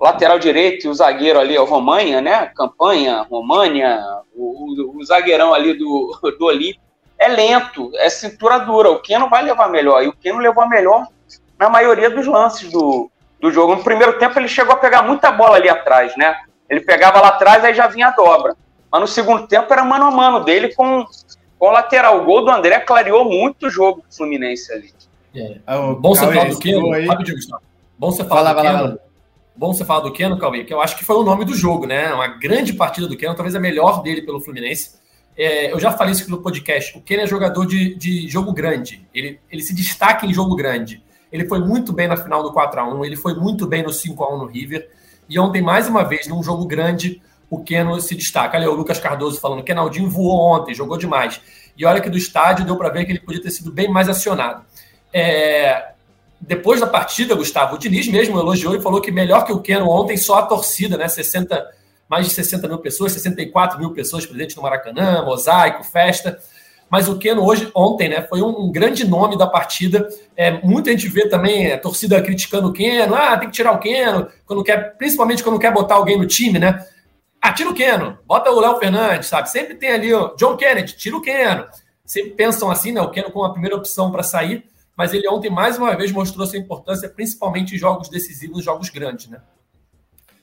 lateral 0.00 0.38
direito 0.38 0.86
e 0.86 0.88
o 0.88 0.94
zagueiro 0.94 1.40
ali, 1.40 1.58
o 1.58 1.64
Romanha, 1.64 2.20
né? 2.20 2.46
Campanha, 2.54 3.26
România, 3.28 4.00
o, 4.34 4.94
o, 4.94 4.98
o 4.98 5.04
zagueirão 5.04 5.52
ali 5.52 5.74
do, 5.74 6.16
do 6.38 6.44
Olímpia. 6.44 6.80
É 7.18 7.26
lento, 7.26 7.90
é 7.96 8.08
cintura 8.08 8.58
dura. 8.58 8.90
O 8.90 9.00
Keno 9.00 9.28
vai 9.28 9.42
levar 9.42 9.68
melhor. 9.68 10.04
E 10.04 10.08
o 10.08 10.12
Keno 10.12 10.38
levou 10.38 10.68
melhor 10.68 11.04
na 11.58 11.68
maioria 11.68 12.08
dos 12.08 12.26
lances 12.26 12.70
do, 12.70 13.10
do 13.40 13.50
jogo. 13.50 13.74
No 13.74 13.82
primeiro 13.82 14.18
tempo 14.18 14.38
ele 14.38 14.48
chegou 14.48 14.72
a 14.74 14.78
pegar 14.78 15.02
muita 15.02 15.32
bola 15.32 15.56
ali 15.56 15.68
atrás, 15.68 16.16
né? 16.16 16.36
Ele 16.68 16.80
pegava 16.80 17.20
lá 17.20 17.28
atrás, 17.28 17.64
aí 17.64 17.74
já 17.74 17.86
vinha 17.86 18.08
a 18.08 18.10
dobra. 18.10 18.54
Mas 18.90 19.00
no 19.00 19.06
segundo 19.06 19.46
tempo 19.46 19.72
era 19.72 19.84
mano 19.84 20.04
a 20.04 20.10
mano 20.10 20.44
dele 20.44 20.74
com, 20.74 21.04
com 21.58 21.66
o 21.66 21.70
lateral. 21.70 22.20
O 22.20 22.24
gol 22.24 22.44
do 22.44 22.50
André 22.50 22.80
clareou 22.80 23.24
muito 23.24 23.66
o 23.66 23.70
jogo 23.70 24.02
do 24.08 24.14
Fluminense 24.14 24.72
ali. 24.72 24.92
É. 25.34 25.58
Ah, 25.66 25.94
bom 25.94 26.14
você 26.14 26.26
falar 26.26 26.48
do 26.48 26.58
Keno, 26.58 26.90
Bom 27.98 28.10
você 28.10 28.24
falar 28.24 28.52
do 28.52 28.62
Keno. 28.62 28.98
Bom 29.56 29.72
você 29.72 29.84
falar 29.84 30.00
do 30.00 30.12
Keno, 30.12 30.38
Cauê, 30.38 30.64
que 30.64 30.72
eu 30.72 30.80
acho 30.80 30.96
que 30.96 31.04
foi 31.04 31.16
o 31.16 31.24
nome 31.24 31.44
do 31.44 31.54
jogo, 31.54 31.86
né? 31.86 32.12
Uma 32.14 32.28
grande 32.28 32.72
partida 32.72 33.06
do 33.06 33.16
Keno, 33.16 33.34
talvez 33.34 33.54
a 33.54 33.60
melhor 33.60 34.02
dele 34.02 34.22
pelo 34.22 34.40
Fluminense. 34.40 34.96
É, 35.36 35.72
eu 35.72 35.78
já 35.78 35.92
falei 35.92 36.12
isso 36.12 36.22
aqui 36.22 36.30
no 36.30 36.42
podcast. 36.42 36.96
O 36.96 37.00
Keno 37.00 37.22
é 37.22 37.26
jogador 37.26 37.66
de, 37.66 37.94
de 37.94 38.28
jogo 38.28 38.52
grande. 38.52 39.06
Ele, 39.14 39.40
ele 39.50 39.62
se 39.62 39.74
destaca 39.74 40.26
em 40.26 40.32
jogo 40.32 40.56
grande. 40.56 41.02
Ele 41.30 41.46
foi 41.46 41.60
muito 41.60 41.92
bem 41.92 42.08
na 42.08 42.16
final 42.16 42.42
do 42.42 42.52
4 42.52 42.80
a 42.80 42.88
1 42.88 43.04
ele 43.04 43.16
foi 43.16 43.34
muito 43.34 43.66
bem 43.66 43.82
no 43.82 43.92
5 43.92 44.24
a 44.24 44.34
1 44.34 44.38
no 44.38 44.46
River. 44.46 44.88
E 45.28 45.38
ontem, 45.38 45.60
mais 45.60 45.88
uma 45.88 46.04
vez, 46.04 46.26
num 46.26 46.42
jogo 46.42 46.66
grande, 46.66 47.20
o 47.50 47.62
Keno 47.62 48.00
se 48.00 48.14
destaca. 48.14 48.56
Ali, 48.56 48.66
o 48.66 48.72
Lucas 48.72 48.98
Cardoso 48.98 49.40
falando, 49.40 49.62
Kenaldinho 49.62 50.08
voou 50.08 50.54
ontem, 50.54 50.74
jogou 50.74 50.96
demais. 50.96 51.40
E 51.76 51.84
olha 51.84 52.00
que 52.00 52.10
do 52.10 52.16
estádio 52.16 52.64
deu 52.64 52.76
para 52.76 52.88
ver 52.88 53.04
que 53.04 53.12
ele 53.12 53.20
podia 53.20 53.42
ter 53.42 53.50
sido 53.50 53.70
bem 53.70 53.88
mais 53.88 54.08
acionado. 54.08 54.64
É... 55.12 55.92
Depois 56.40 56.80
da 56.80 56.86
partida, 56.86 57.34
Gustavo, 57.34 57.74
o 57.74 57.78
Diniz 57.78 58.06
mesmo 58.08 58.38
elogiou 58.38 58.74
e 58.76 58.80
falou 58.80 59.00
que 59.00 59.10
melhor 59.10 59.44
que 59.44 59.52
o 59.52 59.60
Keno 59.60 59.88
ontem, 59.90 60.16
só 60.16 60.38
a 60.38 60.42
torcida, 60.42 60.96
né? 60.96 61.08
60, 61.08 61.66
mais 62.08 62.26
de 62.26 62.32
60 62.32 62.68
mil 62.68 62.78
pessoas, 62.78 63.12
64 63.12 63.78
mil 63.78 63.92
pessoas 63.92 64.24
presentes 64.24 64.54
no 64.54 64.62
Maracanã, 64.62 65.24
mosaico, 65.24 65.82
festa 65.82 66.38
mas 66.90 67.08
o 67.08 67.18
Keno 67.18 67.44
hoje, 67.44 67.70
ontem, 67.74 68.08
né, 68.08 68.22
foi 68.22 68.40
um, 68.40 68.64
um 68.64 68.72
grande 68.72 69.06
nome 69.06 69.36
da 69.36 69.46
partida. 69.46 70.08
É, 70.36 70.52
muita 70.64 70.90
gente 70.90 71.08
vê 71.08 71.28
também 71.28 71.72
a 71.72 71.78
torcida 71.78 72.20
criticando 72.22 72.68
o 72.68 72.72
Keno, 72.72 73.14
ah, 73.14 73.36
tem 73.36 73.48
que 73.48 73.54
tirar 73.54 73.72
o 73.72 73.78
Keno, 73.78 74.28
quando 74.46 74.64
quer, 74.64 74.96
principalmente 74.96 75.42
quando 75.42 75.58
quer 75.58 75.72
botar 75.72 75.96
alguém 75.96 76.18
no 76.18 76.26
time, 76.26 76.58
né? 76.58 76.84
Ah, 77.40 77.52
tira 77.52 77.70
o 77.70 77.74
Keno, 77.74 78.18
bota 78.26 78.50
o 78.50 78.60
Léo 78.60 78.78
Fernandes, 78.78 79.28
sabe? 79.28 79.50
Sempre 79.50 79.74
tem 79.74 79.90
ali 79.90 80.12
o 80.12 80.34
John 80.36 80.56
Kennedy, 80.56 80.96
tira 80.96 81.16
o 81.16 81.20
Keno. 81.20 81.66
Sempre 82.04 82.30
pensam 82.30 82.70
assim, 82.70 82.90
né? 82.90 83.00
O 83.02 83.10
Keno 83.10 83.30
como 83.30 83.44
a 83.44 83.52
primeira 83.52 83.76
opção 83.76 84.10
para 84.10 84.22
sair, 84.22 84.64
mas 84.96 85.12
ele 85.12 85.28
ontem 85.28 85.50
mais 85.50 85.78
uma 85.78 85.94
vez 85.94 86.10
mostrou 86.10 86.46
sua 86.46 86.58
importância, 86.58 87.08
principalmente 87.08 87.74
em 87.74 87.78
jogos 87.78 88.08
decisivos, 88.08 88.64
jogos 88.64 88.88
grandes, 88.88 89.28
né? 89.28 89.40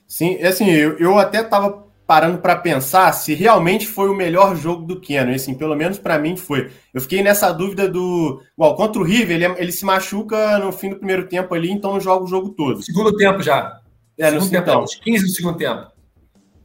Sim, 0.06 0.40
assim, 0.42 0.70
eu, 0.70 0.96
eu 0.98 1.18
até 1.18 1.40
estava 1.40 1.85
parando 2.06 2.38
para 2.38 2.56
pensar 2.56 3.12
se 3.12 3.34
realmente 3.34 3.86
foi 3.86 4.08
o 4.08 4.14
melhor 4.14 4.56
jogo 4.56 4.84
do 4.84 5.00
Keno. 5.00 5.32
E, 5.32 5.34
assim, 5.34 5.54
pelo 5.54 5.74
menos 5.74 5.98
para 5.98 6.18
mim 6.18 6.36
foi. 6.36 6.70
Eu 6.94 7.00
fiquei 7.00 7.22
nessa 7.22 7.52
dúvida 7.52 7.88
do. 7.88 8.40
Igual, 8.56 8.76
contra 8.76 9.00
o 9.00 9.04
River, 9.04 9.36
ele, 9.36 9.44
ele 9.58 9.72
se 9.72 9.84
machuca 9.84 10.58
no 10.58 10.70
fim 10.70 10.90
do 10.90 10.96
primeiro 10.96 11.26
tempo 11.28 11.54
ali, 11.54 11.70
então 11.70 11.92
não 11.92 12.00
joga 12.00 12.24
o 12.24 12.28
jogo 12.28 12.50
todo. 12.50 12.82
Segundo 12.82 13.16
tempo 13.16 13.42
já. 13.42 13.80
É, 14.16 14.30
segundo 14.30 14.44
no 14.44 14.50
tempo, 14.50 14.70
então. 14.70 14.84
15 15.02 15.24
do 15.24 15.30
segundo 15.30 15.58
tempo. 15.58 15.86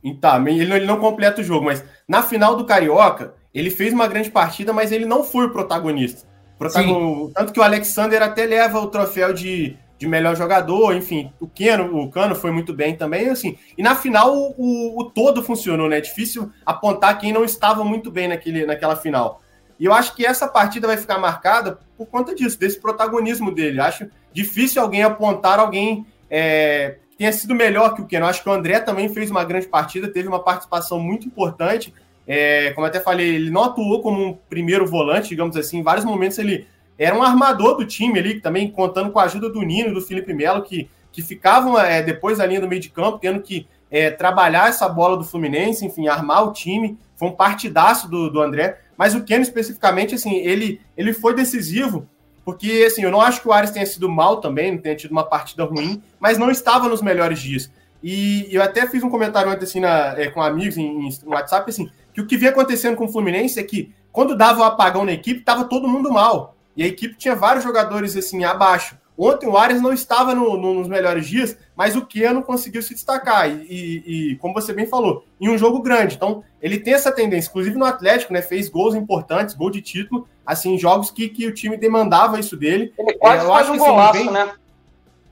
Então, 0.03 0.47
ele, 0.47 0.73
ele 0.73 0.85
não 0.85 0.99
completa 0.99 1.41
o 1.41 1.43
jogo, 1.43 1.65
mas 1.65 1.83
na 2.07 2.23
final 2.23 2.55
do 2.55 2.65
Carioca, 2.65 3.33
ele 3.53 3.69
fez 3.69 3.93
uma 3.93 4.07
grande 4.07 4.31
partida, 4.31 4.71
mas 4.73 4.91
ele 4.91 5.05
não 5.05 5.23
foi 5.23 5.47
o 5.47 5.51
protagonista. 5.51 6.27
Protagon... 6.57 7.31
Tanto 7.33 7.53
que 7.53 7.59
o 7.59 7.63
Alexander 7.63 8.21
até 8.21 8.45
leva 8.45 8.79
o 8.79 8.87
troféu 8.87 9.33
de 9.33 9.77
de 10.01 10.07
melhor 10.07 10.35
jogador, 10.35 10.95
enfim, 10.95 11.31
o 11.39 11.47
Keno, 11.47 11.95
o 11.95 12.09
Cano 12.09 12.33
foi 12.33 12.49
muito 12.49 12.73
bem 12.73 12.95
também, 12.95 13.29
assim. 13.29 13.55
E 13.77 13.83
na 13.83 13.93
final 13.93 14.35
o, 14.35 14.99
o, 14.99 15.11
todo 15.11 15.43
funcionou, 15.43 15.87
né? 15.87 15.99
É 15.99 16.01
difícil 16.01 16.51
apontar 16.65 17.19
quem 17.19 17.31
não 17.31 17.45
estava 17.45 17.83
muito 17.83 18.09
bem 18.09 18.27
naquele, 18.27 18.65
naquela 18.65 18.95
final. 18.95 19.43
E 19.79 19.85
eu 19.85 19.93
acho 19.93 20.15
que 20.15 20.25
essa 20.25 20.47
partida 20.47 20.87
vai 20.87 20.97
ficar 20.97 21.19
marcada 21.19 21.77
por 21.95 22.07
conta 22.07 22.33
disso, 22.33 22.59
desse 22.59 22.81
protagonismo 22.81 23.53
dele. 23.53 23.79
Acho 23.79 24.09
difícil 24.33 24.81
alguém 24.81 25.03
apontar 25.03 25.59
alguém 25.59 26.03
é, 26.27 26.97
que 27.11 27.17
tenha 27.17 27.31
sido 27.31 27.53
melhor 27.53 27.93
que 27.93 28.01
o 28.01 28.07
Keno. 28.07 28.25
Acho 28.25 28.41
que 28.41 28.49
o 28.49 28.53
André 28.53 28.79
também 28.79 29.07
fez 29.07 29.29
uma 29.29 29.43
grande 29.43 29.67
partida, 29.67 30.11
teve 30.11 30.27
uma 30.27 30.43
participação 30.43 30.99
muito 30.99 31.27
importante. 31.27 31.93
É, 32.25 32.71
como 32.71 32.87
até 32.87 32.99
falei, 32.99 33.35
ele 33.35 33.51
não 33.51 33.65
atuou 33.65 34.01
como 34.01 34.29
um 34.29 34.33
primeiro 34.49 34.87
volante, 34.87 35.29
digamos 35.29 35.55
assim. 35.55 35.77
Em 35.77 35.83
vários 35.83 36.05
momentos 36.05 36.39
ele 36.39 36.65
era 37.03 37.17
um 37.17 37.23
armador 37.23 37.77
do 37.77 37.85
time 37.85 38.19
ali, 38.19 38.39
também 38.39 38.69
contando 38.69 39.11
com 39.11 39.17
a 39.17 39.23
ajuda 39.23 39.49
do 39.49 39.61
Nino 39.61 39.89
e 39.89 39.93
do 39.93 40.01
Felipe 40.01 40.33
Melo, 40.33 40.61
que, 40.61 40.87
que 41.11 41.21
ficavam 41.23 41.79
é, 41.79 42.01
depois 42.03 42.37
da 42.37 42.45
linha 42.45 42.61
do 42.61 42.67
meio 42.67 42.79
de 42.79 42.89
campo, 42.89 43.17
tendo 43.17 43.41
que 43.41 43.67
é, 43.89 44.11
trabalhar 44.11 44.69
essa 44.69 44.87
bola 44.87 45.17
do 45.17 45.23
Fluminense, 45.23 45.83
enfim, 45.83 46.07
armar 46.07 46.47
o 46.47 46.53
time. 46.53 46.97
Foi 47.15 47.27
um 47.27 47.35
partidaço 47.35 48.07
do, 48.07 48.29
do 48.29 48.39
André. 48.39 48.79
Mas 48.95 49.15
o 49.15 49.23
Keno, 49.23 49.41
especificamente, 49.41 50.13
assim, 50.13 50.35
ele, 50.35 50.79
ele 50.95 51.11
foi 51.11 51.33
decisivo, 51.33 52.07
porque, 52.45 52.85
assim, 52.85 53.01
eu 53.01 53.09
não 53.09 53.19
acho 53.19 53.41
que 53.41 53.47
o 53.47 53.51
Ares 53.51 53.71
tenha 53.71 53.85
sido 53.85 54.07
mal 54.07 54.39
também, 54.39 54.71
não 54.71 54.77
tenha 54.79 54.95
tido 54.95 55.11
uma 55.11 55.23
partida 55.23 55.63
ruim, 55.63 56.03
mas 56.19 56.37
não 56.37 56.51
estava 56.51 56.87
nos 56.87 57.01
melhores 57.01 57.39
dias. 57.39 57.71
E 58.03 58.47
eu 58.51 58.61
até 58.61 58.87
fiz 58.87 59.01
um 59.03 59.09
comentário 59.09 59.51
antes, 59.51 59.69
assim, 59.69 59.79
na, 59.79 60.19
é, 60.19 60.27
com 60.29 60.39
amigos 60.39 60.77
em, 60.77 61.07
em, 61.07 61.09
no 61.23 61.31
WhatsApp, 61.31 61.67
assim, 61.67 61.89
que 62.13 62.21
o 62.21 62.27
que 62.27 62.37
vinha 62.37 62.51
acontecendo 62.51 62.95
com 62.95 63.05
o 63.05 63.11
Fluminense 63.11 63.59
é 63.59 63.63
que, 63.63 63.91
quando 64.11 64.37
dava 64.37 64.59
o 64.59 64.61
um 64.61 64.65
apagão 64.65 65.03
na 65.03 65.13
equipe, 65.13 65.39
estava 65.39 65.65
todo 65.65 65.87
mundo 65.87 66.11
mal. 66.11 66.50
E 66.75 66.83
a 66.83 66.87
equipe 66.87 67.15
tinha 67.15 67.35
vários 67.35 67.63
jogadores 67.63 68.15
assim 68.15 68.43
abaixo. 68.43 68.97
Ontem 69.17 69.47
o 69.47 69.55
Arias 69.55 69.81
não 69.81 69.93
estava 69.93 70.33
no, 70.33 70.57
no, 70.57 70.73
nos 70.73 70.87
melhores 70.87 71.27
dias, 71.27 71.55
mas 71.75 71.95
o 71.95 72.05
Keno 72.05 72.41
conseguiu 72.41 72.81
se 72.81 72.93
destacar. 72.93 73.49
E, 73.49 73.53
e, 73.69 74.31
e, 74.31 74.35
como 74.37 74.53
você 74.53 74.73
bem 74.73 74.87
falou, 74.87 75.25
em 75.39 75.49
um 75.49 75.57
jogo 75.57 75.81
grande. 75.81 76.15
Então, 76.15 76.43
ele 76.61 76.79
tem 76.79 76.93
essa 76.93 77.11
tendência, 77.11 77.49
inclusive 77.49 77.77
no 77.77 77.85
Atlético, 77.85 78.33
né? 78.33 78.41
Fez 78.41 78.67
gols 78.67 78.95
importantes, 78.95 79.53
gol 79.53 79.69
de 79.69 79.81
título, 79.81 80.27
assim, 80.45 80.77
jogos 80.77 81.11
que, 81.11 81.29
que 81.29 81.45
o 81.45 81.53
time 81.53 81.77
demandava 81.77 82.39
isso 82.39 82.57
dele. 82.57 82.93
Ele 82.97 83.13
quase 83.13 83.45
é, 83.45 83.47
faz 83.47 83.69
um 83.69 83.73
que, 83.73 83.77
assim, 83.77 83.89
golaço, 83.91 84.13
vem... 84.13 84.31
né? 84.31 84.53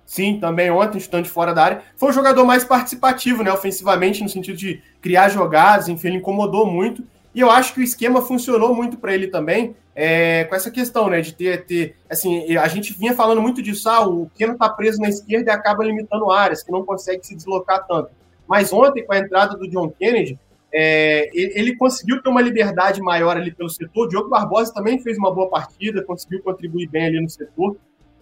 Sim, 0.06 0.40
também 0.40 0.70
ontem, 0.72 1.00
chutando 1.00 1.24
de 1.24 1.30
fora 1.30 1.54
da 1.54 1.64
área. 1.64 1.82
Foi 1.96 2.10
um 2.10 2.14
jogador 2.14 2.44
mais 2.44 2.64
participativo, 2.64 3.44
né? 3.44 3.52
Ofensivamente, 3.52 4.22
no 4.22 4.30
sentido 4.30 4.58
de 4.58 4.82
criar 5.02 5.30
jogadas, 5.30 5.88
enfim, 5.88 6.10
ele 6.10 6.18
incomodou 6.18 6.66
muito. 6.66 7.04
E 7.34 7.42
eu 7.42 7.50
acho 7.50 7.74
que 7.74 7.80
o 7.80 7.84
esquema 7.84 8.22
funcionou 8.22 8.74
muito 8.74 8.98
para 8.98 9.14
ele 9.14 9.28
também, 9.28 9.76
é, 9.96 10.46
com 10.46 10.56
essa 10.56 10.72
questão, 10.72 11.10
né? 11.10 11.22
De 11.22 11.34
ter, 11.34 11.66
ter. 11.66 11.96
Assim, 12.10 12.56
a 12.58 12.68
gente 12.68 12.98
vinha 12.98 13.14
falando 13.14 13.42
muito 13.42 13.62
disso, 13.62 13.90
ah, 13.90 14.08
o 14.08 14.30
Keno 14.36 14.58
tá 14.58 14.70
preso 14.70 15.00
na 15.00 15.10
esquerda 15.10 15.52
e 15.52 15.54
acaba 15.54 15.84
limitando 15.84 16.32
áreas, 16.32 16.64
que 16.64 16.72
não 16.72 16.86
consegue 16.86 17.26
se 17.26 17.36
deslocar 17.36 17.86
tanto. 17.88 18.10
Mas 18.48 18.74
ontem, 18.74 19.06
com 19.06 19.14
a 19.14 19.20
entrada 19.20 19.56
do 19.56 19.70
John 19.70 19.90
Kennedy, 19.92 20.40
é, 20.74 21.30
ele 21.34 21.76
conseguiu 21.76 22.22
ter 22.22 22.30
uma 22.30 22.42
liberdade 22.42 23.02
maior 23.02 23.36
ali 23.38 23.52
pelo 23.52 23.70
setor. 23.70 24.06
O 24.06 24.10
Diogo 24.10 24.30
Barbosa 24.30 24.74
também 24.74 25.00
fez 25.00 25.18
uma 25.18 25.34
boa 25.34 25.50
partida, 25.50 26.04
conseguiu 26.04 26.42
contribuir 26.42 26.88
bem 26.88 27.06
ali 27.06 27.22
no 27.22 27.30
setor. 27.30 27.76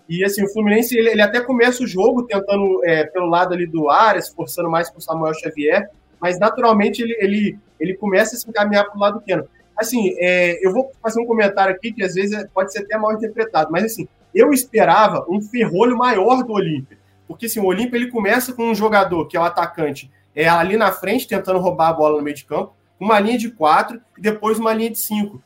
E 0.09 0.23
assim, 0.23 0.43
o 0.43 0.49
Fluminense 0.53 0.97
ele, 0.97 1.09
ele 1.09 1.21
até 1.21 1.41
começa 1.41 1.83
o 1.83 1.87
jogo 1.87 2.23
tentando 2.23 2.81
é, 2.85 3.05
pelo 3.05 3.27
lado 3.27 3.53
ali 3.53 3.67
do 3.67 3.89
Arias, 3.89 4.29
forçando 4.29 4.69
mais 4.69 4.89
para 4.89 4.99
o 4.99 5.01
Samuel 5.01 5.33
Xavier, 5.33 5.89
mas 6.19 6.39
naturalmente 6.39 7.01
ele, 7.01 7.17
ele, 7.19 7.59
ele 7.79 7.95
começa 7.95 8.35
a 8.35 8.39
se 8.39 8.49
encaminhar 8.49 8.85
para 8.85 8.95
o 8.95 8.99
lado 8.99 9.19
do 9.19 9.21
Keno. 9.21 9.47
Assim, 9.75 10.15
é, 10.17 10.65
eu 10.65 10.73
vou 10.73 10.91
fazer 11.01 11.21
um 11.21 11.25
comentário 11.25 11.73
aqui 11.73 11.91
que 11.91 12.03
às 12.03 12.15
vezes 12.15 12.33
é, 12.33 12.47
pode 12.47 12.71
ser 12.71 12.79
até 12.79 12.97
mal 12.97 13.13
interpretado, 13.13 13.71
mas 13.71 13.85
assim, 13.85 14.07
eu 14.33 14.51
esperava 14.51 15.25
um 15.29 15.41
ferrolho 15.41 15.97
maior 15.97 16.43
do 16.43 16.53
Olímpia, 16.53 16.97
porque 17.27 17.45
assim, 17.45 17.59
o 17.59 17.65
Olímpia 17.65 17.97
ele 17.97 18.09
começa 18.09 18.53
com 18.53 18.71
um 18.71 18.75
jogador 18.75 19.27
que 19.27 19.37
é 19.37 19.39
o 19.39 19.43
atacante 19.43 20.11
é, 20.35 20.47
ali 20.47 20.77
na 20.77 20.91
frente, 20.91 21.27
tentando 21.27 21.59
roubar 21.59 21.89
a 21.89 21.93
bola 21.93 22.17
no 22.17 22.23
meio 22.23 22.35
de 22.35 22.45
campo, 22.45 22.73
uma 22.99 23.19
linha 23.19 23.37
de 23.37 23.51
quatro 23.51 24.01
e 24.17 24.21
depois 24.21 24.57
uma 24.57 24.73
linha 24.73 24.89
de 24.89 24.99
cinco. 24.99 25.41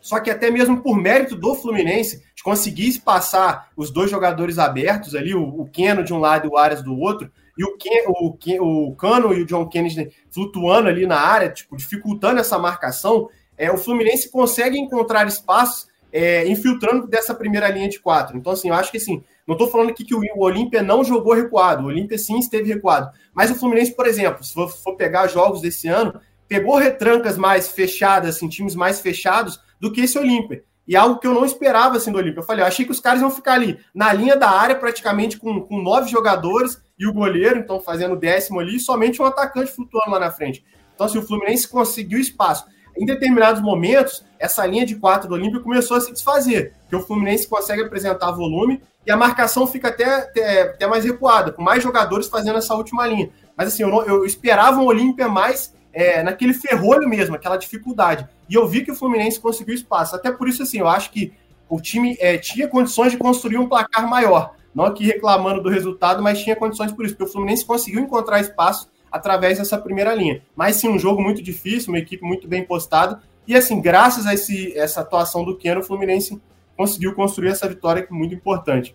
Só 0.00 0.18
que 0.18 0.30
até 0.30 0.50
mesmo 0.50 0.80
por 0.80 0.96
mérito 0.96 1.36
do 1.36 1.54
Fluminense, 1.54 2.22
de 2.34 2.42
conseguir 2.42 2.98
passar 3.00 3.68
os 3.76 3.90
dois 3.90 4.10
jogadores 4.10 4.58
abertos 4.58 5.14
ali, 5.14 5.34
o, 5.34 5.42
o 5.42 5.66
Keno 5.66 6.02
de 6.02 6.12
um 6.14 6.18
lado 6.18 6.46
e 6.46 6.50
o 6.50 6.56
Arias 6.56 6.82
do 6.82 6.98
outro, 6.98 7.30
e 7.60 7.64
o, 7.64 7.76
Ken, 7.76 8.04
o, 8.08 8.32
Ken, 8.32 8.58
o 8.58 8.94
Cano 8.94 9.34
e 9.34 9.42
o 9.42 9.44
John 9.44 9.68
Kennedy 9.68 10.10
flutuando 10.30 10.88
ali 10.88 11.06
na 11.06 11.20
área, 11.20 11.50
tipo, 11.50 11.76
dificultando 11.76 12.40
essa 12.40 12.58
marcação, 12.58 13.28
é, 13.54 13.70
o 13.70 13.76
Fluminense 13.76 14.30
consegue 14.30 14.78
encontrar 14.78 15.28
espaços 15.28 15.86
é, 16.10 16.48
infiltrando 16.48 17.06
dessa 17.06 17.34
primeira 17.34 17.68
linha 17.68 17.86
de 17.86 18.00
quatro. 18.00 18.34
Então, 18.34 18.54
assim, 18.54 18.68
eu 18.68 18.74
acho 18.74 18.90
que 18.90 18.96
assim, 18.96 19.22
não 19.46 19.56
estou 19.56 19.68
falando 19.68 19.90
aqui 19.90 20.06
que 20.06 20.14
o, 20.14 20.20
o 20.36 20.42
Olímpia 20.42 20.82
não 20.82 21.04
jogou 21.04 21.34
recuado, 21.34 21.84
o 21.84 21.88
Olímpia 21.88 22.16
sim 22.16 22.38
esteve 22.38 22.72
recuado. 22.72 23.10
Mas 23.34 23.50
o 23.50 23.54
Fluminense, 23.54 23.94
por 23.94 24.06
exemplo, 24.06 24.42
se 24.42 24.54
for, 24.54 24.70
for 24.70 24.96
pegar 24.96 25.26
jogos 25.26 25.60
desse 25.60 25.86
ano, 25.86 26.18
pegou 26.48 26.78
retrancas 26.78 27.36
mais 27.36 27.68
fechadas, 27.68 28.36
assim, 28.36 28.48
times 28.48 28.74
mais 28.74 29.00
fechados 29.00 29.60
do 29.78 29.92
que 29.92 30.00
esse 30.00 30.18
Olímpia. 30.18 30.64
E 30.90 30.96
algo 30.96 31.20
que 31.20 31.26
eu 31.28 31.32
não 31.32 31.44
esperava 31.44 31.98
assim 31.98 32.10
do 32.10 32.18
Olímpia. 32.18 32.40
Eu 32.40 32.44
falei, 32.44 32.64
eu 32.64 32.66
achei 32.66 32.84
que 32.84 32.90
os 32.90 32.98
caras 32.98 33.20
iam 33.20 33.30
ficar 33.30 33.52
ali 33.52 33.78
na 33.94 34.12
linha 34.12 34.34
da 34.34 34.50
área, 34.50 34.74
praticamente 34.74 35.38
com, 35.38 35.60
com 35.60 35.80
nove 35.80 36.10
jogadores 36.10 36.82
e 36.98 37.06
o 37.06 37.12
goleiro, 37.12 37.60
então 37.60 37.80
fazendo 37.80 38.16
décimo 38.16 38.58
ali, 38.58 38.74
e 38.74 38.80
somente 38.80 39.22
um 39.22 39.24
atacante 39.24 39.70
flutuando 39.70 40.10
lá 40.10 40.18
na 40.18 40.32
frente. 40.32 40.64
Então, 40.92 41.06
assim, 41.06 41.18
o 41.18 41.22
Fluminense 41.22 41.68
conseguiu 41.68 42.18
espaço. 42.18 42.66
Em 42.98 43.06
determinados 43.06 43.62
momentos, 43.62 44.24
essa 44.36 44.66
linha 44.66 44.84
de 44.84 44.96
quatro 44.96 45.28
do 45.28 45.36
Olímpia 45.36 45.60
começou 45.60 45.96
a 45.96 46.00
se 46.00 46.12
desfazer, 46.12 46.74
que 46.88 46.96
o 46.96 47.00
Fluminense 47.00 47.46
consegue 47.46 47.82
apresentar 47.82 48.32
volume 48.32 48.82
e 49.06 49.12
a 49.12 49.16
marcação 49.16 49.68
fica 49.68 49.90
até, 49.90 50.04
até, 50.04 50.62
até, 50.62 50.86
mais 50.88 51.04
recuada, 51.04 51.52
com 51.52 51.62
mais 51.62 51.84
jogadores 51.84 52.26
fazendo 52.26 52.58
essa 52.58 52.74
última 52.74 53.06
linha. 53.06 53.30
Mas 53.56 53.68
assim, 53.68 53.84
eu, 53.84 53.88
não, 53.88 54.02
eu 54.02 54.26
esperava 54.26 54.80
um 54.80 54.86
Olímpia 54.86 55.28
mais 55.28 55.72
é, 55.92 56.22
naquele 56.22 56.54
ferrolho 56.54 57.08
mesmo, 57.08 57.34
aquela 57.34 57.56
dificuldade. 57.56 58.28
E 58.48 58.54
eu 58.54 58.66
vi 58.66 58.84
que 58.84 58.92
o 58.92 58.94
Fluminense 58.94 59.40
conseguiu 59.40 59.74
espaço. 59.74 60.14
Até 60.14 60.30
por 60.30 60.48
isso, 60.48 60.62
assim, 60.62 60.78
eu 60.78 60.88
acho 60.88 61.10
que 61.10 61.32
o 61.68 61.80
time 61.80 62.16
é, 62.20 62.36
tinha 62.36 62.68
condições 62.68 63.12
de 63.12 63.18
construir 63.18 63.58
um 63.58 63.68
placar 63.68 64.08
maior. 64.08 64.54
Não 64.74 64.84
aqui 64.84 65.04
reclamando 65.04 65.62
do 65.62 65.68
resultado, 65.68 66.22
mas 66.22 66.42
tinha 66.42 66.56
condições 66.56 66.92
por 66.92 67.04
isso, 67.04 67.14
porque 67.16 67.30
o 67.30 67.32
Fluminense 67.32 67.64
conseguiu 67.64 68.00
encontrar 68.00 68.40
espaço 68.40 68.88
através 69.10 69.58
dessa 69.58 69.76
primeira 69.76 70.14
linha. 70.14 70.42
Mas 70.54 70.76
sim, 70.76 70.88
um 70.88 70.98
jogo 70.98 71.20
muito 71.20 71.42
difícil, 71.42 71.92
uma 71.92 71.98
equipe 71.98 72.22
muito 72.24 72.46
bem 72.46 72.64
postada. 72.64 73.20
E 73.46 73.56
assim, 73.56 73.80
graças 73.80 74.26
a 74.26 74.34
esse, 74.34 74.76
essa 74.78 75.00
atuação 75.00 75.44
do 75.44 75.56
Keno, 75.56 75.80
o 75.80 75.84
Fluminense 75.84 76.40
conseguiu 76.76 77.14
construir 77.14 77.48
essa 77.48 77.68
vitória 77.68 78.02
que 78.02 78.12
é 78.12 78.16
muito 78.16 78.34
importante. 78.34 78.94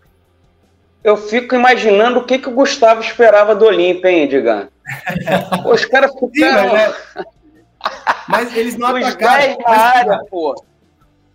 Eu 1.03 1.17
fico 1.17 1.53
imaginando 1.53 2.19
o 2.19 2.25
que, 2.25 2.39
que 2.39 2.49
o 2.49 2.53
Gustavo 2.53 3.01
esperava 3.01 3.53
do 3.53 3.65
Olímpia, 3.65 4.09
hein, 4.09 4.23
Edgar? 4.23 4.69
Os 5.65 5.85
caras 5.85 6.11
ficaram... 6.13 6.69
Sim, 6.69 6.75
mas, 6.75 7.25
mas, 8.27 8.57
eles 8.57 8.77
não 8.77 8.93
Os 8.93 9.05
atacaram. 9.05 9.57
Mas, 9.65 9.77
área, 9.79 10.19
pô. 10.29 10.55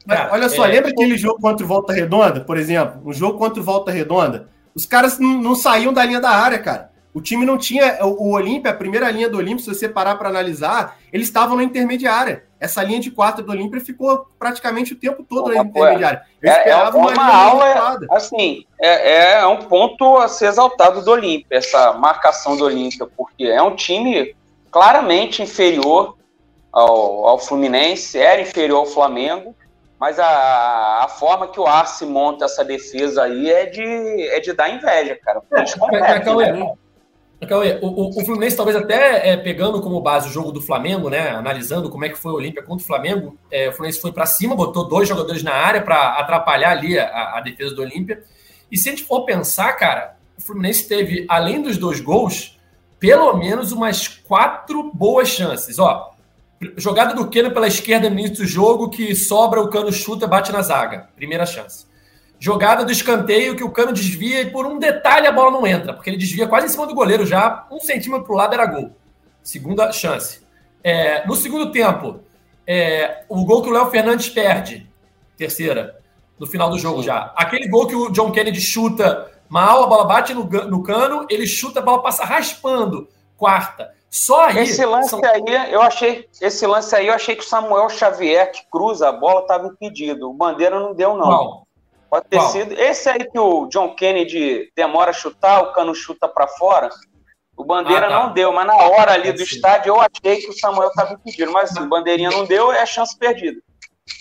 Mas, 0.06 0.32
olha 0.32 0.48
só, 0.48 0.66
é, 0.66 0.72
lembra 0.72 0.90
aquele 0.90 1.16
jogo 1.16 1.40
contra 1.40 1.64
o 1.64 1.68
Volta 1.68 1.92
Redonda, 1.92 2.40
por 2.40 2.56
exemplo? 2.56 3.00
Um 3.04 3.12
jogo 3.12 3.38
contra 3.38 3.60
o 3.60 3.64
Volta 3.64 3.90
Redonda? 3.90 4.48
Os 4.74 4.86
caras 4.86 5.18
não, 5.18 5.40
não 5.40 5.54
saíam 5.54 5.92
da 5.92 6.04
linha 6.04 6.20
da 6.20 6.30
área, 6.30 6.58
cara. 6.58 6.89
O 7.12 7.20
time 7.20 7.44
não 7.44 7.58
tinha. 7.58 7.98
O, 8.04 8.32
Olímpia, 8.32 8.70
a 8.70 8.74
primeira 8.74 9.10
linha 9.10 9.28
do 9.28 9.38
Olímpia, 9.38 9.64
se 9.64 9.74
você 9.74 9.88
parar 9.88 10.16
para 10.16 10.28
analisar, 10.28 10.96
eles 11.12 11.26
estavam 11.28 11.56
na 11.56 11.64
intermediária 11.64 12.44
essa 12.60 12.82
linha 12.82 13.00
de 13.00 13.10
quatro 13.10 13.42
do 13.42 13.50
Olímpia 13.50 13.80
ficou 13.80 14.26
praticamente 14.38 14.92
o 14.92 14.96
tempo 14.96 15.24
todo 15.24 15.48
na 15.48 15.62
intermediária. 15.62 16.22
Eu 16.42 16.52
é, 16.52 16.58
esperava 16.58 16.98
é 16.98 17.00
uma, 17.00 17.12
uma 17.12 17.34
aula, 17.34 17.98
assim, 18.10 18.66
é, 18.78 19.38
é, 19.38 19.46
um 19.46 19.62
ponto 19.62 20.18
a 20.18 20.28
ser 20.28 20.48
exaltado 20.48 21.02
do 21.02 21.10
Olímpia, 21.10 21.56
essa 21.56 21.94
marcação 21.94 22.58
do 22.58 22.64
Olímpia, 22.64 23.06
porque 23.16 23.44
é 23.44 23.62
um 23.62 23.74
time 23.74 24.36
claramente 24.70 25.42
inferior 25.42 26.18
ao, 26.70 27.26
ao 27.26 27.38
Fluminense, 27.38 28.18
era 28.18 28.42
inferior 28.42 28.80
ao 28.80 28.86
Flamengo, 28.86 29.56
mas 29.98 30.18
a, 30.18 31.02
a 31.02 31.08
forma 31.08 31.48
que 31.48 31.58
o 31.58 31.66
Arce 31.66 32.04
monta 32.04 32.44
essa 32.44 32.62
defesa 32.62 33.22
aí 33.22 33.50
é 33.50 33.66
de, 33.66 33.82
é 34.28 34.40
de 34.40 34.52
dar 34.52 34.68
inveja, 34.68 35.18
cara. 35.22 35.40
É, 35.50 35.60
é, 35.60 36.48
é, 36.48 36.52
né? 36.52 36.74
Cauê, 37.46 37.78
o, 37.80 38.10
o, 38.10 38.24
Fluminense 38.24 38.54
talvez 38.54 38.76
até 38.76 39.30
é, 39.30 39.36
pegando 39.36 39.80
como 39.80 40.00
base 40.02 40.28
o 40.28 40.32
jogo 40.32 40.52
do 40.52 40.60
Flamengo, 40.60 41.08
né? 41.08 41.30
Analisando 41.30 41.88
como 41.88 42.04
é 42.04 42.10
que 42.10 42.18
foi 42.18 42.32
o 42.32 42.34
Olímpia 42.34 42.62
contra 42.62 42.84
o 42.84 42.86
Flamengo, 42.86 43.38
é, 43.50 43.70
o 43.70 43.72
Fluminense 43.72 44.00
foi 44.00 44.12
para 44.12 44.26
cima, 44.26 44.54
botou 44.54 44.86
dois 44.86 45.08
jogadores 45.08 45.42
na 45.42 45.54
área 45.54 45.80
para 45.80 46.18
atrapalhar 46.18 46.70
ali 46.70 46.98
a, 46.98 47.38
a, 47.38 47.40
defesa 47.40 47.74
do 47.74 47.80
Olímpia. 47.80 48.22
E 48.70 48.76
se 48.76 48.90
a 48.90 48.92
gente 48.92 49.04
for 49.04 49.24
pensar, 49.24 49.72
cara, 49.72 50.16
o 50.38 50.42
Fluminense 50.42 50.86
teve, 50.86 51.24
além 51.30 51.62
dos 51.62 51.78
dois 51.78 51.98
gols, 51.98 52.58
pelo 52.98 53.32
menos 53.34 53.72
umas 53.72 54.06
quatro 54.06 54.90
boas 54.92 55.28
chances. 55.28 55.78
Ó, 55.78 56.10
jogada 56.76 57.14
do 57.14 57.28
Keno 57.28 57.50
pela 57.50 57.66
esquerda 57.66 58.10
no 58.10 58.18
início 58.18 58.44
do 58.44 58.46
jogo, 58.46 58.90
que 58.90 59.14
sobra, 59.14 59.62
o 59.62 59.68
Cano 59.68 59.90
chuta, 59.90 60.26
bate 60.26 60.52
na 60.52 60.60
zaga. 60.60 61.08
Primeira 61.16 61.46
chance. 61.46 61.86
Jogada 62.42 62.86
do 62.86 62.90
escanteio 62.90 63.54
que 63.54 63.62
o 63.62 63.70
Cano 63.70 63.92
desvia 63.92 64.40
e 64.40 64.50
por 64.50 64.64
um 64.64 64.78
detalhe 64.78 65.26
a 65.26 65.32
bola 65.32 65.50
não 65.50 65.66
entra, 65.66 65.92
porque 65.92 66.08
ele 66.08 66.16
desvia 66.16 66.48
quase 66.48 66.66
em 66.66 66.70
cima 66.70 66.86
do 66.86 66.94
goleiro 66.94 67.26
já, 67.26 67.66
um 67.70 67.78
centímetro 67.78 68.24
para 68.24 68.32
o 68.32 68.36
lado 68.36 68.54
era 68.54 68.64
gol. 68.64 68.92
Segunda 69.42 69.92
chance. 69.92 70.40
É, 70.82 71.26
no 71.26 71.36
segundo 71.36 71.70
tempo, 71.70 72.20
é, 72.66 73.24
o 73.28 73.44
gol 73.44 73.62
que 73.62 73.68
o 73.68 73.72
Léo 73.72 73.90
Fernandes 73.90 74.30
perde, 74.30 74.90
terceira, 75.36 76.00
no 76.38 76.46
final 76.46 76.70
do 76.70 76.78
jogo 76.78 77.02
já. 77.02 77.30
Aquele 77.36 77.68
gol 77.68 77.86
que 77.86 77.94
o 77.94 78.08
John 78.08 78.32
Kennedy 78.32 78.58
chuta 78.58 79.30
mal, 79.46 79.84
a 79.84 79.86
bola 79.86 80.04
bate 80.06 80.32
no, 80.32 80.44
no 80.44 80.82
cano, 80.82 81.26
ele 81.28 81.46
chuta, 81.46 81.80
a 81.80 81.82
bola 81.82 82.02
passa 82.02 82.24
raspando, 82.24 83.06
quarta. 83.36 83.92
Só 84.08 84.46
aí. 84.46 84.60
Esse 84.60 84.84
lance 84.86 85.10
são... 85.10 85.20
aí, 85.22 85.72
eu 85.72 85.82
achei. 85.82 86.26
Esse 86.40 86.66
lance 86.66 86.96
aí, 86.96 87.06
eu 87.06 87.14
achei 87.14 87.36
que 87.36 87.44
o 87.44 87.46
Samuel 87.46 87.88
Xavier, 87.90 88.50
que 88.50 88.62
cruza 88.70 89.10
a 89.10 89.12
bola, 89.12 89.42
estava 89.42 89.66
impedido. 89.66 90.30
O 90.30 90.34
Bandeira 90.34 90.80
não 90.80 90.94
deu, 90.94 91.16
não. 91.16 91.26
Qual? 91.26 91.66
Pode 92.10 92.26
ter 92.28 92.38
Qual? 92.38 92.50
sido. 92.50 92.72
Esse 92.74 93.08
aí 93.08 93.24
que 93.24 93.38
o 93.38 93.66
John 93.66 93.94
Kennedy 93.94 94.72
demora 94.76 95.10
a 95.10 95.14
chutar, 95.14 95.62
o 95.62 95.72
cano 95.72 95.94
chuta 95.94 96.26
para 96.26 96.48
fora. 96.48 96.90
O 97.56 97.64
Bandeira 97.64 98.06
ah, 98.06 98.10
tá. 98.10 98.26
não 98.26 98.32
deu, 98.32 98.52
mas 98.52 98.66
na 98.66 98.74
hora 98.74 99.12
ali 99.12 99.32
do 99.32 99.42
estádio 99.42 99.90
eu 99.90 100.00
achei 100.00 100.42
que 100.42 100.48
o 100.48 100.58
Samuel 100.58 100.88
estava 100.88 101.14
impedido. 101.14 101.52
Mas 101.52 101.70
assim, 101.70 101.84
o 101.84 101.88
Bandeirinha 101.88 102.30
não 102.30 102.44
deu, 102.44 102.72
é 102.72 102.84
chance 102.84 103.16
perdida. 103.16 103.60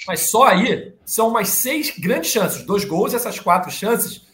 Mas 0.06 0.30
só 0.30 0.43
aí 0.43 0.93
são 1.04 1.30
umas 1.30 1.49
seis 1.49 1.97
grandes 1.97 2.32
chances, 2.32 2.63
dois 2.63 2.86
gols, 2.86 3.13
essas 3.13 3.39
quatro 3.39 3.71
chances. 3.71 4.28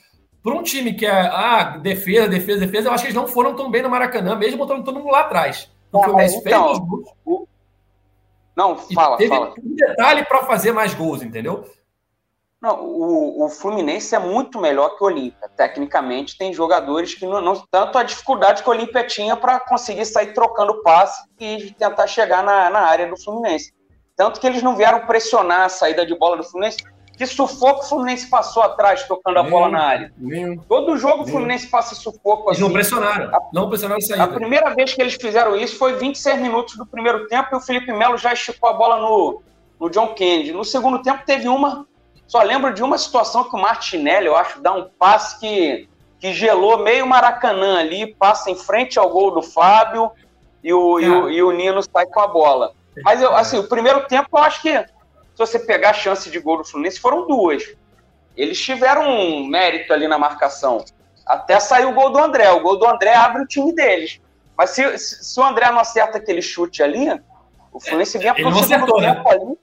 Para 0.43 0.53
um 0.53 0.63
time 0.63 0.93
que 0.93 1.05
é 1.05 1.11
ah, 1.11 1.77
defesa, 1.81 2.27
defesa, 2.27 2.59
defesa, 2.59 2.89
eu 2.89 2.93
acho 2.93 3.03
que 3.03 3.07
eles 3.07 3.15
não 3.15 3.27
foram 3.27 3.55
tão 3.55 3.71
bem 3.71 3.81
no 3.81 3.89
Maracanã, 3.89 4.35
mesmo 4.35 4.57
botando 4.57 4.83
todo 4.83 4.99
mundo 4.99 5.11
lá 5.11 5.21
atrás. 5.21 5.71
O 5.91 6.03
Fluminense 6.03 6.37
então, 6.37 6.67
fez 6.67 6.79
gols. 6.79 7.09
O... 7.25 7.47
Não, 8.55 8.75
fala, 8.77 9.17
teve 9.17 9.29
fala. 9.29 9.53
um 9.57 9.75
detalhe 9.75 10.25
para 10.25 10.43
fazer 10.45 10.71
mais 10.71 10.93
gols, 10.93 11.21
entendeu? 11.21 11.65
Não, 12.65 12.83
o, 12.83 13.45
o 13.45 13.49
Fluminense 13.49 14.15
é 14.15 14.17
muito 14.17 14.59
melhor 14.59 14.97
que 14.97 15.03
o 15.03 15.05
Olímpia. 15.05 15.47
Tecnicamente, 15.55 16.35
tem 16.35 16.51
jogadores 16.51 17.13
que 17.13 17.23
não, 17.23 17.39
não 17.39 17.63
tanto 17.69 17.95
a 17.95 18.01
dificuldade 18.01 18.63
que 18.63 18.67
o 18.67 18.71
Olímpia 18.71 19.03
tinha 19.05 19.35
para 19.35 19.59
conseguir 19.59 20.03
sair 20.03 20.33
trocando 20.33 20.81
passe 20.81 21.29
e 21.39 21.71
tentar 21.77 22.07
chegar 22.07 22.43
na, 22.43 22.71
na 22.71 22.79
área 22.79 23.07
do 23.07 23.21
Fluminense. 23.21 23.71
Tanto 24.17 24.39
que 24.39 24.47
eles 24.47 24.63
não 24.63 24.75
vieram 24.75 25.05
pressionar 25.05 25.61
a 25.61 25.69
saída 25.69 26.03
de 26.07 26.17
bola 26.17 26.37
do 26.37 26.43
Fluminense. 26.43 26.79
Que 27.15 27.27
sufoco 27.27 27.81
o 27.81 27.87
Fluminense 27.87 28.27
passou 28.27 28.63
atrás 28.63 29.07
tocando 29.07 29.37
a 29.37 29.43
bola 29.43 29.69
na 29.69 29.83
área. 29.83 30.13
Todo 30.67 30.97
jogo 30.97 31.21
o 31.21 31.27
Fluminense 31.27 31.67
passa 31.67 31.93
sufoco 31.93 32.49
assim. 32.49 32.61
Eles 32.61 32.67
não 32.67 32.73
pressionaram. 32.73 33.31
Não 33.53 33.69
pressionaram 33.69 33.99
a 33.99 34.01
saída. 34.01 34.23
A 34.23 34.27
primeira 34.27 34.73
vez 34.73 34.91
que 34.91 35.01
eles 35.03 35.13
fizeram 35.13 35.55
isso 35.55 35.77
foi 35.77 35.97
26 35.97 36.41
minutos 36.41 36.75
do 36.75 36.85
primeiro 36.87 37.27
tempo 37.27 37.49
e 37.51 37.55
o 37.57 37.61
Felipe 37.61 37.93
Melo 37.93 38.17
já 38.17 38.33
esticou 38.33 38.71
a 38.71 38.73
bola 38.73 38.99
no, 38.99 39.43
no 39.79 39.87
John 39.87 40.15
Kennedy. 40.15 40.51
No 40.51 40.65
segundo 40.65 41.03
tempo 41.03 41.21
teve 41.27 41.47
uma 41.47 41.85
só 42.27 42.41
lembro 42.41 42.73
de 42.73 42.83
uma 42.83 42.97
situação 42.97 43.43
que 43.43 43.55
o 43.55 43.59
Martinelli, 43.59 44.27
eu 44.27 44.35
acho, 44.35 44.61
dá 44.61 44.73
um 44.73 44.89
passe 44.97 45.39
que 45.39 45.87
que 46.19 46.33
gelou 46.33 46.79
meio 46.79 47.05
Maracanã 47.05 47.79
ali, 47.79 48.15
passa 48.15 48.49
em 48.49 48.55
frente 48.55 48.97
ao 48.97 49.09
gol 49.09 49.31
do 49.31 49.43
Fábio 49.43 50.11
e 50.63 50.73
o, 50.73 50.99
e 50.99 51.07
o, 51.07 51.29
e 51.29 51.43
o 51.43 51.51
Nino 51.51 51.81
sai 51.83 52.05
com 52.07 52.19
a 52.19 52.27
bola. 52.27 52.73
Mas 53.03 53.21
eu, 53.21 53.35
assim, 53.35 53.59
o 53.59 53.67
primeiro 53.67 54.07
tempo 54.07 54.29
eu 54.33 54.39
acho 54.39 54.61
que 54.61 54.75
se 54.75 55.37
você 55.37 55.59
pegar 55.59 55.91
a 55.91 55.93
chance 55.93 56.29
de 56.31 56.39
gol 56.39 56.57
do 56.57 56.63
Fluminense, 56.63 56.99
foram 56.99 57.27
duas. 57.27 57.63
Eles 58.35 58.59
tiveram 58.59 59.07
um 59.07 59.45
mérito 59.45 59.93
ali 59.93 60.07
na 60.07 60.17
marcação. 60.17 60.83
Até 61.25 61.59
saiu 61.59 61.89
o 61.89 61.93
gol 61.93 62.09
do 62.09 62.17
André. 62.17 62.49
O 62.51 62.61
gol 62.61 62.79
do 62.79 62.87
André 62.87 63.13
abre 63.13 63.43
o 63.43 63.47
time 63.47 63.73
deles. 63.73 64.19
Mas 64.57 64.71
se, 64.71 64.97
se, 64.97 65.25
se 65.25 65.39
o 65.39 65.43
André 65.43 65.69
não 65.69 65.79
acerta 65.79 66.17
aquele 66.17 66.41
chute 66.41 66.81
ali, 66.81 67.07
o 67.71 67.79
Fluminense 67.79 68.17
vinha 68.17 68.33
para 68.33 68.47
o 68.47 68.63
segundo 68.63 68.97
né? 68.97 69.13
tempo 69.13 69.29
ali. 69.29 69.57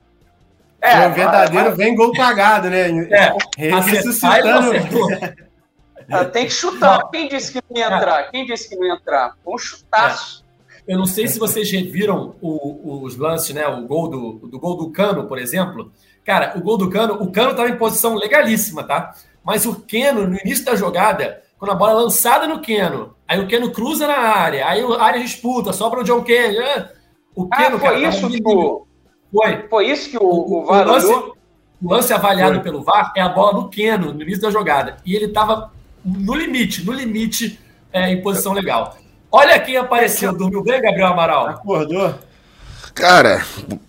É, 0.83 1.07
o 1.07 1.15
verdadeiro 1.15 1.69
mas... 1.69 1.77
vem 1.77 1.95
gol 1.95 2.13
pagado, 2.13 2.69
né? 2.69 2.89
É, 3.11 3.35
ressuscitando. 3.57 4.73
Ah, 6.11 6.27
tem 6.27 6.45
que 6.47 6.53
chutar. 6.53 7.09
Quem 7.11 7.29
disse 7.29 7.53
que 7.53 7.63
não 7.71 7.79
ia 7.79 7.87
entrar? 7.87 8.31
Quem 8.31 8.45
disse 8.45 8.69
que 8.69 8.77
não 8.77 8.85
ia 8.85 8.95
entrar? 8.95 9.35
Um 9.47 9.57
chutaço. 9.57 10.45
É. 10.87 10.93
Eu 10.93 10.99
não 10.99 11.07
sei 11.07 11.27
se 11.29 11.39
vocês 11.39 11.71
reviram 11.71 12.35
o, 12.43 13.03
os 13.03 13.17
lances, 13.17 13.55
né? 13.55 13.67
O 13.67 13.87
gol 13.87 14.09
do, 14.09 14.33
do 14.49 14.59
gol 14.59 14.77
do 14.77 14.91
Cano, 14.91 15.27
por 15.27 15.39
exemplo. 15.39 15.91
Cara, 16.25 16.53
o 16.57 16.61
gol 16.61 16.77
do 16.77 16.91
Cano, 16.91 17.15
o 17.15 17.31
Cano 17.31 17.53
estava 17.53 17.69
em 17.69 17.79
posição 17.79 18.15
legalíssima, 18.15 18.85
tá? 18.85 19.15
Mas 19.45 19.65
o 19.65 19.81
Keno, 19.81 20.27
no 20.27 20.37
início 20.37 20.65
da 20.65 20.77
jogada, 20.77 21.43
quando 21.59 21.73
a 21.73 21.75
bola 21.75 21.93
é 21.93 21.95
lançada 21.95 22.47
no 22.47 22.61
Keno, 22.61 23.15
aí 23.27 23.41
o 23.41 23.47
Keno 23.47 23.73
cruza 23.73 24.07
na 24.07 24.19
área, 24.19 24.67
aí 24.67 24.83
a 24.83 25.03
área 25.03 25.21
disputa, 25.21 25.73
sobra 25.73 26.01
o 26.01 26.05
John 26.05 26.23
Keno. 26.23 26.61
É, 26.61 26.93
o 27.35 27.49
Keno, 27.49 27.77
ah, 27.77 27.81
foi 27.81 27.89
cara, 27.89 28.09
isso 28.09 28.29
que 28.29 28.43
o... 28.45 28.87
Foi. 29.33 29.67
Foi 29.69 29.87
isso 29.87 30.11
que 30.11 30.19
o, 30.19 30.23
o, 30.23 30.63
o 30.63 30.67
VAR 30.67 30.87
o 30.87 30.91
lance, 30.91 31.13
o 31.83 31.91
lance 31.91 32.13
avaliado 32.13 32.55
foi. 32.55 32.63
pelo 32.63 32.83
VAR 32.83 33.13
é 33.17 33.23
a 33.23 33.29
bola 33.29 33.55
do 33.55 33.69
Keno, 33.69 34.13
no 34.13 34.23
início 34.23 34.43
da 34.43 34.51
jogada. 34.51 34.99
E 35.05 35.17
ele 35.17 35.27
estava 35.27 35.73
no 36.05 36.35
limite, 36.35 36.85
no 36.85 36.93
limite, 36.93 37.59
é, 37.93 38.11
em 38.11 38.21
posição 38.21 38.53
legal. 38.53 38.97
Olha 39.31 39.59
quem 39.59 39.77
apareceu. 39.77 40.33
Dormiu 40.33 40.63
bem, 40.63 40.83
Gabriel 40.83 41.09
Amaral? 41.09 41.49
Acordou? 41.49 42.15
Cara, 42.95 43.43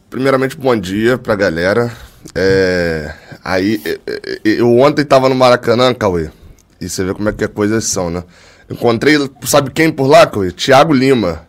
primeiramente, 0.09 0.55
bom 0.55 0.75
dia 0.75 1.17
pra 1.17 1.35
galera. 1.35 1.91
É, 2.33 3.13
aí, 3.43 3.81
eu 4.45 4.79
ontem 4.79 5.03
tava 5.03 5.27
no 5.27 5.35
Maracanã, 5.35 5.93
Cauê, 5.93 6.31
e 6.79 6.87
você 6.87 7.03
vê 7.03 7.13
como 7.13 7.27
é 7.27 7.33
que 7.33 7.43
as 7.43 7.51
coisas 7.51 7.83
são, 7.83 8.09
né? 8.09 8.23
Encontrei, 8.69 9.17
sabe 9.43 9.71
quem 9.71 9.91
por 9.91 10.07
lá, 10.07 10.25
Cauê? 10.25 10.51
Tiago 10.51 10.93
Lima. 10.93 11.45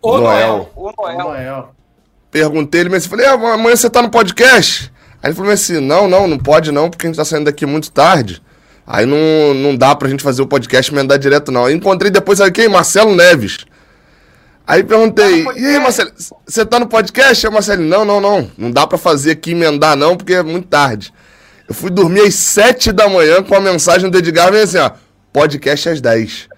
O 0.00 0.18
Noel. 0.18 0.70
O 0.76 0.92
Noel. 0.96 1.18
Noel. 1.18 1.74
Perguntei 2.32 2.80
ele, 2.80 2.88
mas 2.88 3.04
falei, 3.04 3.26
ah, 3.26 3.34
amanhã 3.34 3.76
você 3.76 3.90
tá 3.90 4.00
no 4.00 4.10
podcast? 4.10 4.90
Aí 5.22 5.28
ele 5.28 5.36
falou 5.36 5.52
assim, 5.52 5.80
não, 5.80 6.08
não, 6.08 6.26
não 6.26 6.38
pode 6.38 6.72
não, 6.72 6.88
porque 6.88 7.06
a 7.06 7.08
gente 7.08 7.16
tá 7.16 7.26
saindo 7.26 7.44
daqui 7.44 7.66
muito 7.66 7.92
tarde. 7.92 8.42
Aí 8.86 9.04
não, 9.04 9.52
não 9.54 9.76
dá 9.76 9.94
pra 9.94 10.08
gente 10.08 10.22
fazer 10.22 10.40
o 10.40 10.46
podcast 10.46 10.90
e 10.90 10.94
emendar 10.94 11.18
direto, 11.18 11.52
não. 11.52 11.66
Aí 11.66 11.74
encontrei 11.74 12.10
depois, 12.10 12.38
sabe 12.38 12.50
quem? 12.50 12.70
Marcelo 12.70 13.14
Neves. 13.14 13.58
Aí 14.66 14.82
perguntei, 14.82 15.44
tá 15.44 15.52
e 15.54 15.66
aí, 15.66 15.78
Marcelo, 15.78 16.10
você 16.46 16.64
tá 16.64 16.80
no 16.80 16.86
podcast? 16.86 17.46
Aí 17.46 17.52
Marcelo, 17.52 17.82
não, 17.82 18.02
não, 18.02 18.18
não. 18.18 18.50
Não 18.56 18.70
dá 18.70 18.86
pra 18.86 18.96
fazer 18.96 19.32
aqui 19.32 19.50
emendar, 19.50 19.94
não, 19.94 20.16
porque 20.16 20.32
é 20.32 20.42
muito 20.42 20.68
tarde. 20.68 21.12
Eu 21.68 21.74
fui 21.74 21.90
dormir 21.90 22.22
às 22.22 22.34
sete 22.34 22.90
da 22.92 23.10
manhã 23.10 23.42
com 23.42 23.54
a 23.54 23.60
mensagem 23.60 24.08
do 24.08 24.16
Edgar, 24.16 24.50
vem 24.50 24.62
assim, 24.62 24.78
ó, 24.78 24.90
podcast 25.30 25.90
às 25.90 26.00
dez. 26.00 26.48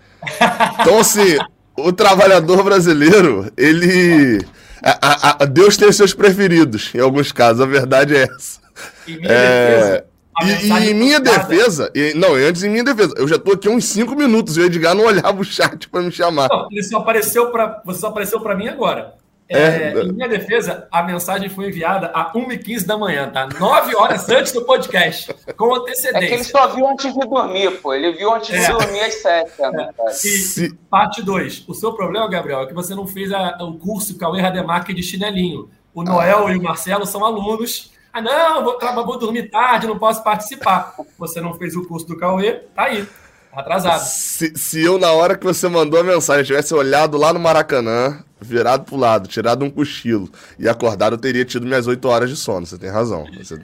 Então, 0.80 1.00
assim, 1.00 1.36
o 1.76 1.92
trabalhador 1.92 2.62
brasileiro, 2.62 3.50
ele. 3.56 4.40
A, 4.84 5.42
a, 5.42 5.46
Deus 5.46 5.78
tem 5.78 5.90
seus 5.90 6.12
preferidos, 6.12 6.94
em 6.94 7.00
alguns 7.00 7.32
casos, 7.32 7.62
a 7.62 7.66
verdade 7.66 8.14
é 8.14 8.24
essa. 8.24 8.60
Em 9.08 9.16
minha 9.16 9.32
é... 9.32 9.70
defesa, 9.80 10.04
e, 10.42 10.66
e, 10.66 10.90
em 10.90 10.94
minha 10.94 11.20
defesa, 11.20 11.90
e, 11.94 12.12
não, 12.14 12.34
antes 12.34 12.62
em 12.62 12.68
minha 12.68 12.84
defesa, 12.84 13.14
eu 13.16 13.26
já 13.26 13.38
tô 13.38 13.52
aqui 13.52 13.68
uns 13.68 13.86
5 13.86 14.14
minutos 14.14 14.56
e 14.56 14.60
o 14.60 14.64
Edgar 14.66 14.94
não 14.94 15.04
olhava 15.06 15.40
o 15.40 15.44
chat 15.44 15.88
para 15.88 16.02
me 16.02 16.12
chamar. 16.12 16.48
Não, 16.50 16.68
ele 16.70 16.82
só 16.82 16.98
apareceu 16.98 17.50
para 17.50 17.80
você 17.84 18.00
só 18.00 18.08
apareceu 18.08 18.40
para 18.40 18.54
mim 18.54 18.68
agora. 18.68 19.14
É, 19.48 19.58
é, 19.58 20.02
em 20.02 20.12
minha 20.12 20.28
defesa, 20.28 20.88
a 20.90 21.02
mensagem 21.02 21.50
foi 21.50 21.66
enviada 21.68 22.06
a 22.14 22.32
1h15 22.32 22.86
da 22.86 22.96
manhã, 22.96 23.28
tá? 23.28 23.46
9 23.46 23.94
horas 23.94 24.28
antes 24.30 24.52
do 24.52 24.64
podcast, 24.64 25.34
com 25.56 25.74
antecedência. 25.74 26.24
É 26.24 26.28
que 26.28 26.34
ele 26.34 26.44
só 26.44 26.66
viu 26.68 26.88
antes 26.88 27.12
de 27.12 27.20
dormir, 27.20 27.70
pô. 27.82 27.92
Ele 27.92 28.12
viu 28.12 28.32
antes 28.32 28.48
de 28.48 28.64
é. 28.64 28.72
dormir 28.72 29.00
às 29.00 29.14
7. 29.14 29.52
É. 29.62 30.64
E, 30.64 30.74
parte 30.88 31.22
2. 31.22 31.64
O 31.68 31.74
seu 31.74 31.92
problema, 31.92 32.28
Gabriel, 32.28 32.62
é 32.62 32.66
que 32.66 32.74
você 32.74 32.94
não 32.94 33.06
fez 33.06 33.32
a, 33.32 33.58
o 33.60 33.78
curso 33.78 34.16
Cauê 34.16 34.40
Rademacher 34.40 34.94
de 34.94 35.02
chinelinho. 35.02 35.68
O 35.92 36.02
Noel 36.02 36.46
ah. 36.46 36.52
e 36.52 36.56
o 36.56 36.62
Marcelo 36.62 37.04
são 37.04 37.24
alunos 37.24 37.92
ah, 38.14 38.20
não, 38.22 38.62
vou, 38.62 38.78
vou 39.04 39.18
dormir 39.18 39.50
tarde, 39.50 39.88
não 39.88 39.98
posso 39.98 40.22
participar. 40.22 40.94
Você 41.18 41.40
não 41.40 41.52
fez 41.54 41.74
o 41.74 41.84
curso 41.84 42.06
do 42.06 42.16
Cauê, 42.16 42.60
tá 42.72 42.84
aí. 42.84 43.08
Atrasado. 43.54 44.00
Se, 44.00 44.52
se 44.56 44.82
eu, 44.82 44.98
na 44.98 45.12
hora 45.12 45.36
que 45.36 45.44
você 45.44 45.68
mandou 45.68 46.00
a 46.00 46.02
mensagem, 46.02 46.44
tivesse 46.44 46.74
olhado 46.74 47.16
lá 47.16 47.32
no 47.32 47.38
Maracanã, 47.38 48.18
virado 48.40 48.84
pro 48.84 48.96
lado, 48.96 49.28
tirado 49.28 49.64
um 49.64 49.70
cochilo 49.70 50.28
e 50.58 50.68
acordado, 50.68 51.14
eu 51.14 51.18
teria 51.18 51.44
tido 51.44 51.66
minhas 51.66 51.86
8 51.86 52.06
horas 52.08 52.30
de 52.30 52.36
sono. 52.36 52.66
Você 52.66 52.76
tem 52.76 52.90
razão. 52.90 53.24
Você... 53.38 53.58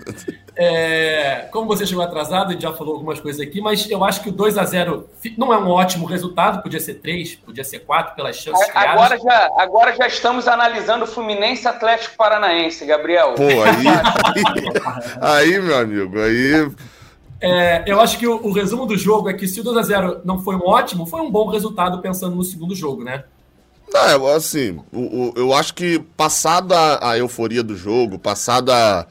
É, 0.57 1.49
como 1.51 1.67
você 1.67 1.87
chegou 1.87 2.03
atrasado, 2.05 2.49
a 2.49 2.53
gente 2.53 2.63
já 2.63 2.73
falou 2.73 2.95
algumas 2.95 3.21
coisas 3.21 3.41
aqui, 3.41 3.61
mas 3.61 3.89
eu 3.91 4.05
acho 4.05 4.23
que 4.23 4.29
o 4.29 4.33
2 4.33 4.59
a 4.59 4.65
0 4.65 5.09
não 5.37 5.53
é 5.53 5.59
um 5.59 5.69
ótimo 5.69 6.07
resultado, 6.07 6.63
podia 6.63 6.81
ser 6.81 6.95
3, 6.95 7.37
podia 7.37 7.65
ser 7.65 7.81
4 7.81 8.15
pelas 8.15 8.37
chances 8.37 8.69
agora 8.75 9.19
criadas. 9.19 9.23
Já, 9.23 9.51
agora 9.59 9.97
já 9.97 10.07
estamos 10.07 10.49
analisando 10.49 11.05
o 11.05 11.09
Fluminense 11.09 11.67
Atlético 11.67 12.17
Paranaense, 12.17 12.85
Gabriel. 12.87 13.35
Pô, 13.35 13.45
aí, 13.45 13.87
aí, 15.21 15.55
aí 15.55 15.61
meu 15.61 15.79
amigo, 15.79 16.19
aí 16.19 16.71
é, 17.41 17.85
eu 17.87 18.01
acho 18.01 18.19
que 18.19 18.27
o, 18.27 18.47
o, 18.47 18.53
resumo 18.53 18.87
do 18.87 18.97
jogo 18.97 19.29
é 19.29 19.35
que 19.35 19.49
se 19.49 19.61
o 19.61 19.65
2x0 19.65 20.21
não 20.25 20.39
foi 20.39 20.57
um 20.57 20.67
ótimo, 20.67 21.07
foi 21.07 21.21
um 21.21 21.31
bom 21.31 21.49
resultado 21.49 22.01
pensando 22.01 22.37
no 22.37 22.45
segundo 22.45 22.75
jogo, 22.75 23.03
né? 23.03 23.25
Não, 23.93 24.27
assim, 24.29 24.79
o, 24.93 24.99
o, 25.01 25.33
eu 25.37 25.53
acho 25.53 25.75
que 25.75 25.99
passada 26.17 26.77
a, 26.77 27.13
a 27.13 27.19
euforia 27.19 27.63
do 27.63 27.77
jogo, 27.77 28.19
passada 28.19 29.07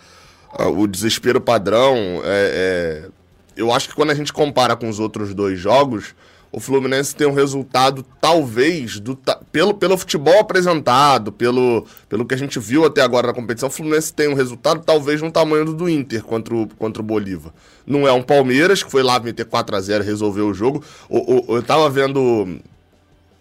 o 0.58 0.88
desespero 0.88 1.40
padrão, 1.40 1.96
é, 2.24 3.04
é, 3.06 3.10
eu 3.56 3.72
acho 3.72 3.90
que 3.90 3.96
quando 3.96 4.12
a 4.12 4.16
gente 4.16 4.34
compara 4.34 4.76
com 4.76 4.90
os 4.90 5.00
outros 5.00 5.34
dois 5.34 5.60
jogos, 5.60 6.16
o 6.52 6.60
Fluminense 6.60 7.16
tem 7.16 7.28
um 7.28 7.34
resultado, 7.34 8.04
talvez, 8.20 9.00
do, 9.00 9.18
pelo, 9.52 9.74
pelo 9.74 9.98
futebol 9.98 10.40
apresentado, 10.40 11.32
pelo, 11.32 11.86
pelo 12.08 12.26
que 12.26 12.34
a 12.34 12.38
gente 12.38 12.60
viu 12.60 12.86
até 12.86 13.02
agora 13.02 13.28
na 13.28 13.34
competição, 13.34 13.70
o 13.70 13.72
Fluminense 13.72 14.12
tem 14.12 14.28
um 14.28 14.34
resultado, 14.34 14.84
talvez, 14.84 15.22
no 15.22 15.32
tamanho 15.32 15.66
do, 15.66 15.74
do 15.74 15.90
Inter 15.90 16.24
contra 16.24 16.56
o, 16.56 16.68
contra 16.68 17.02
o 17.02 17.06
Bolívar. 17.06 17.54
Não 17.86 18.08
é 18.08 18.12
um 18.12 18.24
Palmeiras, 18.24 18.82
que 18.82 18.90
foi 18.90 19.04
lá 19.04 19.20
meter 19.20 19.46
4 19.46 19.76
a 19.76 19.82
0 19.82 20.04
resolveu 20.04 20.48
o 20.48 20.54
jogo. 20.54 20.84
O, 21.08 21.54
o, 21.54 21.58
eu 21.58 21.64
tava 21.64 21.90
vendo 21.90 22.60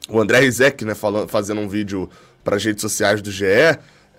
o 0.09 0.21
André 0.21 0.41
Rizek, 0.41 0.85
né, 0.85 0.95
falando, 0.95 1.29
fazendo 1.29 1.61
um 1.61 1.69
vídeo 1.69 2.11
para 2.45 2.57
as 2.57 2.65
redes 2.65 2.83
sociais 2.83 3.23
do 3.23 3.31
GE. 3.31 3.45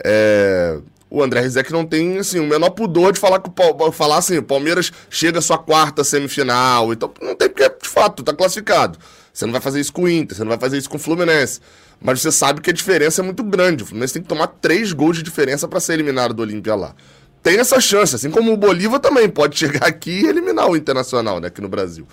É, 0.03 0.79
o 1.09 1.23
André 1.23 1.41
Rizek 1.41 1.71
não 1.71 1.85
tem 1.85 2.19
assim, 2.19 2.39
o 2.39 2.47
menor 2.47 2.69
pudor 2.69 3.11
de 3.11 3.19
falar, 3.19 3.39
com, 3.39 3.91
falar 3.91 4.17
assim, 4.17 4.37
o 4.37 4.43
Palmeiras 4.43 4.91
chega 5.09 5.39
à 5.39 5.41
sua 5.41 5.57
quarta 5.57 6.03
semifinal. 6.03 6.93
Então 6.93 7.11
não 7.21 7.35
tem 7.35 7.49
porque, 7.49 7.67
de 7.67 7.89
fato, 7.89 8.23
tá 8.23 8.33
classificado. 8.33 8.99
Você 9.33 9.45
não 9.45 9.51
vai 9.51 9.61
fazer 9.61 9.79
isso 9.79 9.93
com 9.93 10.03
o 10.03 10.09
Inter, 10.09 10.37
você 10.37 10.43
não 10.43 10.49
vai 10.49 10.59
fazer 10.59 10.77
isso 10.77 10.89
com 10.89 10.97
o 10.97 10.99
Fluminense. 10.99 11.59
Mas 12.01 12.21
você 12.21 12.31
sabe 12.31 12.61
que 12.61 12.69
a 12.69 12.73
diferença 12.73 13.21
é 13.21 13.23
muito 13.23 13.43
grande. 13.43 13.83
O 13.83 13.85
Fluminense 13.85 14.13
tem 14.13 14.21
que 14.21 14.29
tomar 14.29 14.47
três 14.47 14.93
gols 14.93 15.17
de 15.17 15.23
diferença 15.23 15.67
para 15.67 15.79
ser 15.79 15.93
eliminado 15.93 16.33
do 16.33 16.41
Olímpia 16.41 16.75
lá. 16.75 16.95
Tem 17.41 17.57
essa 17.57 17.79
chance, 17.79 18.15
assim 18.15 18.29
como 18.29 18.51
o 18.51 18.57
Bolívar 18.57 18.99
também 18.99 19.29
pode 19.29 19.57
chegar 19.57 19.85
aqui 19.85 20.11
e 20.11 20.27
eliminar 20.27 20.69
o 20.69 20.75
Internacional, 20.75 21.39
né, 21.39 21.47
aqui 21.47 21.61
no 21.61 21.69
Brasil. 21.69 22.07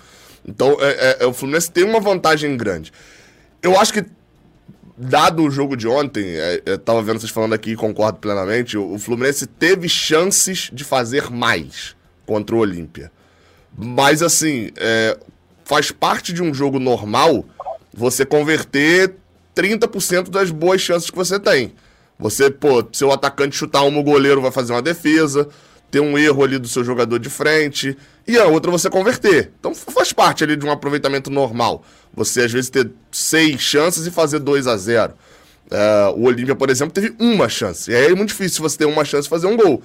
Então, 0.45 0.77
é, 0.79 1.17
é, 1.19 1.25
o 1.25 1.33
Fluminense 1.33 1.69
tem 1.69 1.83
uma 1.83 1.99
vantagem 1.99 2.55
grande. 2.55 2.93
Eu 3.61 3.77
acho 3.77 3.91
que 3.91 4.05
dado 4.97 5.43
o 5.43 5.51
jogo 5.51 5.77
de 5.77 5.87
ontem, 5.87 6.25
é, 6.25 6.61
eu 6.65 6.79
tava 6.79 7.01
vendo 7.01 7.19
vocês 7.19 7.31
falando 7.31 7.53
aqui 7.53 7.71
e 7.71 7.75
concordo 7.75 8.17
plenamente, 8.17 8.77
o 8.77 8.97
Fluminense 8.97 9.45
teve 9.45 9.87
chances 9.87 10.69
de 10.73 10.83
fazer 10.83 11.29
mais 11.29 11.95
contra 12.25 12.55
o 12.55 12.59
Olímpia. 12.59 13.11
Mas 13.77 14.23
assim, 14.23 14.71
é, 14.75 15.17
faz 15.63 15.91
parte 15.91 16.33
de 16.33 16.41
um 16.41 16.53
jogo 16.53 16.79
normal 16.79 17.45
você 17.93 18.25
converter 18.25 19.15
30% 19.55 20.29
das 20.29 20.49
boas 20.49 20.81
chances 20.81 21.09
que 21.09 21.15
você 21.15 21.39
tem. 21.39 21.73
Você, 22.19 22.49
pô, 22.49 22.83
seu 22.91 23.11
atacante 23.11 23.55
chutar 23.55 23.83
uma, 23.83 23.99
o 23.99 24.03
goleiro 24.03 24.41
vai 24.41 24.51
fazer 24.51 24.73
uma 24.73 24.81
defesa, 24.81 25.47
ter 25.89 25.99
um 25.99 26.17
erro 26.17 26.43
ali 26.43 26.57
do 26.57 26.67
seu 26.67 26.83
jogador 26.83 27.17
de 27.19 27.29
frente, 27.29 27.97
e 28.27 28.37
a 28.37 28.45
outra 28.45 28.69
você 28.69 28.89
converter. 28.89 29.51
Então 29.59 29.73
faz 29.73 30.11
parte 30.11 30.43
ali 30.43 30.55
de 30.55 30.65
um 30.65 30.71
aproveitamento 30.71 31.29
normal. 31.29 31.83
Você 32.13 32.41
às 32.41 32.51
vezes 32.51 32.69
ter 32.69 32.91
seis 33.11 33.61
chances 33.61 34.05
e 34.05 34.11
fazer 34.11 34.39
2 34.39 34.67
a 34.67 34.75
0 34.75 35.13
é, 35.71 36.13
O 36.15 36.23
Olímpia, 36.23 36.55
por 36.55 36.69
exemplo, 36.69 36.93
teve 36.93 37.15
uma 37.19 37.47
chance. 37.47 37.89
E 37.89 37.95
aí 37.95 38.11
é 38.11 38.15
muito 38.15 38.29
difícil 38.29 38.61
você 38.61 38.77
ter 38.77 38.85
uma 38.85 39.05
chance 39.05 39.23
de 39.23 39.29
fazer 39.29 39.47
um 39.47 39.55
gol. 39.55 39.81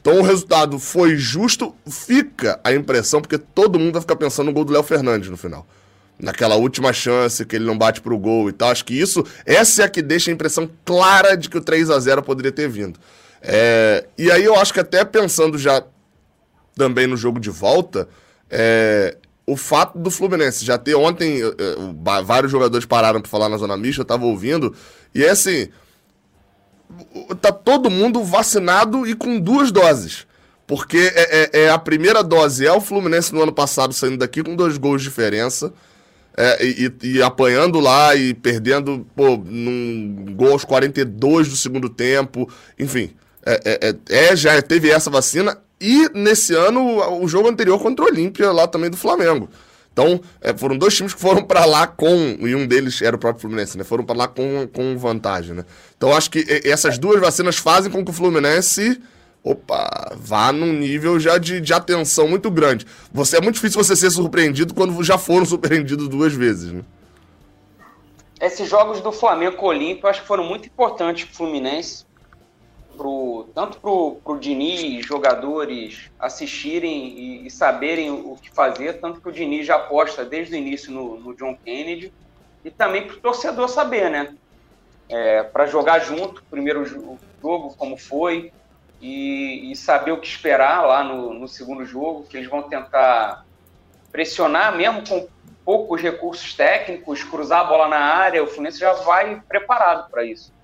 Então 0.00 0.20
o 0.20 0.22
resultado 0.22 0.78
foi 0.78 1.16
justo, 1.16 1.74
fica 1.90 2.60
a 2.62 2.72
impressão, 2.72 3.20
porque 3.20 3.38
todo 3.38 3.78
mundo 3.78 3.94
vai 3.94 4.02
ficar 4.02 4.16
pensando 4.16 4.46
no 4.46 4.52
gol 4.52 4.64
do 4.64 4.72
Léo 4.72 4.82
Fernandes 4.82 5.30
no 5.30 5.36
final. 5.36 5.66
Naquela 6.18 6.54
última 6.54 6.92
chance 6.92 7.44
que 7.44 7.56
ele 7.56 7.64
não 7.64 7.76
bate 7.76 8.00
pro 8.00 8.16
gol 8.16 8.48
e 8.48 8.52
tal. 8.52 8.70
Acho 8.70 8.84
que 8.84 8.94
isso, 8.94 9.24
essa 9.44 9.82
é 9.82 9.84
a 9.84 9.88
que 9.88 10.02
deixa 10.02 10.30
a 10.30 10.34
impressão 10.34 10.70
clara 10.84 11.36
de 11.36 11.48
que 11.48 11.58
o 11.58 11.60
3 11.60 11.90
a 11.90 11.98
0 11.98 12.22
poderia 12.22 12.52
ter 12.52 12.68
vindo. 12.68 13.00
É, 13.42 14.06
e 14.16 14.30
aí 14.30 14.44
eu 14.44 14.56
acho 14.56 14.72
que 14.72 14.80
até 14.80 15.04
pensando 15.04 15.58
já 15.58 15.82
também 16.74 17.06
no 17.06 17.16
jogo 17.16 17.40
de 17.40 17.50
volta, 17.50 18.08
é, 18.50 19.16
o 19.46 19.56
fato 19.56 19.98
do 19.98 20.10
Fluminense 20.10 20.64
já 20.64 20.76
ter 20.76 20.94
ontem, 20.94 21.42
uh, 21.44 21.54
vários 22.24 22.50
jogadores 22.50 22.84
pararam 22.84 23.20
para 23.20 23.30
falar 23.30 23.48
na 23.48 23.56
zona 23.56 23.76
mista, 23.76 24.02
eu 24.02 24.06
tava 24.06 24.24
ouvindo, 24.24 24.74
e 25.14 25.24
é 25.24 25.30
assim, 25.30 25.68
tá 27.40 27.52
todo 27.52 27.88
mundo 27.88 28.22
vacinado 28.24 29.06
e 29.06 29.14
com 29.14 29.38
duas 29.38 29.70
doses. 29.70 30.26
Porque 30.66 31.12
é, 31.14 31.42
é, 31.42 31.62
é, 31.62 31.70
a 31.70 31.78
primeira 31.78 32.24
dose 32.24 32.66
é 32.66 32.72
o 32.72 32.80
Fluminense 32.80 33.32
no 33.32 33.42
ano 33.42 33.52
passado 33.52 33.94
saindo 33.94 34.16
daqui 34.16 34.42
com 34.42 34.56
dois 34.56 34.76
gols 34.76 35.00
de 35.00 35.08
diferença. 35.08 35.72
É, 36.38 36.66
e, 36.66 36.92
e, 37.02 37.22
apanhando 37.22 37.80
lá 37.80 38.14
e 38.14 38.34
perdendo 38.34 39.06
pô, 39.16 39.38
num 39.38 40.34
gol 40.36 40.52
aos 40.52 40.64
42 40.64 41.48
do 41.48 41.56
segundo 41.56 41.88
tempo. 41.88 42.50
Enfim, 42.78 43.14
é, 43.46 43.60
é, 43.64 43.96
é, 44.10 44.24
é 44.26 44.36
já 44.36 44.60
teve 44.60 44.90
essa 44.90 45.08
vacina. 45.08 45.56
E 45.80 46.08
nesse 46.14 46.54
ano, 46.54 47.20
o 47.22 47.28
jogo 47.28 47.48
anterior 47.48 47.78
contra 47.78 48.04
o 48.04 48.08
Olímpia, 48.08 48.50
lá 48.50 48.66
também 48.66 48.90
do 48.90 48.96
Flamengo. 48.96 49.48
Então, 49.92 50.20
é, 50.42 50.54
foram 50.54 50.76
dois 50.76 50.94
times 50.94 51.14
que 51.14 51.20
foram 51.20 51.42
para 51.42 51.64
lá 51.64 51.86
com, 51.86 52.36
e 52.40 52.54
um 52.54 52.66
deles 52.66 53.00
era 53.00 53.16
o 53.16 53.18
próprio 53.18 53.40
Fluminense, 53.40 53.78
né? 53.78 53.84
Foram 53.84 54.04
para 54.04 54.14
lá 54.14 54.28
com, 54.28 54.68
com 54.70 54.96
vantagem, 54.98 55.54
né? 55.54 55.64
Então, 55.96 56.14
acho 56.14 56.30
que 56.30 56.44
essas 56.64 56.98
duas 56.98 57.18
vacinas 57.18 57.56
fazem 57.56 57.90
com 57.90 58.04
que 58.04 58.10
o 58.10 58.14
Fluminense, 58.14 59.00
opa, 59.42 60.14
vá 60.16 60.52
num 60.52 60.72
nível 60.72 61.18
já 61.18 61.38
de, 61.38 61.62
de 61.62 61.72
atenção 61.72 62.28
muito 62.28 62.50
grande. 62.50 62.86
Você 63.10 63.38
É 63.38 63.40
muito 63.40 63.54
difícil 63.54 63.82
você 63.82 63.96
ser 63.96 64.10
surpreendido 64.10 64.74
quando 64.74 65.02
já 65.02 65.16
foram 65.16 65.44
surpreendidos 65.46 66.08
duas 66.08 66.34
vezes, 66.34 66.72
né? 66.72 66.82
Esses 68.38 68.68
jogos 68.68 69.00
do 69.00 69.10
Flamengo 69.10 69.56
com 69.56 69.64
o 69.64 69.70
Olímpio, 69.70 70.06
acho 70.06 70.20
que 70.20 70.26
foram 70.26 70.44
muito 70.44 70.66
importantes 70.66 71.24
para 71.24 71.32
o 71.32 71.36
Fluminense, 71.36 72.04
pro, 72.96 73.48
tanto 73.54 73.78
para 73.78 73.90
o 73.90 74.38
Diniz, 74.38 75.04
jogadores 75.04 76.10
assistirem 76.18 77.08
e, 77.08 77.46
e, 77.46 77.50
saberem 77.50 78.10
o 78.10 78.36
que 78.40 78.50
fazer, 78.50 78.94
tanto 79.00 79.20
que 79.20 79.28
o 79.28 79.32
Diniz 79.32 79.66
já 79.66 79.76
aposta 79.76 80.24
desde 80.24 80.54
o 80.54 80.58
início 80.58 80.90
no, 80.90 81.18
no 81.18 81.34
John 81.34 81.56
Kennedy, 81.64 82.12
e 82.64 82.70
também 82.70 83.06
para 83.06 83.16
o 83.16 83.20
torcedor 83.20 83.68
saber, 83.68 84.10
né? 84.10 84.34
É, 85.08 85.44
para 85.44 85.66
jogar 85.66 86.00
junto, 86.00 86.42
primeiro 86.50 86.84
jogo, 86.84 87.74
como 87.76 87.96
foi, 87.96 88.52
e, 89.00 89.70
e, 89.70 89.76
saber 89.76 90.12
o 90.12 90.20
que 90.20 90.26
esperar 90.26 90.84
lá 90.84 91.04
no, 91.04 91.34
no 91.34 91.46
segundo 91.46 91.84
jogo, 91.84 92.24
que 92.24 92.36
eles 92.36 92.48
vão 92.48 92.62
tentar 92.62 93.44
pressionar 94.10 94.74
mesmo 94.74 95.06
com 95.06 95.28
poucos 95.64 96.00
recursos 96.00 96.54
técnicos, 96.54 97.22
cruzar 97.22 97.60
a 97.60 97.64
bola 97.64 97.88
na 97.88 97.98
área, 97.98 98.42
o 98.42 98.46
Fluminense 98.46 98.78
já 98.78 98.92
vai 98.92 99.42
preparado 99.48 100.08
para 100.10 100.24
isso. 100.24 100.55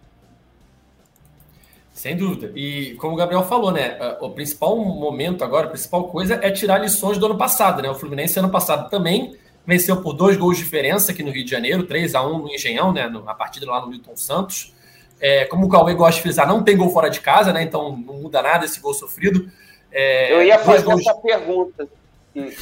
Sem 1.93 2.17
dúvida. 2.17 2.53
E 2.57 2.95
como 2.95 3.15
o 3.15 3.17
Gabriel 3.17 3.43
falou, 3.45 3.71
né? 3.71 3.99
O 4.21 4.31
principal 4.31 4.77
momento 4.77 5.45
agora, 5.45 5.67
a 5.67 5.71
principal 5.71 6.05
coisa 6.09 6.41
é 6.43 6.51
tirar 6.51 6.79
lições 6.79 7.19
do 7.19 7.27
ano 7.27 7.37
passado, 7.37 7.83
né? 7.83 7.91
O 7.91 7.95
Fluminense 7.95 8.39
ano 8.39 8.51
passado 8.51 8.89
também 8.89 9.37
venceu 9.67 10.01
por 10.01 10.15
dois 10.15 10.37
gols 10.37 10.57
de 10.57 10.65
diferença 10.65 11.13
aqui 11.13 11.23
no 11.23 11.31
Rio 11.31 11.45
de 11.45 11.51
Janeiro, 11.51 11.85
3 11.85 12.15
a 12.15 12.23
1 12.27 12.39
no 12.39 12.49
Engenhão, 12.49 12.93
né? 12.93 13.11
A 13.27 13.35
partida 13.35 13.67
lá 13.71 13.81
no 13.81 13.89
Milton 13.89 14.17
Santos. 14.17 14.75
É, 15.21 15.45
como 15.45 15.67
o 15.67 15.69
Cauê 15.69 15.95
gosta 15.95 16.17
de 16.17 16.23
frisar, 16.23 16.49
não 16.49 16.65
tem 16.65 16.77
gol 16.77 16.91
fora 16.91 17.09
de 17.09 17.21
casa, 17.21 17.53
né? 17.53 17.63
Então 17.63 17.97
não 17.97 18.15
muda 18.23 18.43
nada 18.43 18.65
esse 18.65 18.81
gol 18.81 18.95
sofrido. 18.95 19.49
É, 19.93 20.33
Eu 20.33 20.43
ia 20.43 20.59
fazer 20.59 20.85
gols... 20.85 21.01
essa 21.01 21.15
pergunta. 21.15 21.87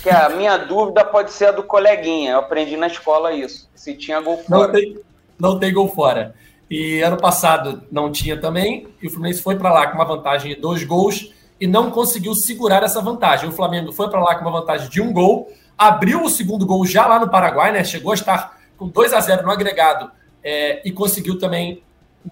Que 0.02 0.10
a 0.10 0.28
minha 0.30 0.56
dúvida 0.56 1.04
pode 1.04 1.32
ser 1.32 1.46
a 1.46 1.52
do 1.52 1.62
coleguinha. 1.62 2.32
Eu 2.32 2.38
aprendi 2.40 2.76
na 2.76 2.88
escola 2.88 3.32
isso. 3.32 3.70
Se 3.74 3.94
tinha 3.94 4.20
gol 4.20 4.38
fora. 4.38 4.66
Não 4.66 4.72
tem, 4.72 4.98
não 5.38 5.58
tem 5.58 5.72
gol 5.72 5.88
fora. 5.88 6.34
E 6.70 7.00
ano 7.00 7.16
passado 7.16 7.82
não 7.90 8.12
tinha 8.12 8.40
também, 8.40 8.86
e 9.02 9.08
o 9.08 9.10
Fluminense 9.10 9.42
foi 9.42 9.56
para 9.56 9.72
lá 9.72 9.88
com 9.88 9.96
uma 9.96 10.04
vantagem 10.04 10.54
de 10.54 10.60
dois 10.60 10.84
gols 10.84 11.32
e 11.60 11.66
não 11.66 11.90
conseguiu 11.90 12.32
segurar 12.34 12.82
essa 12.84 13.02
vantagem. 13.02 13.48
O 13.48 13.52
Flamengo 13.52 13.92
foi 13.92 14.08
para 14.08 14.22
lá 14.22 14.36
com 14.36 14.42
uma 14.42 14.60
vantagem 14.60 14.88
de 14.88 15.00
um 15.00 15.12
gol, 15.12 15.52
abriu 15.76 16.22
o 16.22 16.30
segundo 16.30 16.64
gol 16.64 16.86
já 16.86 17.06
lá 17.06 17.18
no 17.18 17.28
Paraguai, 17.28 17.72
né? 17.72 17.82
Chegou 17.82 18.12
a 18.12 18.14
estar 18.14 18.60
com 18.76 18.86
2 18.86 19.12
a 19.12 19.20
0 19.20 19.42
no 19.42 19.50
agregado 19.50 20.12
é, 20.44 20.80
e 20.86 20.92
conseguiu 20.92 21.38
também 21.38 21.82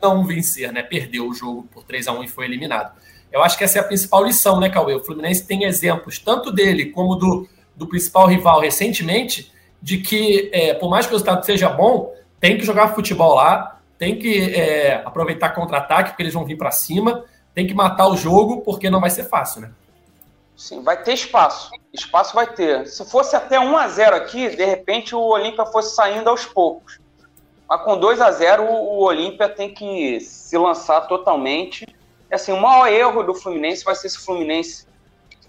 não 0.00 0.24
vencer, 0.24 0.72
né? 0.72 0.82
Perdeu 0.82 1.28
o 1.28 1.34
jogo 1.34 1.66
por 1.72 1.82
3 1.82 2.06
a 2.06 2.12
1 2.12 2.24
e 2.24 2.28
foi 2.28 2.44
eliminado. 2.44 2.92
Eu 3.32 3.42
acho 3.42 3.58
que 3.58 3.64
essa 3.64 3.78
é 3.78 3.80
a 3.80 3.84
principal 3.84 4.24
lição, 4.24 4.60
né, 4.60 4.70
Cauê? 4.70 4.94
O 4.94 5.04
Fluminense 5.04 5.46
tem 5.46 5.64
exemplos, 5.64 6.18
tanto 6.18 6.52
dele 6.52 6.86
como 6.86 7.16
do, 7.16 7.48
do 7.76 7.86
principal 7.86 8.26
rival 8.26 8.60
recentemente, 8.60 9.52
de 9.82 9.98
que, 9.98 10.48
é, 10.52 10.74
por 10.74 10.88
mais 10.88 11.06
que 11.06 11.12
o 11.12 11.16
resultado 11.16 11.44
seja 11.44 11.68
bom, 11.68 12.14
tem 12.40 12.56
que 12.56 12.64
jogar 12.64 12.94
futebol 12.94 13.34
lá, 13.34 13.77
tem 13.98 14.18
que 14.18 14.54
é, 14.54 15.02
aproveitar 15.04 15.50
contra-ataque, 15.50 16.10
porque 16.10 16.22
eles 16.22 16.34
vão 16.34 16.44
vir 16.44 16.56
para 16.56 16.70
cima, 16.70 17.24
tem 17.52 17.66
que 17.66 17.74
matar 17.74 18.08
o 18.08 18.16
jogo, 18.16 18.60
porque 18.60 18.88
não 18.88 19.00
vai 19.00 19.10
ser 19.10 19.24
fácil, 19.24 19.62
né? 19.62 19.70
Sim, 20.56 20.82
vai 20.82 21.02
ter 21.02 21.12
espaço. 21.12 21.70
Espaço 21.92 22.34
vai 22.34 22.46
ter. 22.46 22.86
Se 22.86 23.04
fosse 23.04 23.34
até 23.36 23.58
1 23.58 23.76
a 23.76 23.88
0 23.88 24.16
aqui, 24.16 24.48
de 24.48 24.64
repente 24.64 25.14
o 25.14 25.20
Olímpia 25.20 25.66
fosse 25.66 25.94
saindo 25.94 26.28
aos 26.28 26.46
poucos. 26.46 27.00
Mas 27.68 27.82
com 27.82 27.98
2 27.98 28.20
a 28.20 28.30
0 28.30 28.64
o 28.64 29.04
Olímpia 29.04 29.48
tem 29.48 29.72
que 29.72 30.20
se 30.20 30.56
lançar 30.56 31.02
totalmente. 31.02 31.86
Assim, 32.30 32.52
o 32.52 32.60
maior 32.60 32.88
erro 32.88 33.22
do 33.22 33.34
Fluminense 33.34 33.84
vai 33.84 33.94
ser 33.94 34.08
se 34.08 34.18
o 34.18 34.24
Fluminense 34.24 34.86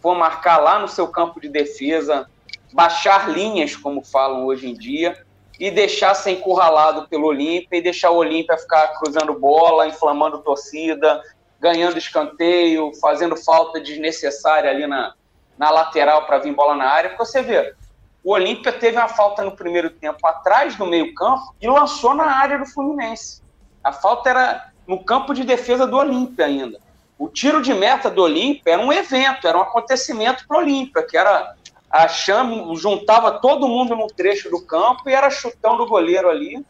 for 0.02 0.16
marcar 0.16 0.58
lá 0.58 0.80
no 0.80 0.88
seu 0.88 1.08
campo 1.08 1.40
de 1.40 1.50
defesa, 1.50 2.30
baixar 2.72 3.30
linhas, 3.30 3.76
como 3.76 4.04
falam 4.04 4.46
hoje 4.46 4.70
em 4.70 4.74
dia, 4.74 5.26
e 5.60 5.70
deixar 5.70 6.14
ser 6.14 6.32
encurralado 6.32 7.08
pelo 7.10 7.28
Olímpia 7.28 7.78
e 7.78 7.82
deixar 7.82 8.12
o 8.12 8.18
Olímpia 8.18 8.58
ficar 8.58 8.88
cruzando 9.00 9.38
bola, 9.38 9.88
inflamando 9.88 10.40
torcida, 10.40 11.22
ganhando 11.60 11.98
escanteio, 11.98 12.92
fazendo 13.02 13.36
falta 13.36 13.82
desnecessária 13.82 14.72
ali 14.72 14.88
na, 14.88 15.14
na 15.58 15.70
lateral 15.70 16.26
para 16.26 16.40
vir 16.40 16.56
bola 16.56 16.76
na 16.76 16.86
área. 16.86 17.10
Porque 17.10 17.26
você 17.26 17.42
vê, 17.42 17.76
o 18.24 18.32
Olímpia 18.32 18.72
teve 18.72 18.98
uma 18.98 19.10
falta 19.10 19.44
no 19.44 19.52
primeiro 19.52 19.90
tempo 19.90 20.26
atrás 20.26 20.76
do 20.78 20.86
meio-campo 20.86 21.54
e 21.62 21.68
lançou 21.68 22.14
na 22.14 22.38
área 22.38 22.58
do 22.58 22.66
Fluminense. 22.66 23.42
A 23.84 23.92
falta 23.92 24.30
era 24.30 24.72
no 24.88 25.04
campo 25.04 25.34
de 25.34 25.44
defesa 25.44 25.86
do 25.86 25.98
Olímpia 25.98 26.46
ainda. 26.46 26.80
O 27.18 27.28
tiro 27.28 27.62
de 27.62 27.74
meta 27.74 28.10
do 28.10 28.24
Olímpia 28.24 28.74
era 28.74 28.82
um 28.82 28.94
evento, 28.94 29.46
era 29.46 29.58
um 29.58 29.62
acontecimento 29.62 30.48
para 30.48 30.58
o 30.58 30.62
Olímpia, 30.62 31.04
que 31.04 31.18
era 31.18 31.54
a 31.90 32.08
Chame 32.08 32.76
juntava 32.76 33.40
todo 33.40 33.68
mundo 33.68 33.96
no 33.96 34.08
trecho 34.08 34.50
do 34.50 34.62
campo 34.62 35.10
e 35.10 35.14
era 35.14 35.30
chutão 35.32 35.76
do 35.76 35.88
goleiro 35.88 36.30
ali 36.30 36.64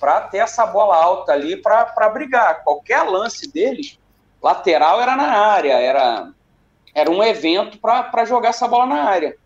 para 0.00 0.22
ter 0.22 0.38
essa 0.38 0.66
bola 0.66 0.96
alta 0.96 1.32
ali 1.32 1.56
para 1.56 2.08
brigar. 2.12 2.64
Qualquer 2.64 3.02
lance 3.02 3.50
deles, 3.50 3.98
lateral 4.42 5.00
era 5.00 5.14
na 5.14 5.30
área, 5.30 5.74
era, 5.74 6.32
era 6.92 7.10
um 7.10 7.22
evento 7.22 7.78
para 7.78 8.24
jogar 8.24 8.48
essa 8.48 8.66
bola 8.66 8.86
na 8.86 9.04
área. 9.04 9.36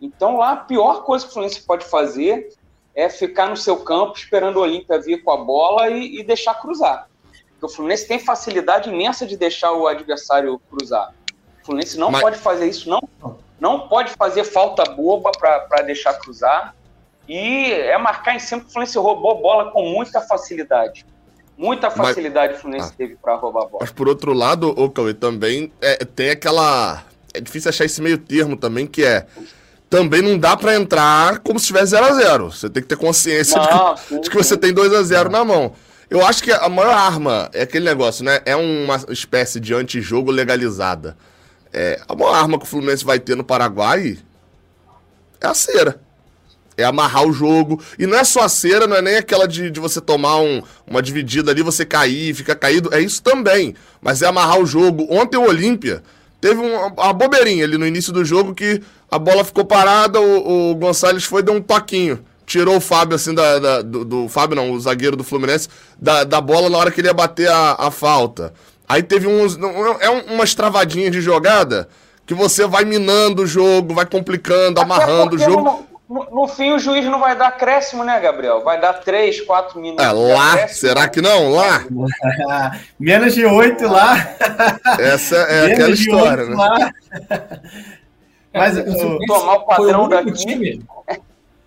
Então 0.00 0.38
lá 0.38 0.52
a 0.52 0.56
pior 0.56 1.04
coisa 1.04 1.24
que 1.24 1.30
o 1.30 1.34
Fluminense 1.34 1.62
pode 1.62 1.84
fazer 1.84 2.48
é 2.94 3.08
ficar 3.10 3.48
no 3.48 3.56
seu 3.56 3.76
campo 3.84 4.16
esperando 4.16 4.56
o 4.56 4.60
Olímpia 4.60 5.00
vir 5.00 5.22
com 5.22 5.30
a 5.30 5.36
bola 5.36 5.90
e, 5.90 6.20
e 6.20 6.24
deixar 6.24 6.54
cruzar. 6.54 7.08
Porque 7.50 7.66
o 7.66 7.68
Fluminense 7.68 8.08
tem 8.08 8.18
facilidade 8.18 8.88
imensa 8.88 9.26
de 9.26 9.36
deixar 9.36 9.72
o 9.72 9.86
adversário 9.86 10.58
cruzar. 10.70 11.12
O 11.62 11.66
Fluminense 11.66 11.98
não 11.98 12.10
Mas... 12.10 12.22
pode 12.22 12.38
fazer 12.38 12.66
isso, 12.66 12.88
não 12.88 13.06
não 13.64 13.88
pode 13.88 14.12
fazer 14.12 14.44
falta 14.44 14.84
boba 14.84 15.32
para 15.32 15.80
deixar 15.80 16.12
cruzar. 16.18 16.74
E 17.26 17.72
é 17.72 17.96
marcar 17.96 18.36
em 18.36 18.38
cima 18.38 18.60
que 18.60 18.66
o 18.66 18.70
Fluminense 18.70 18.98
roubou 18.98 19.40
bola 19.40 19.70
com 19.70 19.82
muita 19.88 20.20
facilidade. 20.20 21.06
Muita 21.56 21.90
facilidade 21.90 22.52
Mas, 22.52 22.58
o 22.58 22.60
Fluminense 22.60 22.90
ah, 22.92 22.94
teve 22.98 23.16
para 23.16 23.34
roubar 23.36 23.62
a 23.62 23.66
bola. 23.66 23.78
Mas 23.80 23.90
por 23.90 24.06
outro 24.06 24.34
lado, 24.34 24.68
o 24.68 24.90
Cauê, 24.90 25.14
também 25.14 25.72
é, 25.80 26.04
tem 26.04 26.28
aquela. 26.28 27.02
É 27.32 27.40
difícil 27.40 27.70
achar 27.70 27.86
esse 27.86 28.02
meio 28.02 28.18
termo 28.18 28.54
também, 28.54 28.86
que 28.86 29.02
é. 29.02 29.26
Também 29.88 30.20
não 30.20 30.36
dá 30.36 30.56
para 30.56 30.74
entrar 30.74 31.38
como 31.38 31.58
se 31.58 31.68
tivesse 31.68 31.94
0x0. 31.94 32.50
Você 32.50 32.68
tem 32.68 32.82
que 32.82 32.88
ter 32.88 32.96
consciência 32.96 33.56
não, 33.56 33.94
de, 33.94 34.00
que, 34.00 34.08
sim, 34.08 34.20
de, 34.20 34.30
que, 34.30 34.36
você 34.36 34.56
tem 34.58 34.74
2x0 34.74 35.30
na 35.30 35.42
mão. 35.44 35.72
Eu 36.10 36.26
acho 36.26 36.42
que 36.42 36.52
a 36.52 36.68
maior 36.68 36.92
arma 36.92 37.48
é 37.54 37.62
aquele 37.62 37.84
negócio, 37.84 38.24
né? 38.24 38.40
É 38.44 38.56
uma 38.56 38.96
espécie 39.08 39.58
de 39.58 39.72
antijogo 39.72 40.30
legalizada. 40.30 41.16
É, 41.74 42.00
a 42.08 42.14
maior 42.14 42.34
arma 42.34 42.58
que 42.58 42.64
o 42.64 42.68
Fluminense 42.68 43.04
vai 43.04 43.18
ter 43.18 43.36
no 43.36 43.42
Paraguai 43.42 44.16
é 45.40 45.46
a 45.46 45.54
cera. 45.54 46.00
É 46.76 46.84
amarrar 46.84 47.26
o 47.26 47.32
jogo. 47.32 47.82
E 47.98 48.06
não 48.06 48.16
é 48.16 48.24
só 48.24 48.42
a 48.42 48.48
cera, 48.48 48.86
não 48.86 48.96
é 48.96 49.02
nem 49.02 49.16
aquela 49.16 49.46
de, 49.46 49.70
de 49.70 49.80
você 49.80 50.00
tomar 50.00 50.38
um, 50.38 50.62
uma 50.86 51.02
dividida 51.02 51.50
ali, 51.50 51.62
você 51.62 51.84
cair, 51.84 52.34
ficar 52.34 52.54
caído. 52.54 52.94
É 52.94 53.00
isso 53.00 53.20
também. 53.22 53.74
Mas 54.00 54.22
é 54.22 54.26
amarrar 54.26 54.60
o 54.60 54.66
jogo. 54.66 55.06
Ontem 55.10 55.36
o 55.36 55.48
Olímpia 55.48 56.02
teve 56.40 56.60
uma, 56.60 56.86
uma 56.86 57.12
bobeirinha 57.12 57.64
ali 57.64 57.76
no 57.76 57.86
início 57.86 58.12
do 58.12 58.24
jogo 58.24 58.54
que 58.54 58.80
a 59.10 59.18
bola 59.18 59.44
ficou 59.44 59.64
parada, 59.64 60.20
o, 60.20 60.70
o 60.70 60.74
Gonçalves 60.74 61.24
foi 61.24 61.42
deu 61.42 61.54
um 61.54 61.60
toquinho. 61.60 62.24
Tirou 62.46 62.76
o 62.76 62.80
Fábio, 62.80 63.16
assim, 63.16 63.32
da, 63.32 63.58
da 63.58 63.82
do, 63.82 64.04
do, 64.04 64.28
Fábio 64.28 64.54
não, 64.56 64.72
o 64.72 64.80
zagueiro 64.80 65.16
do 65.16 65.24
Fluminense, 65.24 65.68
da, 65.98 66.24
da 66.24 66.40
bola 66.40 66.68
na 66.68 66.76
hora 66.76 66.90
que 66.90 67.00
ele 67.00 67.08
ia 67.08 67.14
bater 67.14 67.48
a, 67.48 67.76
a 67.78 67.90
falta. 67.90 68.52
Aí 68.94 69.02
teve 69.02 69.26
uns. 69.26 69.58
É 69.98 70.08
umas 70.08 70.54
travadinhas 70.54 71.10
de 71.10 71.20
jogada 71.20 71.88
que 72.24 72.32
você 72.32 72.64
vai 72.64 72.84
minando 72.84 73.42
o 73.42 73.46
jogo, 73.46 73.92
vai 73.92 74.06
complicando, 74.06 74.80
amarrando 74.80 75.34
o 75.34 75.38
jogo. 75.38 75.84
No, 76.08 76.30
no, 76.30 76.46
fim, 76.46 76.72
o 76.72 76.78
juiz 76.78 77.04
não 77.06 77.18
vai 77.18 77.36
dar 77.36 77.48
acréscimo, 77.48 78.04
né, 78.04 78.20
Gabriel? 78.20 78.62
Vai 78.62 78.80
dar 78.80 78.92
3, 78.92 79.40
4 79.40 79.80
minutos. 79.80 80.04
É, 80.04 80.12
lá? 80.12 80.68
Será 80.68 81.08
que 81.08 81.20
não? 81.20 81.50
Lá? 81.50 81.84
Menos 83.00 83.34
de 83.34 83.44
8 83.44 83.84
lá. 83.88 84.14
Essa 85.00 85.38
é 85.38 85.62
Menos 85.62 85.72
aquela 85.72 85.90
história, 85.90 86.44
né? 86.44 86.54
Lá. 86.54 86.92
Mas 88.54 88.78
o, 88.78 89.18
tomar 89.26 89.54
o 89.54 89.66
padrão 89.66 90.04
o 90.04 90.08
daqui. 90.08 90.32
Time, 90.34 90.86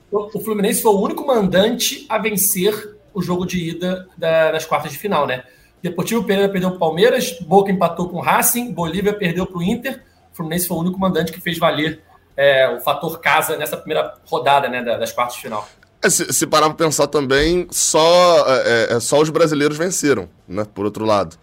o 0.10 0.40
Fluminense 0.40 0.82
foi 0.82 0.94
o 0.94 1.02
único 1.02 1.28
mandante 1.28 2.06
a 2.08 2.18
vencer 2.18 2.96
o 3.14 3.22
jogo 3.22 3.46
de 3.46 3.72
ida 3.72 4.08
da, 4.16 4.54
das 4.54 4.66
quartas 4.66 4.94
de 4.94 4.98
final, 4.98 5.28
né? 5.28 5.44
Deportivo 5.82 6.24
Pereira 6.24 6.52
perdeu 6.52 6.70
para 6.70 6.78
o 6.78 6.80
Palmeiras, 6.80 7.38
Boca 7.42 7.72
empatou 7.72 8.10
com 8.10 8.18
o 8.18 8.22
Racing, 8.22 8.72
Bolívia 8.72 9.14
perdeu 9.14 9.46
para 9.46 9.58
o 9.58 9.64
Inter. 9.64 10.04
O 10.34 10.36
Fluminense 10.36 10.68
foi 10.68 10.78
o 10.78 10.80
único 10.82 11.00
mandante 11.00 11.32
que 11.32 11.40
fez 11.40 11.58
valer 11.58 12.02
é, 12.36 12.70
o 12.70 12.80
fator 12.80 13.20
casa 13.20 13.58
nessa 13.58 13.78
primeira 13.78 14.14
rodada 14.26 14.68
né, 14.68 14.84
das 14.84 15.12
quartas 15.12 15.36
de 15.36 15.42
final. 15.42 15.68
É, 16.02 16.10
se, 16.10 16.32
se 16.32 16.46
parar 16.46 16.68
para 16.68 16.86
pensar 16.86 17.08
também, 17.08 17.68
só, 17.72 18.46
é, 18.48 18.96
é, 18.96 19.00
só 19.00 19.20
os 19.20 19.30
brasileiros 19.30 19.78
venceram, 19.78 20.30
né? 20.48 20.66
Por 20.74 20.86
outro 20.86 21.06
lado. 21.06 21.36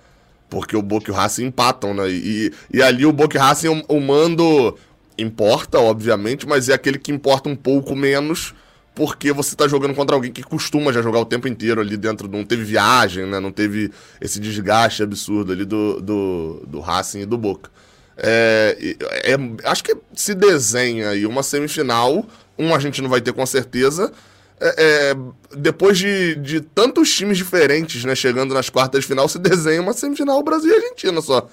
Porque 0.49 0.77
o 0.77 0.83
Boca 0.83 1.11
e 1.11 1.13
o 1.13 1.17
Racing 1.17 1.47
empatam, 1.47 1.93
né? 1.95 2.09
E, 2.09 2.53
e 2.73 2.83
ali 2.83 3.05
o 3.05 3.13
Boca 3.13 3.37
e 3.37 3.41
o 3.41 3.43
Racing, 3.43 3.69
o, 3.69 3.97
o 3.97 4.01
mando 4.01 4.77
importa, 5.19 5.81
obviamente, 5.81 6.47
mas 6.47 6.69
é 6.69 6.75
aquele 6.75 6.99
que 6.99 7.11
importa 7.11 7.49
um 7.49 7.57
pouco 7.57 7.97
menos 7.97 8.55
porque 8.95 9.33
você 9.33 9.57
tá 9.57 9.67
jogando 9.67 9.95
contra 9.95 10.15
alguém 10.15 10.31
que 10.31 10.43
costuma 10.43 10.93
já 10.93 11.03
jogar 11.03 11.19
o 11.19 11.25
tempo 11.25 11.49
inteiro 11.49 11.81
ali 11.81 11.97
dentro, 11.97 12.29
não 12.29 12.45
teve 12.45 12.63
viagem, 12.63 13.27
né? 13.27 13.41
Não 13.41 13.51
teve 13.51 13.91
esse 14.21 14.39
desgaste 14.39 15.03
absurdo 15.03 15.53
ali 15.53 15.65
do, 15.65 16.01
do, 16.01 16.63
do 16.67 16.81
Racing 16.81 17.23
e 17.23 17.27
do 17.27 17.37
Boca. 17.37 17.71
É, 18.17 18.97
é, 19.25 19.69
acho 19.69 19.83
que 19.83 19.97
se 20.15 20.35
desenha 20.35 21.11
aí 21.11 21.27
uma 21.27 21.43
semifinal, 21.43 22.25
um 22.57 22.73
a 22.73 22.79
gente 22.79 23.03
não 23.03 23.09
vai 23.09 23.21
ter 23.21 23.33
com 23.33 23.45
certeza. 23.45 24.13
É, 24.61 24.75
é, 25.11 25.17
depois 25.57 25.99
de, 25.99 26.37
de 26.37 26.61
tantos 26.61 27.13
times 27.13 27.37
diferentes 27.37 28.05
né, 28.05 28.15
chegando 28.15 28.55
nas 28.55 28.71
quartas 28.71 29.01
de 29.01 29.09
final, 29.09 29.29
se 29.29 29.41
desenha 29.41 29.83
uma 29.83 29.93
semifinal 29.93 30.41
Brasil 30.45 30.71
e 30.71 30.77
Argentina 30.77 31.21
só 31.21 31.49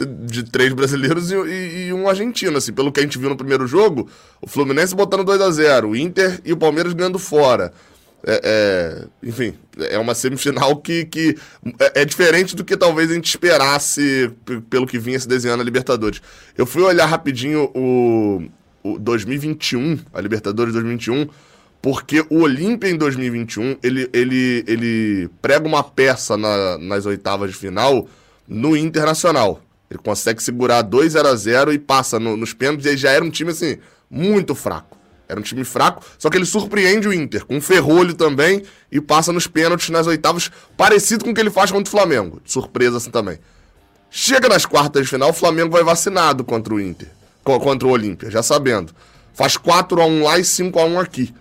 de 0.00 0.44
três 0.44 0.72
brasileiros 0.72 1.30
e, 1.30 1.34
e, 1.34 1.86
e, 1.88 1.92
um 1.92 2.08
argentino, 2.08 2.56
assim, 2.56 2.72
pelo 2.72 2.90
que 2.90 3.00
a 3.00 3.02
gente 3.02 3.18
viu 3.18 3.28
no 3.28 3.36
primeiro 3.36 3.66
jogo, 3.66 4.08
o 4.40 4.48
Fluminense 4.48 4.94
botando 4.94 5.24
2 5.24 5.40
a 5.40 5.50
0 5.50 5.90
o 5.90 5.96
Inter 5.96 6.40
e 6.44 6.52
o 6.52 6.56
Palmeiras 6.56 6.92
ganhando 6.92 7.18
fora. 7.18 7.72
É, 8.24 8.40
é, 8.44 9.28
enfim, 9.28 9.54
é 9.90 9.98
uma 9.98 10.14
semifinal 10.14 10.76
que, 10.76 11.04
que 11.06 11.36
é, 11.80 12.02
é, 12.02 12.04
diferente 12.04 12.54
do 12.54 12.64
que 12.64 12.76
talvez 12.76 13.10
a 13.10 13.14
gente 13.14 13.28
esperasse 13.28 14.30
pelo 14.70 14.86
que 14.86 14.96
vinha 14.96 15.18
se 15.18 15.26
desenhando 15.26 15.60
a 15.60 15.64
Libertadores. 15.64 16.22
Eu 16.56 16.64
fui 16.64 16.82
olhar 16.82 17.06
rapidinho 17.06 17.70
o, 17.74 18.42
o 18.82 18.98
2021, 18.98 19.98
a 20.14 20.20
Libertadores 20.20 20.72
2021, 20.72 21.28
porque 21.82 22.24
o 22.30 22.42
Olímpia 22.42 22.88
em 22.88 22.96
2021 22.96 23.78
ele, 23.82 24.08
ele, 24.12 24.64
ele 24.68 25.28
prega 25.42 25.66
uma 25.66 25.82
peça 25.82 26.36
na, 26.36 26.78
nas 26.78 27.06
oitavas 27.06 27.50
de 27.50 27.56
final 27.56 28.06
no 28.46 28.76
Internacional. 28.76 29.60
Ele 29.92 29.98
consegue 29.98 30.42
segurar 30.42 30.82
2 30.82 31.16
a 31.16 31.34
0 31.34 31.72
e 31.72 31.78
passa 31.78 32.18
no, 32.18 32.36
nos 32.36 32.54
pênaltis. 32.54 32.86
E 32.86 32.96
já 32.96 33.10
era 33.10 33.22
um 33.22 33.30
time, 33.30 33.50
assim, 33.50 33.78
muito 34.10 34.54
fraco. 34.54 34.96
Era 35.28 35.38
um 35.38 35.42
time 35.42 35.64
fraco, 35.64 36.04
só 36.18 36.28
que 36.28 36.36
ele 36.36 36.44
surpreende 36.44 37.08
o 37.08 37.12
Inter, 37.12 37.46
com 37.46 37.56
um 37.56 37.60
ferrolho 37.60 38.12
também, 38.12 38.62
e 38.90 39.00
passa 39.00 39.32
nos 39.32 39.46
pênaltis 39.46 39.88
nas 39.88 40.06
oitavas, 40.06 40.50
parecido 40.76 41.24
com 41.24 41.30
o 41.30 41.34
que 41.34 41.40
ele 41.40 41.50
faz 41.50 41.70
contra 41.70 41.88
o 41.88 41.90
Flamengo. 41.90 42.40
Surpresa 42.44 42.98
assim 42.98 43.10
também. 43.10 43.38
Chega 44.10 44.46
nas 44.46 44.66
quartas 44.66 45.04
de 45.04 45.08
final, 45.08 45.30
o 45.30 45.32
Flamengo 45.32 45.70
vai 45.70 45.82
vacinado 45.82 46.44
contra 46.44 46.74
o 46.74 46.80
Inter, 46.80 47.08
contra 47.42 47.88
o 47.88 47.90
Olímpia, 47.90 48.30
já 48.30 48.42
sabendo. 48.42 48.92
Faz 49.32 49.56
4 49.56 50.02
a 50.02 50.04
1 50.04 50.22
lá 50.22 50.38
e 50.38 50.44
5 50.44 50.78
a 50.78 50.84
1 50.84 51.00
aqui. 51.00 51.34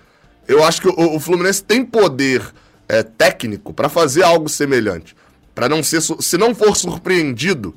Eu 0.47 0.63
acho 0.63 0.81
que 0.81 0.87
o, 0.87 1.15
o 1.15 1.19
Fluminense 1.19 1.61
tem 1.61 1.83
poder 1.83 2.41
é, 2.87 3.03
técnico 3.03 3.73
para 3.73 3.89
fazer 3.89 4.23
algo 4.23 4.47
semelhante. 4.47 5.15
para 5.53 5.67
não 5.67 5.83
ser, 5.83 6.01
se 6.01 6.37
não 6.37 6.55
for 6.55 6.77
surpreendido, 6.77 7.75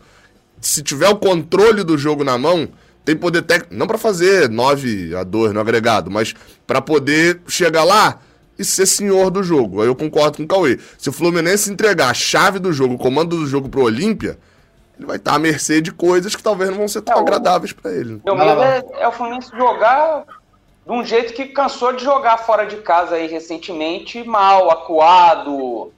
se 0.68 0.82
tiver 0.82 1.08
o 1.08 1.16
controle 1.16 1.84
do 1.84 1.96
jogo 1.98 2.24
na 2.24 2.38
mão, 2.38 2.68
tem 3.04 3.14
poder 3.14 3.42
técnico, 3.42 3.74
não 3.74 3.86
para 3.86 3.98
fazer 3.98 4.48
9 4.48 5.14
a 5.14 5.22
2 5.22 5.52
no 5.52 5.60
agregado, 5.60 6.10
mas 6.10 6.34
para 6.66 6.80
poder 6.80 7.40
chegar 7.46 7.84
lá 7.84 8.18
e 8.58 8.64
ser 8.64 8.86
senhor 8.86 9.30
do 9.30 9.42
jogo. 9.42 9.82
Aí 9.82 9.88
eu 9.88 9.94
concordo 9.94 10.38
com 10.38 10.44
o 10.44 10.48
Cauê. 10.48 10.78
Se 10.96 11.10
o 11.10 11.12
Fluminense 11.12 11.70
entregar 11.70 12.10
a 12.10 12.14
chave 12.14 12.58
do 12.58 12.72
jogo, 12.72 12.94
o 12.94 12.98
comando 12.98 13.36
do 13.36 13.46
jogo 13.46 13.68
pro 13.68 13.82
Olímpia, 13.82 14.38
ele 14.96 15.06
vai 15.06 15.16
estar 15.16 15.34
à 15.34 15.38
mercê 15.38 15.80
de 15.80 15.92
coisas 15.92 16.34
que 16.34 16.42
talvez 16.42 16.70
não 16.70 16.78
vão 16.78 16.88
ser 16.88 17.02
tão 17.02 17.16
é, 17.16 17.20
agradáveis 17.20 17.72
para 17.72 17.92
ele. 17.92 18.20
Meu 18.24 18.36
medo 18.36 18.62
é, 18.62 18.82
é, 19.00 19.08
o 19.08 19.12
Fluminense 19.12 19.50
jogar 19.54 20.24
de 20.86 20.92
um 20.92 21.04
jeito 21.04 21.34
que 21.34 21.46
cansou 21.46 21.92
de 21.92 22.02
jogar 22.02 22.38
fora 22.38 22.64
de 22.64 22.76
casa 22.76 23.16
aí 23.16 23.26
recentemente, 23.26 24.22
mal, 24.24 24.70
acuado, 24.70 25.92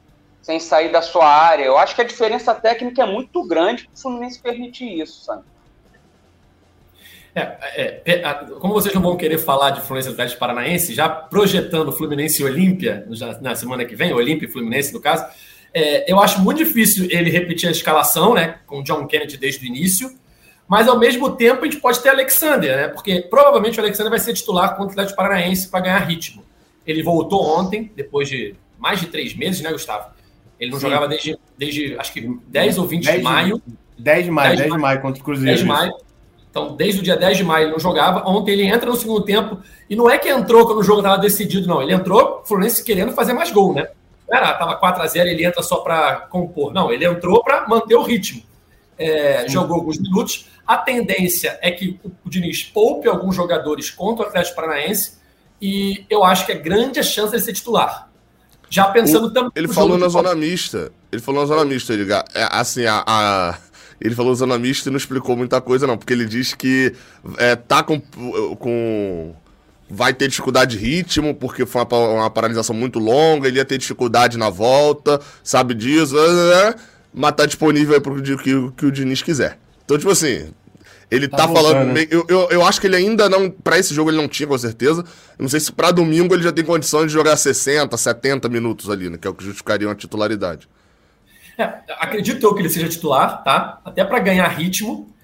sem 0.46 0.60
sair 0.60 0.92
da 0.92 1.02
sua 1.02 1.28
área. 1.28 1.64
Eu 1.64 1.76
acho 1.76 1.92
que 1.96 2.00
a 2.00 2.04
diferença 2.04 2.54
técnica 2.54 3.02
é 3.02 3.06
muito 3.06 3.42
grande 3.42 3.82
para 3.82 3.94
o 3.96 4.00
Fluminense 4.00 4.38
permitir 4.38 5.02
isso, 5.02 5.24
sabe? 5.24 5.42
É, 7.34 7.40
é, 7.74 8.02
é, 8.12 8.34
como 8.60 8.72
vocês 8.72 8.94
não 8.94 9.02
vão 9.02 9.16
querer 9.16 9.38
falar 9.38 9.70
de 9.70 9.80
Fluminense 9.80 10.10
Atlético 10.10 10.38
Paranaense, 10.38 10.94
já 10.94 11.08
projetando 11.08 11.90
Fluminense 11.90 12.40
e 12.40 12.44
Olímpia 12.44 13.04
na 13.40 13.56
semana 13.56 13.84
que 13.84 13.96
vem, 13.96 14.14
Olímpia 14.14 14.46
e 14.46 14.50
Fluminense 14.50 14.94
no 14.94 15.00
caso, 15.00 15.26
é, 15.74 16.10
eu 16.10 16.20
acho 16.20 16.40
muito 16.40 16.58
difícil 16.58 17.08
ele 17.10 17.28
repetir 17.28 17.68
a 17.68 17.72
escalação, 17.72 18.32
né, 18.32 18.60
com 18.68 18.84
John 18.84 19.04
Kennedy 19.04 19.36
desde 19.36 19.64
o 19.64 19.66
início, 19.66 20.16
mas 20.68 20.86
ao 20.86 20.96
mesmo 20.96 21.34
tempo 21.34 21.62
a 21.62 21.64
gente 21.64 21.80
pode 21.80 21.98
ter 22.00 22.10
Alexander, 22.10 22.76
né, 22.76 22.88
porque 22.88 23.20
provavelmente 23.22 23.80
o 23.80 23.82
Alexander 23.82 24.10
vai 24.10 24.20
ser 24.20 24.32
titular 24.32 24.76
contra 24.76 24.86
o 24.86 24.92
Atlético 24.92 25.16
Paranaense 25.16 25.68
para 25.68 25.80
ganhar 25.80 25.98
ritmo. 25.98 26.44
Ele 26.86 27.02
voltou 27.02 27.44
ontem, 27.44 27.90
depois 27.96 28.28
de 28.28 28.54
mais 28.78 29.00
de 29.00 29.08
três 29.08 29.34
meses, 29.34 29.60
né, 29.60 29.72
Gustavo? 29.72 30.15
Ele 30.58 30.70
não 30.70 30.78
Sim. 30.78 30.86
jogava 30.86 31.08
desde, 31.08 31.38
desde, 31.58 31.96
acho 31.98 32.12
que 32.12 32.38
10 32.48 32.78
ou 32.78 32.86
20 32.86 33.04
10 33.04 33.18
de 33.18 33.22
maio. 33.22 33.62
10 33.98 34.24
de 34.24 34.30
maio, 34.30 34.48
10 34.48 34.56
de, 34.56 34.62
10 34.64 34.72
de 34.72 34.78
maio 34.78 35.00
contra 35.02 35.20
o 35.20 35.24
Cruzeiro. 35.24 35.56
10 35.56 35.60
de 35.60 35.66
maio. 35.66 35.94
Então, 36.50 36.74
desde 36.74 37.00
o 37.00 37.02
dia 37.02 37.16
10 37.16 37.36
de 37.36 37.44
maio 37.44 37.64
ele 37.64 37.72
não 37.72 37.78
jogava. 37.78 38.26
Ontem 38.26 38.52
ele 38.52 38.64
entra 38.64 38.88
no 38.88 38.96
segundo 38.96 39.22
tempo. 39.22 39.58
E 39.90 39.94
não 39.94 40.08
é 40.08 40.16
que 40.16 40.28
entrou 40.28 40.66
quando 40.66 40.78
o 40.78 40.82
jogo 40.82 41.00
estava 41.00 41.18
decidido, 41.18 41.68
não. 41.68 41.82
Ele 41.82 41.92
entrou, 41.92 42.42
Fluminense 42.46 42.82
querendo 42.82 43.12
fazer 43.12 43.34
mais 43.34 43.50
gol, 43.50 43.74
né? 43.74 43.88
Era, 44.30 44.54
tava 44.54 44.80
4x0, 44.80 45.26
ele 45.26 45.44
entra 45.44 45.62
só 45.62 45.76
para 45.76 46.16
compor. 46.30 46.72
Não, 46.72 46.90
ele 46.90 47.04
entrou 47.04 47.44
para 47.44 47.68
manter 47.68 47.94
o 47.94 48.02
ritmo. 48.02 48.42
É, 48.98 49.46
jogou 49.48 49.76
alguns 49.76 49.98
minutos. 49.98 50.48
A 50.66 50.78
tendência 50.78 51.58
é 51.60 51.70
que 51.70 52.00
o 52.24 52.28
Diniz 52.28 52.64
poupe 52.64 53.06
alguns 53.06 53.36
jogadores 53.36 53.90
contra 53.90 54.24
o 54.24 54.28
Atlético 54.28 54.56
Paranaense. 54.56 55.18
E 55.60 56.06
eu 56.08 56.24
acho 56.24 56.46
que 56.46 56.52
é 56.52 56.56
grande 56.56 56.98
a 56.98 57.02
chance 57.02 57.36
de 57.36 57.42
ser 57.42 57.52
titular. 57.52 58.05
Já 58.68 58.86
pensando 58.86 59.30
também. 59.30 59.50
Ele 59.54 59.68
falou 59.68 59.96
na 59.96 60.08
zona 60.08 60.34
mista. 60.34 60.90
Ele 61.10 61.22
falou 61.22 61.42
na 61.42 61.46
zona 61.46 61.64
mista, 61.64 61.94
Edgar. 61.94 62.24
É, 62.34 62.48
assim, 62.50 62.84
a, 62.84 63.02
a, 63.06 63.58
ele 64.00 64.14
falou 64.14 64.34
zona 64.34 64.58
mista 64.58 64.88
e 64.88 64.92
não 64.92 64.96
explicou 64.96 65.36
muita 65.36 65.60
coisa, 65.60 65.86
não, 65.86 65.96
porque 65.96 66.12
ele 66.12 66.26
diz 66.26 66.54
que 66.54 66.92
é, 67.38 67.56
tá 67.56 67.82
com, 67.82 68.00
com. 68.58 69.34
Vai 69.88 70.12
ter 70.12 70.28
dificuldade 70.28 70.76
de 70.76 70.84
ritmo, 70.84 71.34
porque 71.34 71.64
foi 71.64 71.82
uma, 71.82 71.98
uma 71.98 72.30
paralisação 72.30 72.74
muito 72.74 72.98
longa, 72.98 73.46
ele 73.46 73.58
ia 73.58 73.64
ter 73.64 73.78
dificuldade 73.78 74.36
na 74.36 74.50
volta, 74.50 75.20
sabe 75.44 75.74
disso, 75.74 76.16
né, 76.16 76.22
né, 76.72 76.74
mas 77.14 77.32
tá 77.32 77.46
disponível 77.46 78.00
para 78.00 78.12
o 78.12 78.20
que, 78.20 78.72
que 78.76 78.86
o 78.86 78.90
Diniz 78.90 79.22
quiser. 79.22 79.58
Então, 79.84 79.96
tipo 79.96 80.10
assim, 80.10 80.48
ele 81.10 81.28
tá, 81.28 81.38
tá 81.38 81.48
falando. 81.48 81.92
Meio, 81.92 82.08
eu, 82.10 82.26
eu, 82.28 82.48
eu, 82.50 82.66
acho 82.66 82.80
que 82.80 82.86
ele 82.86 82.96
ainda 82.96 83.28
não. 83.28 83.50
Para 83.50 83.78
esse 83.78 83.94
jogo 83.94 84.10
ele 84.10 84.16
não 84.16 84.28
tinha, 84.28 84.46
com 84.46 84.58
certeza. 84.58 85.02
Eu 85.02 85.42
não 85.42 85.48
sei 85.48 85.60
se 85.60 85.70
para 85.70 85.90
domingo 85.90 86.34
ele 86.34 86.42
já 86.42 86.52
tem 86.52 86.64
condição 86.64 87.06
de 87.06 87.12
jogar 87.12 87.36
60, 87.36 87.96
70 87.96 88.48
minutos 88.48 88.90
ali, 88.90 89.08
né? 89.08 89.16
Que 89.16 89.26
é 89.26 89.30
o 89.30 89.34
que 89.34 89.44
justificaria 89.44 89.86
uma 89.86 89.94
titularidade. 89.94 90.68
É, 91.56 91.72
acredito 91.98 92.44
eu 92.44 92.54
que 92.54 92.60
ele 92.60 92.68
seja 92.68 92.88
titular, 92.88 93.42
tá? 93.44 93.80
Até 93.84 94.04
para 94.04 94.18
ganhar 94.18 94.48
ritmo. 94.48 95.14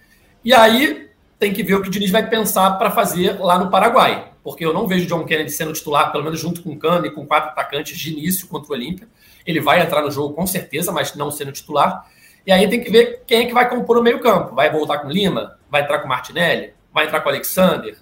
E 0.45 0.55
aí 0.55 1.09
tem 1.39 1.53
que 1.53 1.63
ver 1.63 1.75
o 1.75 1.83
que 1.83 1.89
o 1.89 1.91
Diniz 1.91 2.11
vai 2.11 2.29
pensar 2.29 2.71
para 2.73 2.91
fazer 2.91 3.41
lá 3.41 3.59
no 3.59 3.69
Paraguai. 3.69 4.31
Porque 4.45 4.65
eu 4.65 4.73
não 4.73 4.87
vejo 4.87 5.07
John 5.07 5.25
Kennedy 5.25 5.51
sendo 5.51 5.73
titular, 5.73 6.11
pelo 6.11 6.25
menos 6.25 6.41
junto 6.41 6.63
com 6.63 6.71
o 6.71 6.79
Cano 6.79 7.07
e 7.07 7.11
com 7.11 7.27
quatro 7.27 7.51
atacantes 7.51 7.99
de 7.99 8.13
início 8.13 8.47
contra 8.47 8.73
o 8.73 8.75
Olímpia. 8.75 9.09
Ele 9.45 9.61
vai 9.61 9.81
entrar 9.81 10.03
no 10.03 10.11
jogo 10.11 10.35
com 10.35 10.47
certeza, 10.47 10.93
mas 10.93 11.15
não 11.15 11.31
sendo 11.31 11.53
titular. 11.53 12.07
E 12.47 12.53
aí 12.53 12.69
tem 12.69 12.81
que 12.81 12.91
ver 12.91 13.23
quem 13.27 13.43
é 13.43 13.45
que 13.47 13.55
vai 13.55 13.69
compor 13.69 13.99
o 13.99 14.03
meio-campo. 14.03 14.55
Vai 14.55 14.71
voltar 14.71 14.99
com 14.99 15.09
Lima? 15.09 15.57
Vai 15.73 15.81
entrar 15.81 16.01
com 16.01 16.07
Martinelli? 16.07 16.75
Vai 16.93 17.07
entrar 17.07 17.23
com 17.23 17.31
Alexander? 17.31 17.97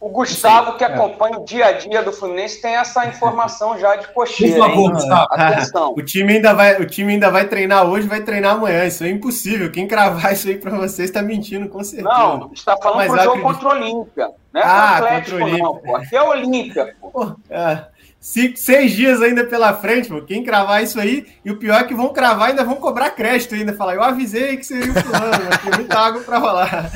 O 0.00 0.08
Gustavo, 0.08 0.76
que 0.76 0.82
é. 0.82 0.88
acompanha 0.88 1.38
o 1.38 1.44
dia 1.44 1.66
a 1.66 1.72
dia 1.72 2.02
do 2.02 2.12
Fluminense, 2.12 2.60
tem 2.60 2.74
essa 2.74 3.06
informação 3.06 3.78
já 3.78 3.94
de 3.94 4.08
cocheira. 4.08 4.56
Por 4.56 4.68
favor, 4.68 4.92
Gustavo. 4.92 5.28
Atenção. 5.30 5.94
o, 5.96 6.02
time 6.02 6.32
ainda 6.34 6.52
vai, 6.52 6.82
o 6.82 6.84
time 6.84 7.12
ainda 7.12 7.30
vai 7.30 7.46
treinar 7.46 7.88
hoje, 7.88 8.08
vai 8.08 8.20
treinar 8.22 8.56
amanhã. 8.56 8.84
Isso 8.84 9.04
é 9.04 9.08
impossível. 9.08 9.70
Quem 9.70 9.86
cravar 9.86 10.32
isso 10.32 10.48
aí 10.48 10.58
para 10.58 10.76
vocês 10.76 11.08
está 11.08 11.22
mentindo, 11.22 11.68
com 11.68 11.82
certeza. 11.84 12.08
Não, 12.08 12.50
está 12.52 12.76
falando 12.76 12.98
Mas 12.98 13.12
pro 13.12 13.22
jogo 13.22 13.30
acredito... 13.38 13.52
contra 13.54 13.68
o 13.68 13.70
Olímpia. 13.70 14.30
Não 14.52 14.60
é 14.60 14.64
ah, 14.64 14.96
Atlético, 14.96 15.30
contra 15.30 15.34
o 15.36 15.42
Olímpia. 15.44 15.64
não, 15.64 15.76
pô. 15.76 15.96
Aqui 15.96 16.16
é 16.16 16.22
Olímpia, 16.22 16.96
pô. 17.00 17.10
pô 17.10 17.36
é. 17.48 17.86
Cinco, 18.26 18.56
seis 18.56 18.90
dias 18.90 19.22
ainda 19.22 19.44
pela 19.44 19.72
frente, 19.72 20.08
pô. 20.08 20.20
Quem 20.20 20.42
cravar 20.42 20.82
isso 20.82 20.98
aí, 20.98 21.24
e 21.44 21.50
o 21.52 21.58
pior 21.58 21.80
é 21.80 21.84
que 21.84 21.94
vão 21.94 22.12
cravar 22.12 22.48
ainda 22.48 22.64
vão 22.64 22.74
cobrar 22.74 23.10
crédito 23.10 23.54
ainda. 23.54 23.72
Falar, 23.72 23.94
eu 23.94 24.02
avisei 24.02 24.56
que 24.56 24.66
seria 24.66 24.90
o 24.90 24.94
fulano, 24.94 25.58
tem 25.62 25.72
muita 25.76 25.96
água 25.96 26.20
para 26.22 26.36
rolar. 26.36 26.90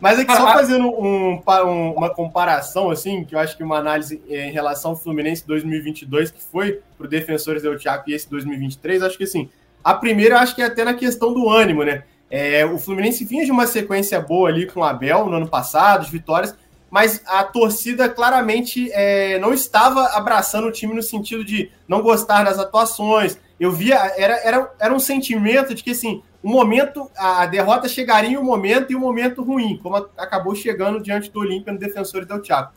Mas 0.00 0.18
é 0.18 0.24
que 0.24 0.34
só 0.34 0.52
fazendo 0.52 0.88
um, 0.88 1.40
um, 1.40 1.92
uma 1.92 2.10
comparação, 2.12 2.90
assim, 2.90 3.24
que 3.24 3.32
eu 3.32 3.38
acho 3.38 3.56
que 3.56 3.62
uma 3.62 3.78
análise 3.78 4.20
é, 4.28 4.48
em 4.48 4.50
relação 4.50 4.90
ao 4.90 4.96
Fluminense 4.96 5.46
2022, 5.46 6.32
que 6.32 6.42
foi 6.42 6.80
para 6.98 7.06
o 7.06 7.08
Defensores 7.08 7.62
do 7.62 7.78
Thiago 7.78 8.02
e 8.08 8.14
esse 8.14 8.28
2023, 8.28 9.04
acho 9.04 9.16
que 9.16 9.22
assim, 9.22 9.48
a 9.84 9.94
primeira 9.94 10.40
acho 10.40 10.56
que 10.56 10.62
é 10.62 10.64
até 10.64 10.82
na 10.82 10.94
questão 10.94 11.32
do 11.32 11.48
ânimo, 11.48 11.84
né? 11.84 12.02
É, 12.28 12.66
o 12.66 12.76
Fluminense 12.76 13.24
vinha 13.24 13.44
de 13.44 13.52
uma 13.52 13.68
sequência 13.68 14.20
boa 14.20 14.48
ali 14.48 14.66
com 14.66 14.80
o 14.80 14.84
Abel 14.84 15.26
no 15.26 15.36
ano 15.36 15.48
passado, 15.48 16.00
as 16.00 16.08
vitórias, 16.08 16.56
mas 16.92 17.22
a 17.26 17.42
torcida 17.42 18.06
claramente 18.06 18.92
é, 18.92 19.38
não 19.38 19.54
estava 19.54 20.08
abraçando 20.08 20.66
o 20.66 20.70
time 20.70 20.92
no 20.92 21.02
sentido 21.02 21.42
de 21.42 21.70
não 21.88 22.02
gostar 22.02 22.44
das 22.44 22.58
atuações. 22.58 23.38
Eu 23.58 23.72
via, 23.72 23.96
era, 24.14 24.34
era, 24.44 24.70
era 24.78 24.94
um 24.94 24.98
sentimento 24.98 25.74
de 25.74 25.82
que 25.82 25.92
assim, 25.92 26.22
o 26.42 26.50
momento, 26.50 27.10
a 27.16 27.46
derrota 27.46 27.88
chegaria 27.88 28.32
em 28.32 28.36
um 28.36 28.44
momento 28.44 28.92
e 28.92 28.94
um 28.94 29.00
momento 29.00 29.42
ruim, 29.42 29.80
como 29.82 29.96
acabou 29.96 30.54
chegando 30.54 31.02
diante 31.02 31.30
do 31.30 31.40
Olímpia 31.40 31.72
no 31.72 31.78
Defensor 31.78 32.26
Del 32.26 32.44
Chaco. 32.44 32.74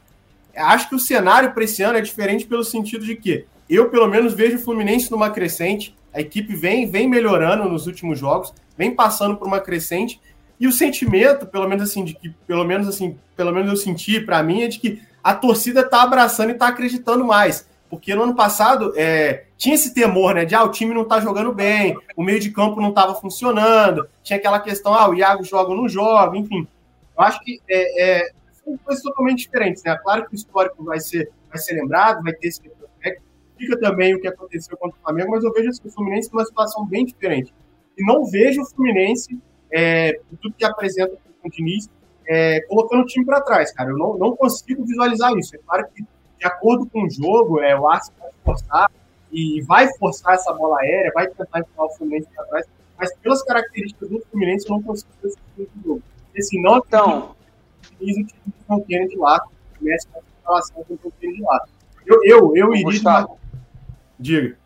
Acho 0.55 0.87
que 0.87 0.95
o 0.95 0.99
cenário 0.99 1.51
para 1.51 1.65
esse 1.65 1.83
ano 1.83 1.97
é 1.97 2.01
diferente 2.01 2.45
pelo 2.45 2.63
sentido 2.63 3.03
de 3.03 3.17
que 3.17 3.45
eu, 3.69 3.89
pelo 3.89 4.07
menos, 4.07 4.33
vejo 4.33 4.55
o 4.55 4.61
Fluminense 4.61 5.11
numa 5.11 5.29
crescente, 5.29 5.93
a 6.13 6.21
equipe 6.21 6.55
vem, 6.55 6.89
vem 6.89 7.09
melhorando 7.09 7.67
nos 7.67 7.85
últimos 7.85 8.17
jogos, 8.17 8.53
vem 8.77 8.95
passando 8.95 9.35
por 9.35 9.45
uma 9.45 9.59
crescente, 9.59 10.21
e 10.59 10.67
o 10.67 10.71
sentimento, 10.71 11.45
pelo 11.45 11.67
menos 11.67 11.89
assim, 11.89 12.03
de 12.03 12.13
que, 12.13 12.29
pelo 12.47 12.63
menos 12.63 12.87
assim, 12.87 13.17
pelo 13.35 13.51
menos 13.51 13.69
eu 13.69 13.75
senti 13.75 14.19
para 14.19 14.41
mim, 14.41 14.63
é 14.63 14.67
de 14.67 14.79
que 14.79 15.01
a 15.23 15.33
torcida 15.33 15.81
está 15.81 16.03
abraçando 16.03 16.49
e 16.49 16.53
está 16.53 16.67
acreditando 16.67 17.25
mais. 17.25 17.67
Porque 17.89 18.15
no 18.15 18.23
ano 18.23 18.35
passado 18.35 18.93
é, 18.95 19.45
tinha 19.57 19.75
esse 19.75 19.93
temor, 19.93 20.33
né? 20.33 20.45
De 20.45 20.55
ah, 20.55 20.63
o 20.63 20.71
time 20.71 20.93
não 20.93 21.05
tá 21.05 21.19
jogando 21.19 21.53
bem, 21.53 21.97
o 22.15 22.23
meio 22.23 22.39
de 22.39 22.51
campo 22.51 22.81
não 22.81 22.89
estava 22.89 23.15
funcionando, 23.15 24.07
tinha 24.23 24.37
aquela 24.37 24.59
questão, 24.59 24.93
ah, 24.93 25.09
o 25.09 25.13
Iago 25.13 25.43
joga 25.43 25.69
ou 25.69 25.77
não 25.77 25.89
joga, 25.89 26.37
enfim. 26.37 26.67
Eu 27.17 27.23
acho 27.23 27.39
que 27.41 27.61
é, 27.69 28.03
é, 28.03 28.29
são 28.51 28.77
coisas 28.77 29.03
totalmente 29.03 29.45
diferentes, 29.45 29.83
né? 29.83 29.97
Claro 30.03 30.25
que 30.25 30.33
o 30.33 30.35
histórico 30.35 30.83
vai 30.83 30.99
ser, 30.99 31.31
vai 31.49 31.57
ser 31.57 31.73
lembrado, 31.73 32.23
vai 32.23 32.33
ter 32.33 32.47
esse 32.47 32.61
retrospecto. 32.61 33.21
Fica 33.57 33.79
também 33.79 34.15
o 34.15 34.19
que 34.19 34.27
aconteceu 34.27 34.75
contra 34.77 34.97
o 34.97 35.01
Flamengo, 35.01 35.31
mas 35.31 35.43
eu 35.43 35.53
vejo 35.53 35.69
assim, 35.69 35.87
o 35.87 35.91
Fluminense 35.91 36.31
numa 36.33 36.45
situação 36.45 36.85
bem 36.85 37.05
diferente. 37.05 37.53
E 37.97 38.03
não 38.03 38.25
vejo 38.25 38.61
o 38.61 38.65
Fluminense, 38.65 39.39
é, 39.75 40.17
tudo 40.41 40.55
que 40.57 40.63
apresenta 40.63 41.17
com 41.41 41.49
o 41.49 41.51
Diniz, 41.51 41.89
é, 42.25 42.61
colocando 42.61 43.01
o 43.01 43.05
time 43.05 43.25
para 43.25 43.41
trás, 43.41 43.73
cara. 43.73 43.89
Eu 43.89 43.97
não, 43.97 44.17
não 44.17 44.33
consigo 44.33 44.85
visualizar 44.85 45.33
isso. 45.37 45.53
É 45.53 45.59
claro 45.59 45.85
que 45.93 46.01
de 46.01 46.47
acordo 46.47 46.85
com 46.85 47.03
o 47.03 47.09
jogo, 47.09 47.59
é, 47.59 47.77
o 47.77 47.85
Arsenal 47.87 48.21
vai 48.21 48.31
forçar 48.45 48.91
e 49.31 49.61
vai 49.63 49.87
forçar 49.97 50.35
essa 50.35 50.53
bola 50.53 50.79
aérea, 50.79 51.11
vai 51.13 51.27
tentar 51.27 51.59
empurrar 51.59 51.87
o 51.87 51.97
Fluminense 51.97 52.27
para 52.33 52.45
trás, 52.45 52.65
mas 52.97 53.13
pelas 53.17 53.43
características 53.43 54.09
do 54.09 54.21
Fluminense, 54.31 54.65
eu 54.65 54.75
não 54.75 54.83
consigo 54.83 55.11
ver 55.21 55.27
esse 55.27 55.37
tipo 55.57 55.77
de 55.77 55.83
jogo. 55.83 56.03
Assim, 56.37 56.61
não 56.61 56.77
então, 56.77 57.35
utiliza 57.91 58.21
o 58.21 58.23
time 58.23 58.39
do 58.45 58.53
John 58.69 58.81
Kennedy 58.81 59.17
lá, 59.17 59.45
começa 59.77 60.07
com 60.09 60.19
a 60.19 60.47
relação 60.47 60.83
com 60.83 60.93
o 60.93 60.99
John 61.03 61.11
Kennedy 61.19 61.41
lá. 61.41 61.65
Eu, 62.05 62.19
eu, 62.23 62.55
eu 62.55 62.73
iria. 62.73 63.27
Diga. 64.17 64.57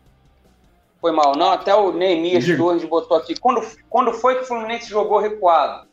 Foi 1.00 1.12
mal. 1.12 1.34
Não, 1.36 1.50
até 1.50 1.74
o 1.74 1.92
Neemias 1.92 2.44
Torres 2.56 2.84
botou 2.84 3.16
aqui. 3.16 3.34
Quando, 3.38 3.66
quando 3.88 4.12
foi 4.12 4.36
que 4.36 4.42
o 4.42 4.46
Fluminense 4.46 4.88
jogou 4.88 5.18
recuado? 5.18 5.88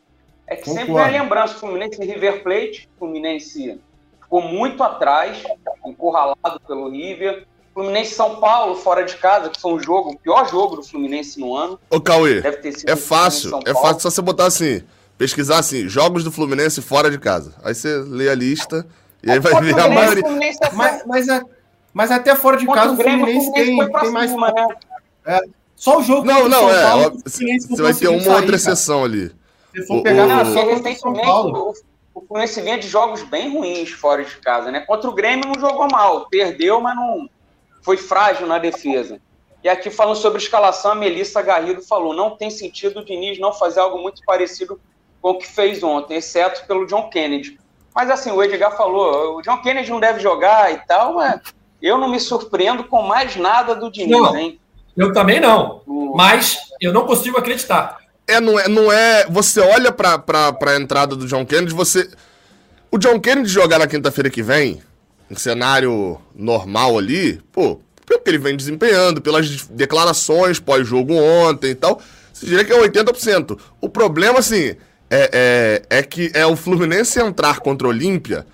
É 0.45 0.55
que 0.55 0.63
Concordo. 0.63 0.85
sempre 0.87 1.01
é 1.01 1.21
lembrança, 1.21 1.53
Fluminense 1.55 2.01
e 2.01 2.05
River 2.05 2.41
Plate, 2.41 2.89
Fluminense 2.97 3.79
ficou 4.21 4.41
muito 4.41 4.81
atrás, 4.81 5.43
encurralado 5.85 6.59
pelo 6.65 6.89
River. 6.89 7.45
Fluminense 7.73 8.15
São 8.15 8.37
Paulo, 8.37 8.75
fora 8.75 9.03
de 9.03 9.15
casa, 9.17 9.49
que 9.49 9.61
foi 9.61 9.73
um 9.73 9.79
jogo, 9.79 10.11
o 10.11 10.17
pior 10.17 10.49
jogo 10.49 10.77
do 10.77 10.83
Fluminense 10.83 11.39
no 11.39 11.55
ano. 11.55 11.79
Ô, 11.91 12.01
Cauê, 12.01 12.41
é 12.87 12.95
fácil, 12.95 13.59
é 13.65 13.73
fácil 13.73 13.99
só 13.99 14.09
você 14.09 14.21
botar 14.21 14.47
assim, 14.47 14.81
pesquisar 15.17 15.59
assim, 15.59 15.87
jogos 15.87 16.23
do 16.23 16.31
Fluminense 16.31 16.81
fora 16.81 17.11
de 17.11 17.19
casa. 17.19 17.53
Aí 17.63 17.75
você 17.75 17.97
lê 17.97 18.29
a 18.29 18.35
lista 18.35 18.87
e 19.21 19.29
aí 19.29 19.37
é, 19.37 19.39
vai 19.39 19.61
ver 19.61 19.79
a 19.79 19.89
maioria. 19.89 20.23
É 20.25 20.71
mas, 20.71 21.03
mas, 21.05 21.27
é, 21.27 21.41
mas, 21.93 22.09
até 22.09 22.35
fora 22.35 22.57
de 22.57 22.65
casa 22.65 22.93
o 22.93 22.95
Fluminense, 22.95 23.51
tem, 23.53 23.77
tem 23.77 24.11
mais... 24.11 24.31
Cima, 24.31 24.51
né? 24.51 24.67
É, 25.27 25.41
só 25.75 25.99
o 25.99 26.03
jogo 26.03 26.25
Não, 26.25 26.49
não, 26.49 26.69
é. 26.69 26.81
Paulo, 26.81 27.21
você 27.23 27.81
vai 27.81 27.93
ter 27.93 28.07
uma 28.07 28.21
sair, 28.21 28.35
outra 28.35 28.55
exceção 28.55 29.03
ali. 29.03 29.31
Se 29.75 29.85
for 29.85 30.01
pegar 30.01 30.25
o, 30.25 30.41
o, 30.41 30.53
só 30.53 30.95
São 30.95 31.13
Paulo 31.13 31.73
o 32.17 32.25
Fluminense 32.25 32.59
vinha 32.61 32.79
de 32.79 32.87
jogos 32.87 33.21
bem 33.21 33.53
ruins 33.53 33.91
fora 33.91 34.25
de 34.25 34.37
casa, 34.37 34.71
né? 34.71 34.79
Contra 34.79 35.07
o 35.07 35.13
Grêmio 35.13 35.45
não 35.45 35.61
jogou 35.61 35.87
mal, 35.87 36.27
perdeu, 36.27 36.81
mas 36.81 36.95
não 36.95 37.29
foi 37.83 37.95
frágil 37.95 38.47
na 38.47 38.57
defesa. 38.57 39.21
E 39.63 39.69
aqui 39.69 39.91
falando 39.91 40.15
sobre 40.15 40.39
escalação, 40.39 40.91
a 40.91 40.95
Melissa 40.95 41.43
Garrido 41.43 41.81
falou: 41.83 42.15
não 42.15 42.35
tem 42.35 42.49
sentido 42.49 43.01
o 43.01 43.05
Diniz 43.05 43.37
não 43.37 43.53
fazer 43.53 43.81
algo 43.81 43.99
muito 43.99 44.23
parecido 44.25 44.79
com 45.21 45.29
o 45.29 45.37
que 45.37 45.47
fez 45.47 45.83
ontem, 45.83 46.15
exceto 46.17 46.65
pelo 46.65 46.87
John 46.87 47.07
Kennedy. 47.09 47.59
Mas 47.93 48.09
assim, 48.09 48.31
o 48.31 48.41
Edgar 48.41 48.75
falou: 48.75 49.37
o 49.37 49.41
John 49.43 49.61
Kennedy 49.61 49.91
não 49.91 49.99
deve 49.99 50.19
jogar 50.19 50.73
e 50.73 50.77
tal, 50.87 51.13
mas 51.13 51.39
eu 51.79 51.99
não 51.99 52.09
me 52.09 52.19
surpreendo 52.19 52.83
com 52.85 53.03
mais 53.03 53.35
nada 53.35 53.75
do 53.75 53.91
Diniz, 53.91 54.09
não, 54.09 54.35
hein? 54.35 54.59
Eu 54.97 55.13
também 55.13 55.39
não, 55.39 55.81
mas 56.15 56.57
eu 56.81 56.91
não 56.91 57.05
consigo 57.05 57.37
acreditar. 57.37 57.97
É, 58.27 58.41
não 58.41 58.59
é, 58.59 58.67
não 58.67 58.91
é. 58.91 59.25
Você 59.29 59.59
olha 59.61 59.91
pra, 59.91 60.17
pra, 60.17 60.51
pra 60.51 60.75
entrada 60.75 61.15
do 61.15 61.27
John 61.27 61.45
Kennedy, 61.45 61.73
você. 61.73 62.09
O 62.91 62.97
John 62.97 63.19
Kennedy 63.19 63.49
jogar 63.49 63.79
na 63.79 63.87
quinta-feira 63.87 64.29
que 64.29 64.41
vem, 64.41 64.81
em 65.29 65.35
cenário 65.35 66.19
normal 66.35 66.97
ali, 66.97 67.41
pô, 67.51 67.79
pelo 68.05 68.21
que 68.21 68.29
ele 68.29 68.37
vem 68.37 68.55
desempenhando, 68.55 69.21
pelas 69.21 69.67
declarações 69.67 70.59
pós-jogo 70.59 71.13
ontem 71.13 71.71
e 71.71 71.75
tal, 71.75 72.01
você 72.33 72.45
diria 72.45 72.63
que 72.63 72.71
é 72.71 72.81
80%. 72.81 73.59
O 73.81 73.89
problema, 73.89 74.39
assim, 74.39 74.75
é, 75.09 75.83
é, 75.89 75.99
é 75.99 76.03
que 76.03 76.31
é 76.33 76.45
o 76.45 76.55
Fluminense 76.55 77.19
entrar 77.19 77.59
contra 77.59 77.87
o 77.87 77.89
Olímpia. 77.89 78.45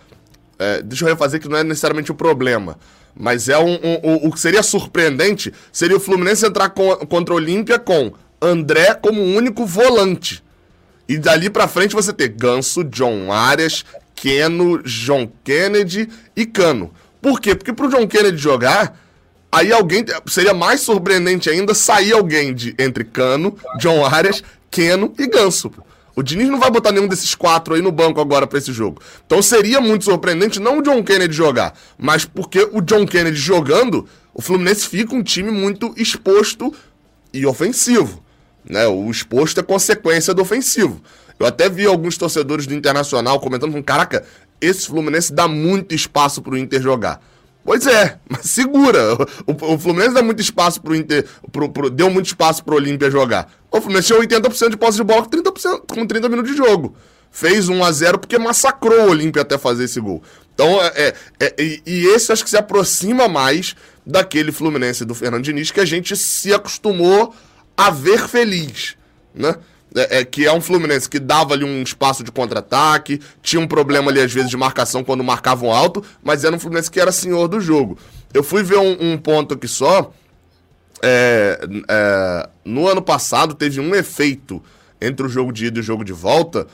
É, 0.57 0.81
deixa 0.81 1.03
eu 1.03 1.09
refazer 1.09 1.39
que 1.39 1.49
não 1.49 1.57
é 1.57 1.63
necessariamente 1.63 2.11
o 2.11 2.15
problema. 2.15 2.77
Mas 3.15 3.47
é 3.47 3.57
um, 3.57 3.73
um, 3.73 3.99
um, 4.03 4.15
o 4.27 4.31
que 4.31 4.39
seria 4.39 4.63
surpreendente 4.63 5.53
seria 5.71 5.97
o 5.97 5.99
Fluminense 5.99 6.45
entrar 6.45 6.69
com, 6.69 6.95
contra 7.07 7.33
o 7.33 7.37
Olímpia 7.37 7.77
com 7.77 8.11
André 8.41 8.93
como 8.95 9.21
único 9.21 9.65
volante. 9.65 10.43
E 11.07 11.17
dali 11.17 11.49
para 11.49 11.67
frente 11.67 11.95
você 11.95 12.11
ter 12.11 12.29
Ganso, 12.29 12.83
John 12.83 13.31
Arias, 13.31 13.85
Keno, 14.15 14.81
John 14.83 15.31
Kennedy 15.43 16.09
e 16.35 16.45
Cano. 16.45 16.91
Por 17.21 17.39
quê? 17.39 17.55
Porque 17.55 17.73
pro 17.73 17.89
John 17.89 18.07
Kennedy 18.07 18.37
jogar, 18.37 18.97
aí 19.51 19.71
alguém. 19.71 20.05
Seria 20.27 20.53
mais 20.53 20.81
surpreendente 20.81 21.49
ainda 21.49 21.73
sair 21.73 22.13
alguém 22.13 22.53
de 22.53 22.75
entre 22.79 23.03
Cano, 23.03 23.57
John 23.77 24.05
Arias, 24.05 24.43
Keno 24.71 25.13
e 25.17 25.27
Ganso. 25.27 25.71
O 26.15 26.21
Diniz 26.21 26.47
não 26.47 26.59
vai 26.59 26.69
botar 26.69 26.91
nenhum 26.91 27.07
desses 27.07 27.33
quatro 27.33 27.73
aí 27.73 27.81
no 27.81 27.91
banco 27.91 28.21
agora 28.21 28.45
para 28.45 28.59
esse 28.59 28.71
jogo. 28.71 29.01
Então 29.25 29.41
seria 29.41 29.81
muito 29.81 30.05
surpreendente 30.05 30.59
não 30.59 30.79
o 30.79 30.81
John 30.81 31.03
Kennedy 31.03 31.33
jogar, 31.33 31.73
mas 31.97 32.23
porque 32.23 32.67
o 32.71 32.81
John 32.81 33.05
Kennedy 33.05 33.37
jogando, 33.37 34.07
o 34.33 34.41
Fluminense 34.41 34.87
fica 34.87 35.15
um 35.15 35.23
time 35.23 35.51
muito 35.51 35.93
exposto 35.97 36.73
e 37.33 37.45
ofensivo. 37.45 38.23
Né? 38.69 38.87
O 38.87 39.09
exposto 39.09 39.59
é 39.59 39.63
consequência 39.63 40.33
do 40.33 40.41
ofensivo. 40.41 41.01
Eu 41.39 41.47
até 41.47 41.67
vi 41.67 41.85
alguns 41.85 42.17
torcedores 42.17 42.67
do 42.67 42.73
Internacional 42.73 43.39
comentando, 43.39 43.81
caraca, 43.83 44.23
esse 44.61 44.87
Fluminense 44.87 45.33
dá 45.33 45.47
muito 45.47 45.95
espaço 45.95 46.41
pro 46.41 46.57
Inter 46.57 46.81
jogar. 46.81 47.21
Pois 47.63 47.87
é, 47.87 48.19
mas 48.29 48.45
segura. 48.49 49.15
O, 49.47 49.73
o 49.73 49.79
Fluminense 49.79 50.13
dá 50.13 50.21
muito 50.21 50.41
espaço 50.41 50.81
pro 50.81 50.95
Inter, 50.95 51.25
pro, 51.51 51.69
pro, 51.69 51.89
deu 51.89 52.09
muito 52.09 52.25
espaço 52.27 52.63
pro 52.63 52.75
Olímpia 52.75 53.09
jogar. 53.09 53.51
O 53.71 53.79
Fluminense 53.79 54.07
tinha 54.07 54.19
80% 54.19 54.69
de 54.69 54.77
posse 54.77 54.97
de 54.97 55.03
bola 55.03 55.23
com 55.23 55.29
30%, 55.29 55.81
com 55.87 56.05
30 56.05 56.29
minutos 56.29 56.51
de 56.51 56.57
jogo. 56.57 56.95
Fez 57.31 57.69
1 57.69 57.83
a 57.83 57.91
0 57.91 58.19
porque 58.19 58.37
massacrou 58.37 59.07
o 59.07 59.09
Olímpia 59.09 59.41
até 59.41 59.57
fazer 59.57 59.85
esse 59.85 59.99
gol. 59.99 60.21
Então, 60.53 60.79
é, 60.81 61.13
é, 61.39 61.45
é 61.57 61.63
e, 61.85 62.05
esse 62.07 62.31
acho 62.31 62.43
que 62.43 62.49
se 62.49 62.57
aproxima 62.57 63.27
mais 63.27 63.75
daquele 64.05 64.51
Fluminense 64.51 65.03
do 65.05 65.15
Fernando 65.15 65.43
Diniz 65.43 65.71
que 65.71 65.79
a 65.79 65.85
gente 65.85 66.15
se 66.15 66.53
acostumou 66.53 67.33
a 67.75 67.89
ver 67.89 68.27
feliz, 68.27 68.95
né? 69.33 69.55
É, 69.95 70.19
é, 70.19 70.25
que 70.25 70.45
é 70.45 70.51
um 70.51 70.59
Fluminense 70.59 71.07
que 71.07 71.19
dava 71.19 71.53
ali 71.53 71.63
um 71.63 71.83
espaço 71.83 72.23
de 72.23 72.31
contra-ataque, 72.31 73.21
tinha 73.43 73.61
um 73.61 73.67
problema 73.67 74.09
ali 74.09 74.19
às 74.19 74.33
vezes 74.33 74.49
de 74.49 74.57
marcação 74.57 75.03
quando 75.03 75.23
marcavam 75.23 75.71
alto, 75.71 76.03
mas 76.23 76.43
era 76.43 76.55
um 76.55 76.59
Fluminense 76.59 76.89
que 76.89 76.99
era 76.99 77.11
senhor 77.11 77.47
do 77.47 77.61
jogo. 77.61 77.97
Eu 78.33 78.43
fui 78.43 78.63
ver 78.63 78.77
um, 78.77 79.13
um 79.13 79.17
ponto 79.17 79.53
aqui 79.53 79.67
só. 79.67 80.11
É, 81.01 81.59
é, 81.89 82.49
no 82.65 82.87
ano 82.87 83.01
passado 83.01 83.53
teve 83.53 83.79
um 83.79 83.93
efeito 83.93 84.63
entre 84.99 85.25
o 85.25 85.29
jogo 85.29 85.51
de 85.51 85.65
ida 85.65 85.77
e 85.79 85.81
o 85.81 85.83
jogo 85.83 86.03
de 86.03 86.13
volta 86.13 86.65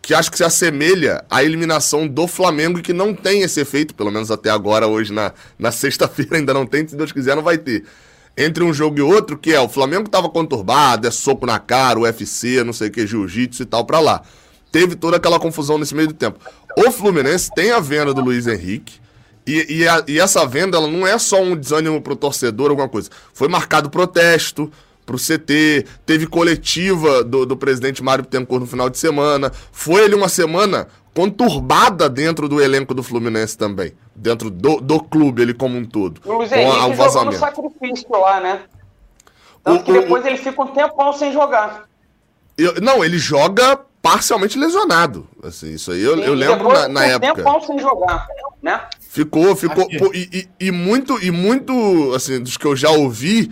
que 0.00 0.14
acho 0.14 0.30
que 0.30 0.38
se 0.38 0.44
assemelha 0.44 1.24
à 1.28 1.42
eliminação 1.42 2.06
do 2.06 2.26
Flamengo 2.26 2.78
e 2.78 2.82
que 2.82 2.92
não 2.92 3.12
tem 3.12 3.42
esse 3.42 3.60
efeito, 3.60 3.94
pelo 3.94 4.10
menos 4.10 4.30
até 4.30 4.48
agora, 4.48 4.86
hoje 4.86 5.12
na, 5.12 5.32
na 5.58 5.70
sexta-feira 5.70 6.36
ainda 6.36 6.54
não 6.54 6.64
tem, 6.64 6.86
se 6.86 6.96
Deus 6.96 7.12
quiser 7.12 7.36
não 7.36 7.42
vai 7.42 7.58
ter 7.58 7.84
entre 8.40 8.62
um 8.62 8.72
jogo 8.72 8.98
e 8.98 9.02
outro, 9.02 9.36
que 9.36 9.52
é 9.52 9.60
o 9.60 9.68
Flamengo 9.68 10.08
tava 10.08 10.28
conturbado, 10.28 11.08
é 11.08 11.10
soco 11.10 11.44
na 11.44 11.58
cara, 11.58 11.98
UFC, 11.98 12.62
não 12.62 12.72
sei 12.72 12.86
o 12.86 12.90
que, 12.92 13.04
jiu-jitsu 13.04 13.64
e 13.64 13.66
tal 13.66 13.84
pra 13.84 13.98
lá. 13.98 14.22
Teve 14.70 14.94
toda 14.94 15.16
aquela 15.16 15.40
confusão 15.40 15.76
nesse 15.76 15.92
meio 15.92 16.06
do 16.06 16.14
tempo. 16.14 16.38
O 16.76 16.92
Fluminense 16.92 17.50
tem 17.52 17.72
a 17.72 17.80
venda 17.80 18.14
do 18.14 18.20
Luiz 18.20 18.46
Henrique, 18.46 19.00
e, 19.44 19.78
e, 19.78 19.88
a, 19.88 20.04
e 20.06 20.20
essa 20.20 20.46
venda 20.46 20.76
ela 20.76 20.86
não 20.86 21.04
é 21.04 21.18
só 21.18 21.42
um 21.42 21.56
desânimo 21.56 22.00
pro 22.00 22.14
torcedor, 22.14 22.70
alguma 22.70 22.88
coisa. 22.88 23.10
Foi 23.32 23.48
marcado 23.48 23.90
protesto, 23.90 24.70
pro 25.04 25.16
CT, 25.16 25.86
teve 26.04 26.26
coletiva 26.26 27.24
do, 27.24 27.46
do 27.46 27.56
presidente 27.56 28.02
Mário 28.02 28.22
Bittencourt 28.22 28.60
no 28.60 28.66
final 28.66 28.90
de 28.90 28.98
semana. 28.98 29.50
Foi 29.72 30.04
ali 30.04 30.14
uma 30.14 30.28
semana 30.28 30.86
conturbada 31.18 32.08
dentro 32.08 32.48
do 32.48 32.62
elenco 32.62 32.94
do 32.94 33.02
Fluminense 33.02 33.58
também. 33.58 33.92
Dentro 34.14 34.48
do, 34.48 34.80
do 34.80 35.02
clube, 35.02 35.42
ele 35.42 35.52
como 35.52 35.76
um 35.76 35.84
todo. 35.84 36.20
O 36.24 36.34
Luiz 36.34 36.52
Henrique 36.52 36.78
com 36.78 36.94
jogou 36.94 37.24
no 37.24 37.32
sacrifício 37.32 38.06
lá, 38.12 38.38
né? 38.38 38.60
Tanto 39.64 39.80
o, 39.80 39.84
que 39.84 39.92
depois 39.92 40.22
o, 40.22 40.28
ele 40.28 40.36
fica 40.36 40.62
um 40.62 40.68
tempão 40.68 41.12
sem 41.12 41.32
jogar. 41.32 41.88
Eu, 42.56 42.80
não, 42.80 43.04
ele 43.04 43.18
joga 43.18 43.80
parcialmente 44.00 44.56
lesionado. 44.56 45.26
Assim, 45.42 45.74
isso 45.74 45.90
aí 45.90 46.00
eu, 46.00 46.16
eu 46.18 46.34
lembro 46.34 46.72
na, 46.72 46.86
na 46.86 47.04
época. 47.04 47.34
Tempo 47.34 47.66
sem 47.66 47.80
jogar, 47.80 48.24
né? 48.62 48.80
Ficou, 49.00 49.56
ficou. 49.56 49.88
Pô, 49.98 50.12
e, 50.14 50.48
e, 50.60 50.66
e, 50.68 50.70
muito, 50.70 51.20
e 51.20 51.32
muito, 51.32 52.12
assim, 52.14 52.40
dos 52.40 52.56
que 52.56 52.64
eu 52.64 52.76
já 52.76 52.90
ouvi 52.90 53.50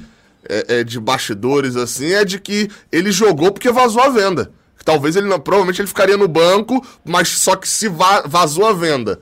é, 0.48 0.78
é, 0.78 0.84
de 0.84 1.00
bastidores, 1.00 1.74
assim, 1.74 2.12
é 2.12 2.24
de 2.24 2.38
que 2.38 2.70
ele 2.92 3.10
jogou 3.10 3.50
porque 3.50 3.72
vazou 3.72 4.02
a 4.02 4.08
venda. 4.08 4.52
Talvez 4.86 5.16
ele 5.16 5.26
não. 5.26 5.38
Provavelmente 5.38 5.82
ele 5.82 5.88
ficaria 5.88 6.16
no 6.16 6.28
banco, 6.28 6.82
mas 7.04 7.28
só 7.28 7.56
que 7.56 7.68
se 7.68 7.88
va 7.88 8.22
vazou 8.22 8.66
a 8.66 8.72
venda 8.72 9.20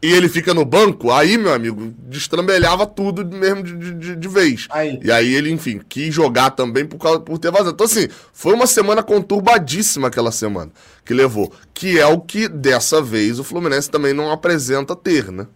e 0.00 0.12
ele 0.12 0.28
fica 0.28 0.54
no 0.54 0.64
banco, 0.64 1.10
aí, 1.10 1.36
meu 1.36 1.52
amigo, 1.52 1.92
destrambelhava 1.98 2.86
tudo 2.86 3.24
mesmo 3.24 3.64
de, 3.64 3.94
de, 3.94 4.16
de 4.16 4.28
vez. 4.28 4.68
Aí. 4.70 4.98
E 5.02 5.10
aí 5.10 5.34
ele, 5.34 5.50
enfim, 5.50 5.80
quis 5.88 6.14
jogar 6.14 6.50
também 6.50 6.86
por, 6.86 6.98
causa, 6.98 7.18
por 7.18 7.36
ter 7.36 7.50
vazado. 7.50 7.70
Então, 7.70 7.84
assim, 7.84 8.08
foi 8.32 8.54
uma 8.54 8.66
semana 8.66 9.02
conturbadíssima 9.02 10.06
aquela 10.06 10.30
semana 10.30 10.70
que 11.04 11.12
levou. 11.12 11.52
Que 11.74 11.98
é 11.98 12.06
o 12.06 12.20
que, 12.20 12.48
dessa 12.48 13.02
vez, 13.02 13.40
o 13.40 13.44
Fluminense 13.44 13.90
também 13.90 14.12
não 14.12 14.30
apresenta 14.30 14.94
ter, 14.94 15.32
né? 15.32 15.48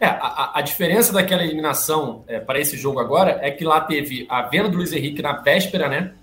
É, 0.00 0.06
a, 0.06 0.58
a 0.58 0.60
diferença 0.62 1.12
daquela 1.12 1.44
eliminação 1.44 2.24
é, 2.26 2.40
para 2.40 2.58
esse 2.58 2.76
jogo 2.76 2.98
agora 2.98 3.38
é 3.40 3.52
que 3.52 3.64
lá 3.64 3.80
teve 3.80 4.26
a 4.28 4.42
venda 4.42 4.68
do 4.68 4.76
Luiz 4.76 4.92
Henrique 4.92 5.22
na 5.22 5.34
véspera, 5.34 5.88
né? 5.88 6.14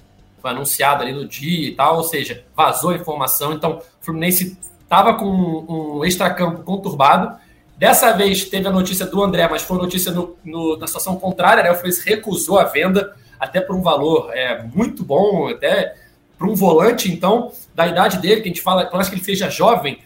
Foi 0.41 0.51
anunciada 0.51 1.03
ali 1.03 1.13
no 1.13 1.27
dia 1.27 1.69
e 1.69 1.75
tal, 1.75 1.97
ou 1.97 2.03
seja, 2.03 2.43
vazou 2.55 2.91
a 2.91 2.95
informação. 2.95 3.53
Então, 3.53 3.77
o 3.77 4.05
Fluminense 4.05 4.57
estava 4.81 5.13
com 5.13 5.25
um, 5.25 5.99
um 5.99 6.05
extracampo 6.05 6.63
conturbado. 6.63 7.37
Dessa 7.77 8.11
vez 8.11 8.43
teve 8.45 8.67
a 8.67 8.71
notícia 8.71 9.05
do 9.05 9.23
André, 9.23 9.47
mas 9.47 9.61
foi 9.61 9.77
notícia 9.77 10.11
no, 10.11 10.35
no, 10.43 10.77
na 10.77 10.87
situação 10.87 11.15
contrária, 11.17 11.63
né? 11.63 11.71
O 11.71 11.75
Fluminense 11.75 12.07
recusou 12.07 12.59
a 12.59 12.65
venda, 12.65 13.15
até 13.39 13.61
por 13.61 13.75
um 13.75 13.81
valor 13.81 14.31
é, 14.33 14.63
muito 14.63 15.03
bom, 15.03 15.47
até 15.47 15.95
para 16.37 16.47
um 16.47 16.55
volante, 16.55 17.11
então, 17.11 17.51
da 17.75 17.85
idade 17.85 18.17
dele, 18.17 18.41
que 18.41 18.47
a 18.47 18.51
gente 18.51 18.61
fala, 18.61 18.85
por 18.85 18.95
mais 18.95 19.09
que 19.09 19.15
ele 19.15 19.23
seja 19.23 19.49
jovem, 19.49 19.99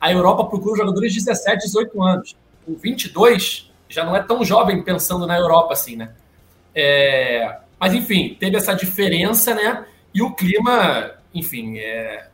a 0.00 0.12
Europa 0.12 0.44
procura 0.44 0.76
jogadores 0.76 1.12
de 1.12 1.18
17, 1.20 1.64
18 1.64 2.02
anos. 2.02 2.36
Com 2.64 2.74
22, 2.74 3.72
já 3.88 4.04
não 4.04 4.14
é 4.14 4.22
tão 4.22 4.44
jovem 4.44 4.82
pensando 4.82 5.26
na 5.26 5.38
Europa 5.38 5.72
assim, 5.72 5.96
né? 5.96 6.12
É, 6.74 7.58
mas, 7.78 7.94
enfim, 7.94 8.36
teve 8.38 8.56
essa 8.56 8.74
diferença, 8.74 9.54
né? 9.54 9.84
E 10.14 10.22
o 10.22 10.34
clima, 10.34 11.12
enfim, 11.34 11.78
é, 11.78 12.28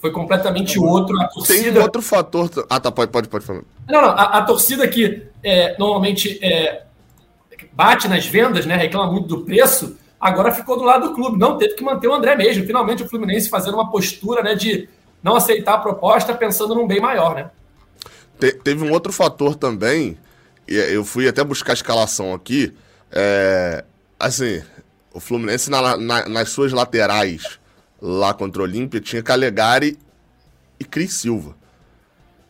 foi 0.00 0.10
completamente 0.10 0.78
outro. 0.78 1.20
A 1.20 1.28
torcida... 1.28 1.72
Tem 1.72 1.82
outro 1.82 2.02
fator. 2.02 2.50
Ah, 2.68 2.80
tá, 2.80 2.90
pode, 2.90 3.12
pode, 3.12 3.28
pode 3.28 3.44
falar. 3.44 3.62
Não, 3.88 4.02
não, 4.02 4.08
a, 4.08 4.38
a 4.38 4.42
torcida 4.42 4.88
que 4.88 5.22
é, 5.42 5.76
normalmente 5.78 6.38
é, 6.42 6.84
bate 7.72 8.08
nas 8.08 8.26
vendas, 8.26 8.66
né? 8.66 8.76
Reclama 8.76 9.12
muito 9.12 9.28
do 9.28 9.44
preço, 9.44 9.96
agora 10.20 10.52
ficou 10.52 10.76
do 10.76 10.84
lado 10.84 11.08
do 11.08 11.14
clube. 11.14 11.38
Não, 11.38 11.56
teve 11.56 11.74
que 11.74 11.84
manter 11.84 12.08
o 12.08 12.14
André 12.14 12.34
mesmo. 12.34 12.66
Finalmente 12.66 13.02
o 13.02 13.08
Fluminense 13.08 13.48
fazendo 13.48 13.74
uma 13.74 13.90
postura 13.90 14.42
né, 14.42 14.54
de 14.54 14.88
não 15.22 15.36
aceitar 15.36 15.74
a 15.74 15.78
proposta 15.78 16.34
pensando 16.34 16.74
num 16.74 16.86
bem 16.86 17.00
maior, 17.00 17.34
né? 17.34 17.50
Te, 18.38 18.52
teve 18.52 18.84
um 18.84 18.92
outro 18.92 19.12
fator 19.12 19.54
também, 19.54 20.16
e 20.66 20.74
eu 20.74 21.04
fui 21.04 21.28
até 21.28 21.44
buscar 21.44 21.72
a 21.72 21.74
escalação 21.74 22.32
aqui. 22.32 22.72
É, 23.12 23.84
assim, 24.18 24.62
o 25.12 25.20
Fluminense 25.20 25.70
na, 25.70 25.96
na, 25.96 26.28
nas 26.28 26.50
suas 26.50 26.72
laterais 26.72 27.58
lá 28.00 28.32
contra 28.32 28.62
o 28.62 28.64
Olímpia, 28.64 29.00
tinha 29.00 29.22
Calegari 29.22 29.98
e 30.78 30.84
Cris 30.84 31.14
Silva. 31.14 31.54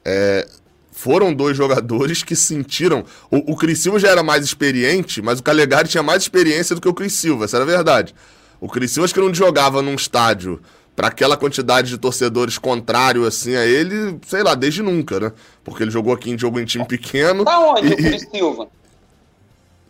É, 0.04 0.46
foram 0.92 1.34
dois 1.34 1.56
jogadores 1.56 2.22
que 2.22 2.36
sentiram. 2.36 3.04
O, 3.30 3.52
o 3.52 3.56
Cris 3.56 3.80
Silva 3.80 3.98
já 3.98 4.08
era 4.08 4.22
mais 4.22 4.44
experiente, 4.44 5.20
mas 5.20 5.40
o 5.40 5.42
Calegari 5.42 5.88
tinha 5.88 6.02
mais 6.02 6.22
experiência 6.22 6.74
do 6.74 6.80
que 6.80 6.88
o 6.88 6.94
Cris 6.94 7.14
Silva, 7.14 7.44
essa 7.44 7.56
era 7.56 7.64
a 7.64 7.66
verdade. 7.66 8.14
O 8.60 8.68
Cris 8.68 8.92
Silva 8.92 9.06
acho 9.06 9.14
que 9.14 9.20
não 9.20 9.34
jogava 9.34 9.82
num 9.82 9.94
estádio 9.94 10.60
para 10.94 11.08
aquela 11.08 11.36
quantidade 11.36 11.88
de 11.88 11.98
torcedores 11.98 12.58
contrário 12.58 13.24
assim 13.24 13.56
a 13.56 13.64
ele, 13.64 14.18
sei 14.26 14.42
lá, 14.42 14.54
desde 14.54 14.82
nunca, 14.82 15.18
né? 15.18 15.32
Porque 15.64 15.82
ele 15.82 15.90
jogou 15.90 16.12
aqui 16.12 16.30
em 16.30 16.38
jogo 16.38 16.60
em 16.60 16.64
time 16.64 16.86
pequeno. 16.86 17.44
Tá 17.44 17.58
onde 17.58 17.88
e, 17.88 17.92
o 17.92 17.96
Cris 17.96 18.28
Silva? 18.30 18.68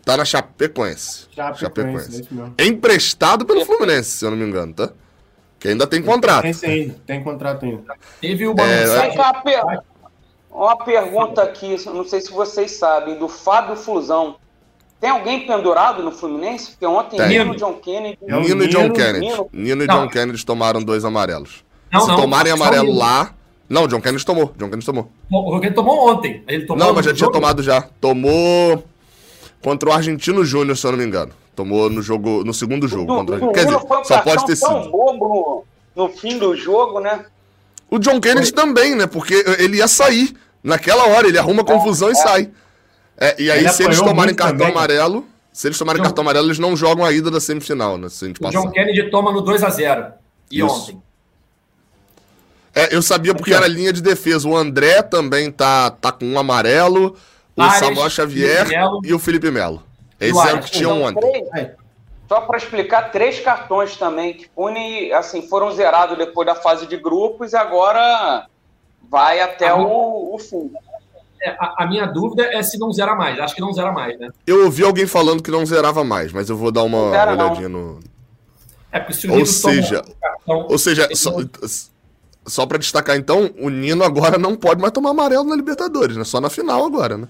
Tá 0.05 0.17
na 0.17 0.25
Chapecoense. 0.25 1.27
Chapecoense. 1.31 2.25
Chapecoense. 2.25 2.29
Emprestado 2.59 3.45
pelo 3.45 3.65
Fluminense, 3.65 4.11
se 4.11 4.25
eu 4.25 4.31
não 4.31 4.39
me 4.39 4.45
engano, 4.45 4.73
tá? 4.73 4.91
Que 5.59 5.69
ainda 5.69 5.87
tem 5.87 6.03
contrato. 6.03 6.43
Tem, 6.43 6.55
tem, 6.55 6.91
tem 7.07 7.23
contrato 7.23 7.67
ainda. 7.67 7.95
Teve 8.21 8.47
uma, 8.47 8.63
é, 8.63 9.11
uma, 9.11 9.85
uma 10.51 10.77
pergunta 10.79 11.43
aqui, 11.43 11.77
não 11.87 12.05
sei 12.05 12.23
se 12.23 12.33
vocês 12.33 12.73
sabem, 12.73 13.19
do 13.19 13.29
Fábio 13.29 13.77
Flusão. 13.77 14.37
Tem 14.99 15.11
alguém 15.11 15.47
pendurado 15.47 16.03
no 16.03 16.13
Fluminense? 16.13 16.73
Porque 16.73 16.87
ontem 16.87 17.17
tem. 17.17 17.29
Nino, 17.29 17.57
John 17.57 17.75
Kennedy. 17.75 18.19
É 18.27 18.41
Nino, 18.41 18.65
e 18.65 18.69
John 18.69 18.91
Kennedy. 18.91 19.21
Nino, 19.21 19.51
Nino 19.53 19.85
e 19.85 19.87
John 19.87 20.09
Kennedy 20.09 20.45
tomaram 20.45 20.83
dois 20.83 21.05
amarelos. 21.05 21.65
Não, 21.93 22.01
Se 22.01 22.09
não, 22.09 22.17
tomarem 22.17 22.53
amarelo 22.53 22.93
lá. 22.93 23.35
Não, 23.69 23.87
John 23.87 24.01
Kennedy 24.01 24.25
tomou. 24.25 24.53
John 24.57 24.67
Kennedy 24.69 24.85
tomou. 24.85 25.11
O 25.31 25.59
Kennedy 25.59 25.75
tomou 25.75 26.11
ontem. 26.11 26.43
Ele 26.47 26.67
tomou 26.67 26.85
não, 26.85 26.95
mas 26.95 27.05
já 27.05 27.15
tinha 27.15 27.31
tomado 27.31 27.63
já. 27.63 27.83
Tomou 28.01 28.85
contra 29.63 29.89
o 29.89 29.93
Argentino 29.93 30.45
Júnior, 30.45 30.77
se 30.77 30.87
eu 30.87 30.93
não 30.93 30.99
me 30.99 31.05
engano. 31.05 31.33
Tomou 31.55 31.91
no 31.91 32.01
jogo, 32.01 32.45
no 32.45 32.55
segundo 32.55 32.89
jogo. 32.89 33.07
Do, 33.07 33.15
contra... 33.15 33.39
do 33.39 33.53
Quer 33.53 33.67
dizer, 33.67 33.81
só 34.05 34.23
pode 34.23 34.47
ter 34.47 34.57
sido. 34.57 34.91
bobo 34.91 35.65
no, 35.95 36.05
no 36.05 36.09
fim 36.09 36.39
do 36.39 36.57
jogo, 36.57 37.01
né? 37.01 37.25
O 37.91 37.99
John 37.99 38.21
Kennedy 38.21 38.47
foi. 38.47 38.55
também, 38.55 38.95
né? 38.95 39.07
Porque 39.07 39.45
ele 39.59 39.79
ia 39.79 39.89
sair. 39.89 40.35
Naquela 40.63 41.07
hora, 41.09 41.27
ele 41.27 41.39
arruma 41.39 41.65
confusão 41.65 42.09
é, 42.09 42.13
e 42.13 42.15
é. 42.15 42.23
sai. 42.23 42.51
É, 43.17 43.43
e 43.43 43.51
aí, 43.51 43.61
ele 43.61 43.69
se 43.71 43.83
eles 43.83 43.99
tomarem 43.99 44.35
cartão 44.35 44.59
também. 44.59 44.73
amarelo, 44.73 45.27
se 45.53 45.69
eles 45.69 45.79
tomarem 45.79 46.01
John... 46.01 46.05
cartão 46.05 46.23
amarelo, 46.23 46.47
eles 46.47 46.59
não 46.59 46.77
jogam 46.77 47.05
a 47.05 47.13
ida 47.13 47.31
da 47.31 47.41
semifinal, 47.41 47.99
né? 47.99 48.09
Se 48.09 48.25
a 48.25 48.29
gente 48.29 48.43
o 48.43 48.51
John 48.51 48.71
Kennedy 48.71 49.11
toma 49.11 49.33
no 49.33 49.41
2 49.41 49.63
a 49.63 49.71
0 49.71 50.13
E 50.51 50.61
Isso. 50.61 50.67
ontem. 50.67 51.03
É, 52.75 52.95
eu 52.95 53.03
sabia 53.03 53.35
porque 53.35 53.53
era 53.53 53.67
linha 53.67 53.93
de 53.93 54.01
defesa. 54.01 54.49
O 54.49 54.57
André 54.57 55.03
também 55.03 55.51
tá, 55.51 55.91
tá 55.91 56.13
com 56.13 56.25
um 56.25 56.39
amarelo, 56.39 57.17
o 57.57 57.63
Ares, 57.63 57.79
Samuel 57.79 58.11
Xavier 58.11 58.67
e 59.05 59.13
o 59.13 59.19
Felipe 59.19 59.51
Melo. 59.51 59.83
Esse 60.19 60.39
era 60.39 60.57
o 60.57 60.61
que 60.61 60.71
tinham 60.71 61.03
ontem. 61.03 61.45
É. 61.57 61.75
Só 62.29 62.43
para 62.43 62.59
explicar, 62.59 63.11
três 63.11 63.41
cartões 63.41 63.97
também 63.97 64.35
que 64.35 64.49
pune, 64.49 65.13
assim, 65.13 65.43
foram 65.49 65.73
zerados 65.73 66.17
depois 66.17 66.47
da 66.47 66.55
fase 66.55 66.87
de 66.87 66.97
grupos 66.97 67.53
e 67.53 67.57
agora 67.57 68.47
vai 69.11 69.41
até 69.41 69.69
a 69.69 69.75
o, 69.75 69.79
minha, 69.79 70.35
o 70.35 70.39
fim. 70.39 70.71
É, 71.43 71.51
a, 71.59 71.75
a, 71.79 71.87
minha 71.87 72.07
dúvida 72.07 72.45
é 72.45 72.63
se 72.63 72.79
não 72.79 72.93
zera 72.93 73.17
mais. 73.17 73.41
Acho 73.41 73.55
que 73.55 73.61
não 73.61 73.73
zera 73.73 73.91
mais, 73.91 74.17
né? 74.19 74.29
Eu 74.47 74.65
ouvi 74.65 74.85
alguém 74.85 75.07
falando 75.07 75.43
que 75.43 75.51
não 75.51 75.67
zerava 75.67 76.05
mais, 76.05 76.33
mas 76.33 76.49
eu 76.49 76.57
vou 76.57 76.71
dar 76.71 76.85
uma 76.85 77.11
zera, 77.11 77.33
olhadinha 77.33 77.69
não. 77.69 77.95
no. 77.95 78.01
É, 78.93 79.01
porque 79.01 79.15
se 79.15 79.27
o 79.27 79.37
ou 79.37 79.47
seja, 79.47 80.05
cartão, 80.21 80.67
ou 80.69 80.79
seja, 80.79 81.09
só, 81.15 81.33
só 82.47 82.67
para 82.67 82.79
destacar 82.79 83.17
então, 83.17 83.51
o 83.59 83.69
Nino 83.69 84.03
agora 84.03 84.39
não 84.39 84.57
pode 84.57 84.81
mais 84.81 84.93
tomar 84.93 85.11
amarelo 85.11 85.45
na 85.45 85.57
Libertadores, 85.57 86.17
né? 86.17 86.25
Só 86.25 86.41
na 86.41 86.51
final 86.51 86.85
agora, 86.85 87.17
né? 87.17 87.29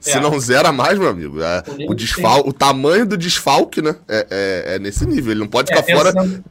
Se 0.00 0.16
é. 0.16 0.20
não 0.20 0.38
zera 0.38 0.70
mais, 0.70 0.98
meu 0.98 1.08
amigo, 1.08 1.42
é, 1.42 1.62
o, 1.88 1.94
desfal, 1.94 2.46
o 2.46 2.52
tamanho 2.52 3.04
do 3.04 3.16
desfalque, 3.16 3.82
né? 3.82 3.96
É, 4.08 4.26
é, 4.30 4.74
é 4.74 4.78
nesse 4.78 5.04
nível. 5.06 5.32
Ele 5.32 5.40
não 5.40 5.48
pode 5.48 5.72
é, 5.72 5.76
ficar 5.76 5.86
pensando, 5.86 6.14
fora 6.14 6.42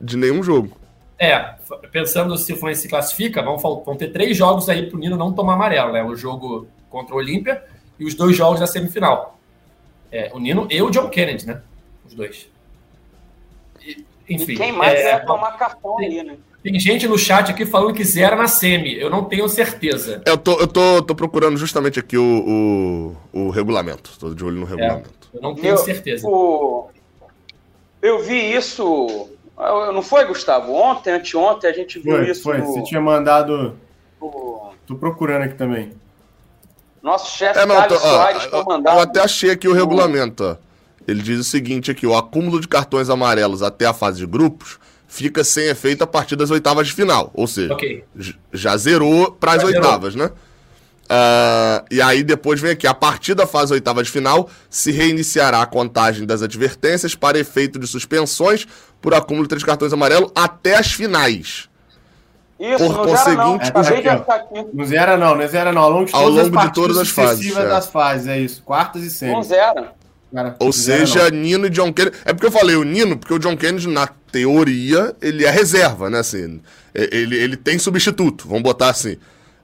de 0.00 0.16
nenhum 0.16 0.42
jogo. 0.42 0.76
É, 1.18 1.54
pensando 1.90 2.36
se 2.36 2.52
o 2.52 2.56
Fluminense 2.56 2.82
se 2.82 2.88
classifica, 2.88 3.42
vão, 3.42 3.56
vão 3.56 3.96
ter 3.96 4.12
três 4.12 4.36
jogos 4.36 4.68
aí 4.68 4.88
pro 4.88 4.98
Nino 4.98 5.16
não 5.16 5.32
tomar 5.32 5.54
amarelo, 5.54 5.92
né? 5.92 6.04
O 6.04 6.14
jogo 6.14 6.68
contra 6.88 7.14
o 7.14 7.18
Olímpia 7.18 7.64
e 7.98 8.04
os 8.04 8.14
dois 8.14 8.36
jogos 8.36 8.60
da 8.60 8.66
semifinal. 8.66 9.38
É, 10.12 10.30
o 10.32 10.38
Nino 10.38 10.68
e 10.70 10.80
o 10.80 10.90
John 10.90 11.08
Kennedy, 11.08 11.46
né? 11.46 11.62
Os 12.06 12.14
dois. 12.14 12.48
E, 13.84 14.04
enfim. 14.28 14.52
E 14.52 14.56
quem 14.56 14.72
mais 14.72 15.00
é, 15.00 15.18
tomar 15.20 15.52
cartão 15.52 15.98
ali, 15.98 16.22
né? 16.22 16.36
Tem 16.64 16.80
gente 16.80 17.06
no 17.06 17.18
chat 17.18 17.50
aqui 17.50 17.66
falando 17.66 17.92
que 17.92 18.02
zera 18.02 18.34
na 18.34 18.48
semi. 18.48 18.98
Eu 18.98 19.10
não 19.10 19.24
tenho 19.24 19.46
certeza. 19.50 20.22
Eu 20.24 20.38
tô, 20.38 20.58
eu 20.58 20.66
tô, 20.66 21.02
tô 21.02 21.14
procurando 21.14 21.58
justamente 21.58 22.00
aqui 22.00 22.16
o, 22.16 23.14
o, 23.34 23.38
o 23.38 23.50
regulamento. 23.50 24.10
Tô 24.18 24.34
de 24.34 24.42
olho 24.42 24.60
no 24.60 24.64
regulamento. 24.64 25.28
É, 25.34 25.36
eu 25.36 25.42
não 25.42 25.54
tenho 25.54 25.74
eu, 25.74 25.76
certeza. 25.76 26.26
O... 26.26 26.88
Eu 28.00 28.22
vi 28.22 28.54
isso. 28.54 29.28
Não 29.92 30.00
foi, 30.00 30.24
Gustavo? 30.24 30.72
Ontem, 30.72 31.12
anteontem, 31.12 31.68
a 31.68 31.72
gente 31.74 31.98
viu 31.98 32.16
foi, 32.16 32.30
isso. 32.30 32.42
Foi, 32.42 32.56
no... 32.56 32.64
você 32.64 32.82
tinha 32.84 33.00
mandado. 33.00 33.76
O... 34.18 34.70
Tô 34.86 34.94
procurando 34.94 35.42
aqui 35.42 35.56
também. 35.56 35.92
Nosso 37.02 37.36
chefe 37.36 37.58
é, 37.60 37.66
não, 37.66 37.86
tô, 37.86 37.98
Soares 37.98 38.48
ó, 38.50 38.64
Eu 38.78 39.00
até 39.00 39.20
achei 39.20 39.50
aqui 39.50 39.68
o 39.68 39.74
regulamento. 39.74 40.42
Ó. 40.42 40.56
Ele 41.06 41.20
diz 41.20 41.38
o 41.38 41.44
seguinte 41.44 41.90
aqui: 41.90 42.06
o 42.06 42.16
acúmulo 42.16 42.58
de 42.58 42.66
cartões 42.66 43.10
amarelos 43.10 43.62
até 43.62 43.84
a 43.84 43.92
fase 43.92 44.20
de 44.20 44.26
grupos 44.26 44.78
fica 45.14 45.44
sem 45.44 45.68
efeito 45.68 46.02
a 46.02 46.08
partir 46.08 46.34
das 46.34 46.50
oitavas 46.50 46.88
de 46.88 46.92
final. 46.92 47.30
Ou 47.34 47.46
seja, 47.46 47.72
okay. 47.72 48.02
já 48.52 48.76
zerou 48.76 49.30
para 49.30 49.52
as 49.52 49.62
oitavas, 49.62 50.16
né? 50.16 50.26
Uh, 51.04 51.84
e 51.88 52.02
aí 52.02 52.24
depois 52.24 52.60
vem 52.60 52.72
aqui, 52.72 52.86
a 52.86 52.94
partir 52.94 53.34
da 53.34 53.46
fase 53.46 53.72
oitava 53.72 54.02
de 54.02 54.10
final, 54.10 54.50
se 54.68 54.90
reiniciará 54.90 55.62
a 55.62 55.66
contagem 55.66 56.26
das 56.26 56.42
advertências 56.42 57.14
para 57.14 57.38
efeito 57.38 57.78
de 57.78 57.86
suspensões 57.86 58.66
por 59.00 59.14
acúmulo 59.14 59.44
de 59.44 59.50
três 59.50 59.62
cartões 59.62 59.92
amarelos 59.92 60.32
até 60.34 60.76
as 60.76 60.90
finais. 60.90 61.68
Isso, 62.58 62.78
por 62.78 62.96
não 62.96 63.04
conseguinte, 63.04 63.72
zera 63.84 64.26
não. 64.50 64.70
não 64.72 64.84
zera 64.84 65.16
não, 65.16 65.36
não 65.36 65.48
zera 65.48 65.72
não, 65.72 65.82
ao 65.82 65.90
longo 65.90 66.06
de, 66.06 66.14
ao 66.14 66.28
longo 66.28 66.58
de 66.58 66.72
todas 66.72 66.98
as 66.98 67.08
fases. 67.08 67.56
É. 67.56 67.68
das 67.68 67.86
fases, 67.86 68.26
é 68.26 68.38
isso, 68.40 68.62
quartas 68.64 69.02
e 69.02 69.10
semis. 69.10 69.34
Não 69.34 69.42
zera. 69.44 69.92
Cara, 70.34 70.56
Ou 70.58 70.72
seja, 70.72 71.30
não. 71.30 71.38
Nino 71.38 71.66
e 71.66 71.70
John 71.70 71.92
Kennedy. 71.92 72.16
É 72.24 72.32
porque 72.32 72.48
eu 72.48 72.50
falei 72.50 72.74
o 72.74 72.82
Nino, 72.82 73.16
porque 73.16 73.32
o 73.32 73.38
John 73.38 73.56
Kennedy, 73.56 73.86
na 73.86 74.08
teoria, 74.08 75.14
ele 75.22 75.44
é 75.44 75.50
reserva, 75.50 76.10
né? 76.10 76.18
Assim, 76.18 76.60
ele, 76.92 77.36
ele 77.36 77.56
tem 77.56 77.78
substituto, 77.78 78.48
vamos 78.48 78.64
botar 78.64 78.88
assim. 78.88 79.16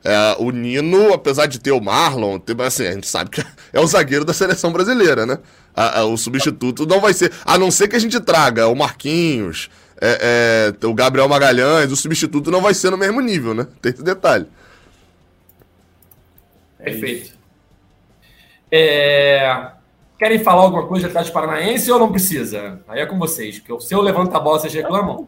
É, 0.04 0.36
o 0.38 0.52
Nino, 0.52 1.12
apesar 1.12 1.46
de 1.46 1.58
ter 1.58 1.72
o 1.72 1.80
Marlon, 1.80 2.38
tem, 2.38 2.54
assim, 2.64 2.86
a 2.86 2.92
gente 2.92 3.08
sabe 3.08 3.30
que 3.30 3.44
é 3.72 3.80
o 3.80 3.86
zagueiro 3.86 4.24
da 4.24 4.32
seleção 4.32 4.72
brasileira, 4.72 5.26
né? 5.26 5.38
A, 5.74 6.00
a, 6.00 6.04
o 6.04 6.16
substituto 6.16 6.86
não 6.86 7.00
vai 7.00 7.14
ser. 7.14 7.32
A 7.44 7.58
não 7.58 7.72
ser 7.72 7.88
que 7.88 7.96
a 7.96 8.00
gente 8.00 8.20
traga 8.20 8.68
o 8.68 8.76
Marquinhos, 8.76 9.68
é, 10.00 10.72
é, 10.80 10.86
o 10.86 10.94
Gabriel 10.94 11.28
Magalhães, 11.28 11.90
o 11.90 11.96
substituto 11.96 12.48
não 12.48 12.62
vai 12.62 12.74
ser 12.74 12.90
no 12.90 12.96
mesmo 12.96 13.20
nível, 13.20 13.54
né? 13.54 13.66
Tem 13.82 13.90
esse 13.92 14.04
detalhe. 14.04 14.46
Perfeito. 16.78 17.32
É... 18.70 19.79
Querem 20.20 20.38
falar 20.38 20.64
alguma 20.64 20.86
coisa 20.86 21.06
de 21.06 21.10
Atlético 21.12 21.32
Paranaense 21.32 21.90
ou 21.90 21.98
não 21.98 22.12
precisa? 22.12 22.78
Aí 22.86 23.00
é 23.00 23.06
com 23.06 23.18
vocês, 23.18 23.58
porque 23.58 23.72
o 23.72 23.80
seu 23.80 24.02
levanta 24.02 24.36
a 24.36 24.40
bola, 24.40 24.58
vocês 24.58 24.74
reclamam? 24.74 25.26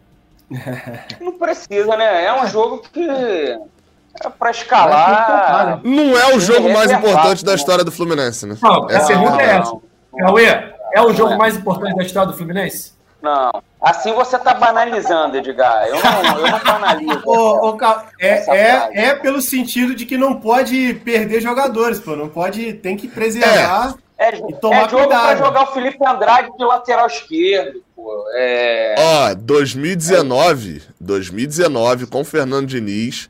Não 1.18 1.32
precisa, 1.32 1.96
né? 1.96 2.26
É 2.26 2.42
um 2.42 2.46
jogo 2.46 2.82
que 2.92 3.00
é 3.00 4.28
para 4.38 4.50
escalar. 4.50 5.80
Não 5.82 6.18
é 6.18 6.36
o 6.36 6.38
jogo 6.38 6.70
mais 6.70 6.90
importante 6.92 7.42
da 7.42 7.54
história 7.54 7.82
do 7.82 7.90
Fluminense, 7.90 8.44
né? 8.44 8.54
Não, 8.60 8.84
a 8.84 9.06
pergunta 9.06 9.40
é 9.40 9.56
essa. 9.56 9.76
Cauê, 10.18 10.74
é 10.92 11.00
o 11.00 11.14
jogo 11.14 11.38
mais 11.38 11.56
importante 11.56 11.96
da 11.96 12.02
história 12.02 12.30
do 12.30 12.36
Fluminense? 12.36 12.92
Não. 13.22 13.50
Assim 13.80 14.12
você 14.12 14.36
está 14.36 14.52
banalizando, 14.52 15.38
Edgar. 15.38 15.86
Eu 15.86 15.96
não, 16.02 16.38
eu 16.38 16.52
não 16.52 16.58
banalizo. 16.58 17.22
Ô, 17.24 17.70
ô, 17.70 17.78
é, 18.20 18.56
é, 18.56 19.06
é, 19.06 19.14
pelo 19.14 19.40
sentido 19.40 19.94
de 19.94 20.04
que 20.04 20.18
não 20.18 20.38
pode 20.38 20.92
perder 21.02 21.40
jogadores, 21.40 21.98
pô. 21.98 22.14
Não 22.14 22.28
pode. 22.28 22.74
Tem 22.74 22.94
que 22.94 23.08
preservar. 23.08 23.94
É, 23.96 24.02
é, 24.22 24.50
e 24.50 24.54
tomar 24.54 24.86
é 24.86 24.88
jogo 24.88 25.08
para 25.08 25.36
jogar 25.36 25.62
o 25.62 25.72
Felipe 25.72 25.98
Andrade 26.06 26.56
de 26.56 26.64
lateral 26.64 27.06
esquerdo, 27.06 27.82
pô. 27.94 28.24
É... 28.34 28.94
Ó, 28.98 29.34
2019, 29.34 30.82
2019, 31.00 32.06
com 32.06 32.20
o 32.20 32.24
Fernando 32.24 32.66
Diniz, 32.66 33.28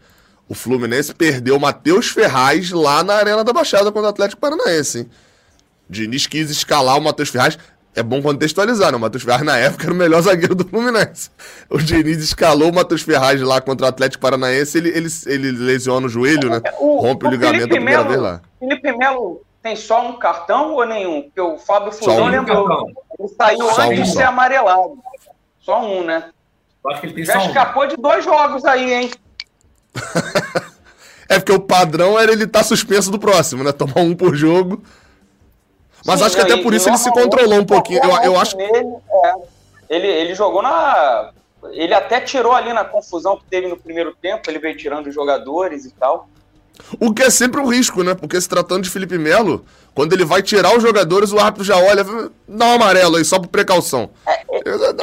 o 0.48 0.54
Fluminense 0.54 1.14
perdeu 1.14 1.56
o 1.56 1.60
Matheus 1.60 2.08
Ferraz 2.08 2.70
lá 2.70 3.02
na 3.02 3.14
Arena 3.14 3.42
da 3.42 3.52
Baixada 3.52 3.90
contra 3.90 4.08
o 4.08 4.10
Atlético 4.10 4.40
Paranaense, 4.40 4.98
hein? 4.98 5.10
Diniz 5.88 6.26
quis 6.26 6.50
escalar 6.50 6.98
o 6.98 7.00
Matheus 7.00 7.28
Ferraz. 7.28 7.58
É 7.94 8.02
bom 8.02 8.22
contextualizar, 8.22 8.90
né? 8.90 8.96
O 8.96 9.00
Matheus 9.00 9.22
Ferraz, 9.22 9.42
na 9.42 9.58
época, 9.58 9.84
era 9.84 9.92
o 9.92 9.96
melhor 9.96 10.20
zagueiro 10.22 10.54
do 10.54 10.66
Fluminense. 10.66 11.30
O 11.68 11.78
Diniz 11.78 12.22
escalou 12.22 12.70
o 12.70 12.74
Matheus 12.74 13.02
Ferraz 13.02 13.40
lá 13.40 13.60
contra 13.60 13.86
o 13.86 13.88
Atlético 13.88 14.22
Paranaense, 14.22 14.78
ele, 14.78 14.88
ele, 14.90 15.08
ele 15.26 15.50
lesiona 15.52 16.06
o 16.06 16.08
joelho, 16.08 16.48
né? 16.48 16.62
O, 16.78 17.00
Rompe 17.00 17.26
o, 17.26 17.28
o 17.28 17.30
ligamento 17.30 17.68
Felipe 17.68 17.74
a 17.74 17.76
primeira 17.76 18.04
Melo, 18.04 18.10
vez 18.10 18.20
lá. 18.22 18.40
Felipe 18.58 18.92
Melo 18.96 19.42
tem 19.62 19.76
só 19.76 20.06
um 20.06 20.18
cartão 20.18 20.72
ou 20.72 20.84
nenhum? 20.84 21.22
Porque 21.22 21.40
o 21.40 21.56
Fábio 21.58 21.92
Fusão 21.92 22.24
um 22.24 22.28
lembrou. 22.28 22.90
Ele 23.18 23.28
saiu 23.28 23.70
só 23.70 23.82
antes 23.82 24.00
um, 24.00 24.02
de 24.02 24.10
ser 24.10 24.24
amarelado. 24.24 24.98
Só 25.60 25.80
um, 25.80 26.02
né? 26.02 26.30
Já 27.18 27.46
escapou 27.46 27.84
um. 27.84 27.88
de 27.88 27.96
dois 27.96 28.24
jogos 28.24 28.64
aí, 28.64 28.92
hein? 28.92 29.10
é 31.28 31.38
porque 31.38 31.52
o 31.52 31.60
padrão 31.60 32.18
era 32.18 32.32
ele 32.32 32.44
estar 32.44 32.60
tá 32.60 32.64
suspenso 32.64 33.10
do 33.10 33.18
próximo, 33.18 33.62
né? 33.62 33.70
Tomar 33.70 34.00
um 34.00 34.16
por 34.16 34.34
jogo. 34.34 34.82
Mas 36.04 36.18
Sim, 36.18 36.26
acho 36.26 36.34
que 36.36 36.42
até 36.42 36.56
por 36.56 36.74
isso 36.74 36.88
ele 36.88 36.98
se 36.98 37.10
controlou 37.12 37.60
um 37.60 37.64
pouquinho. 37.64 38.00
Eu, 38.02 38.32
eu 38.32 38.40
acho. 38.40 38.56
Nele, 38.56 38.96
é, 39.10 39.34
ele, 39.88 40.06
ele 40.08 40.34
jogou 40.34 40.60
na. 40.60 41.30
Ele 41.70 41.94
até 41.94 42.20
tirou 42.20 42.52
ali 42.52 42.72
na 42.72 42.84
confusão 42.84 43.36
que 43.36 43.44
teve 43.44 43.68
no 43.68 43.76
primeiro 43.76 44.12
tempo, 44.20 44.50
ele 44.50 44.58
veio 44.58 44.76
tirando 44.76 45.06
os 45.06 45.14
jogadores 45.14 45.84
e 45.84 45.92
tal. 45.92 46.28
O 47.00 47.12
que 47.12 47.22
é 47.22 47.30
sempre 47.30 47.60
um 47.60 47.66
risco, 47.66 48.02
né? 48.02 48.14
Porque 48.14 48.40
se 48.40 48.48
tratando 48.48 48.82
de 48.82 48.90
Felipe 48.90 49.18
Melo, 49.18 49.64
quando 49.94 50.12
ele 50.12 50.24
vai 50.24 50.42
tirar 50.42 50.76
os 50.76 50.82
jogadores, 50.82 51.32
o 51.32 51.38
árbitro 51.38 51.64
já 51.64 51.76
olha, 51.76 52.04
dá 52.48 52.66
um 52.66 52.74
amarelo 52.74 53.16
aí, 53.16 53.24
só 53.24 53.38
por 53.38 53.48
precaução. 53.48 54.10
É, 54.26 54.42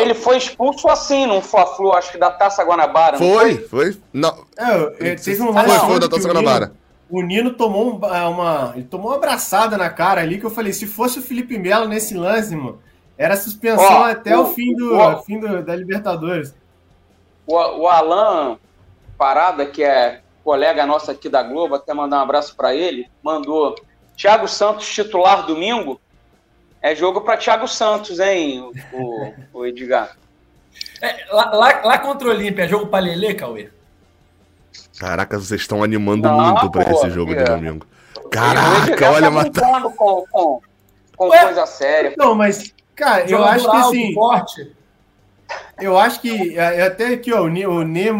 ele 0.01 0.13
foi 0.13 0.37
expulso 0.37 0.87
assim 0.89 1.27
num 1.27 1.41
Fla-Flu, 1.41 1.93
acho 1.93 2.11
que 2.11 2.17
da 2.17 2.31
Taça 2.31 2.63
Guanabara. 2.63 3.17
Foi, 3.17 3.55
foi, 3.55 3.67
foi. 3.67 3.97
Não. 4.13 4.45
É, 4.57 5.15
teve 5.15 5.41
um 5.41 5.53
foi, 5.53 5.79
foi 5.79 5.99
da 5.99 6.09
Taça 6.09 6.27
Guanabara. 6.27 6.73
O 7.09 7.23
Nino 7.23 7.53
tomou 7.53 7.95
uma, 7.95 8.73
ele 8.75 8.85
tomou 8.85 9.07
uma 9.07 9.17
abraçada 9.17 9.77
na 9.77 9.89
cara 9.89 10.21
ali 10.21 10.39
que 10.39 10.45
eu 10.45 10.51
falei, 10.51 10.71
se 10.73 10.85
fosse 10.85 11.17
o 11.17 11.23
Felipe 11.23 11.57
Melo 11.57 11.87
nesse 11.87 12.13
lance, 12.13 12.55
mano, 12.55 12.79
era 13.17 13.35
suspensão 13.35 14.03
até 14.03 14.37
o, 14.37 14.43
o 14.43 14.53
fim, 14.53 14.75
do, 14.75 14.95
o, 14.95 15.23
fim 15.23 15.39
do, 15.39 15.63
da 15.63 15.75
Libertadores. 15.75 16.53
O, 17.47 17.55
o 17.55 17.87
Alan 17.87 18.57
Parada, 19.17 19.65
que 19.65 19.83
é 19.83 20.21
colega 20.43 20.85
nosso 20.85 21.11
aqui 21.11 21.29
da 21.29 21.43
Globo, 21.43 21.75
até 21.75 21.93
mandar 21.93 22.17
um 22.17 22.23
abraço 22.23 22.55
para 22.55 22.73
ele, 22.73 23.09
mandou 23.23 23.75
Thiago 24.15 24.47
Santos 24.47 24.87
titular 24.87 25.45
domingo. 25.45 25.99
É 26.81 26.95
jogo 26.95 27.21
para 27.21 27.37
Thiago 27.37 27.67
Santos, 27.67 28.19
hein, 28.19 28.71
o, 28.93 29.33
o 29.53 29.65
Edgar. 29.65 30.17
É, 31.01 31.25
lá, 31.33 31.51
lá, 31.51 31.81
lá, 31.83 31.97
contra 31.99 32.27
o 32.27 32.31
Olímpia, 32.31 32.63
é 32.63 32.67
jogo 32.67 32.87
para 32.87 33.03
Lele, 33.03 33.33
Cauê? 33.33 33.69
Caraca, 34.97 35.37
vocês 35.37 35.61
estão 35.61 35.83
animando 35.83 36.27
Não, 36.27 36.37
muito 36.39 36.71
para 36.71 36.91
esse 36.91 37.09
jogo 37.09 37.35
de 37.35 37.43
domingo. 37.43 37.85
Caraca, 38.31 39.11
olha, 39.11 39.21
tá 39.21 39.31
matando 39.31 39.91
com, 39.91 40.25
com, 40.29 40.61
com 41.15 41.29
coisa 41.29 41.65
séria. 41.65 42.13
Não, 42.17 42.35
mas, 42.35 42.73
cara, 42.95 43.29
eu 43.29 43.43
acho 43.43 43.69
que 43.69 43.77
assim. 43.77 44.13
Forte. 44.13 44.78
Eu 45.81 45.97
acho 45.97 46.21
que 46.21 46.57
é, 46.57 46.79
é 46.79 46.81
até 46.83 47.07
aqui, 47.13 47.33
ó, 47.33 47.43
o, 47.43 47.47
ne, 47.47 47.63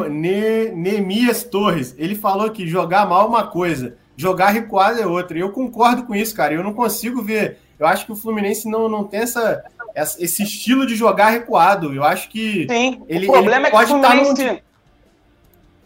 ne, 0.09 0.69
Nemias 0.71 1.43
Torres, 1.43 1.95
ele 1.97 2.15
falou 2.15 2.49
que 2.51 2.67
jogar 2.67 3.07
mal 3.07 3.25
é 3.25 3.29
uma 3.29 3.47
coisa, 3.47 3.95
jogar 4.15 4.49
recuado 4.49 4.99
é 4.99 5.05
outra. 5.05 5.37
E 5.37 5.41
eu 5.41 5.51
concordo 5.51 6.03
com 6.03 6.15
isso, 6.15 6.35
cara. 6.35 6.53
Eu 6.53 6.63
não 6.63 6.73
consigo 6.73 7.21
ver. 7.21 7.59
Eu 7.79 7.87
acho 7.87 8.05
que 8.05 8.11
o 8.11 8.15
Fluminense 8.15 8.69
não, 8.69 8.89
não 8.89 9.05
tem 9.05 9.21
essa, 9.21 9.63
esse 9.95 10.43
estilo 10.43 10.85
de 10.85 10.95
jogar 10.95 11.29
recuado. 11.29 11.93
Eu 11.93 12.03
acho 12.03 12.29
que 12.29 12.67
Sim, 12.69 13.01
ele, 13.07 13.27
o 13.27 13.31
problema 13.31 13.67
ele 13.67 13.71
pode 13.71 13.83
é 13.83 13.87
que 13.87 13.99
o 13.99 14.03
Fluminense... 14.03 14.41
estar 14.41 14.53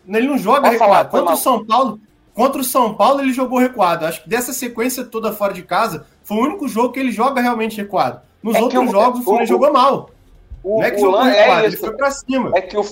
no... 0.07 0.17
Ele 0.17 0.27
não 0.27 0.37
joga 0.37 0.61
pode 0.61 0.73
recuado. 0.73 1.11
Falar, 1.11 1.21
contra 1.21 1.33
o 1.33 1.37
São 1.37 1.65
Paulo, 1.65 1.99
contra 2.33 2.61
o 2.61 2.63
São 2.63 2.93
Paulo 2.95 3.21
ele 3.21 3.31
jogou 3.31 3.59
recuado. 3.59 4.05
Acho 4.05 4.23
que 4.23 4.29
dessa 4.29 4.51
sequência 4.51 5.03
toda 5.03 5.31
fora 5.31 5.53
de 5.53 5.61
casa, 5.61 6.05
foi 6.23 6.37
o 6.37 6.41
único 6.41 6.67
jogo 6.67 6.91
que 6.91 6.99
ele 6.99 7.11
joga 7.11 7.41
realmente 7.41 7.77
recuado. 7.77 8.21
Nos 8.41 8.55
é 8.55 8.61
outros 8.61 8.91
jogos 8.91 9.19
o 9.21 9.23
Fluminense 9.23 9.49
jogou 9.49 9.71
mal. 9.71 10.09
O, 10.63 10.79
não 10.79 10.83
é 10.83 10.91
que 10.91 10.99
jogou 10.99 11.21
é 11.25 11.65
ele 11.65 11.77
foi 11.77 11.91
pra 11.95 12.09
cima. 12.11 12.51
É 12.55 12.61
que 12.61 12.77
o, 12.77 12.85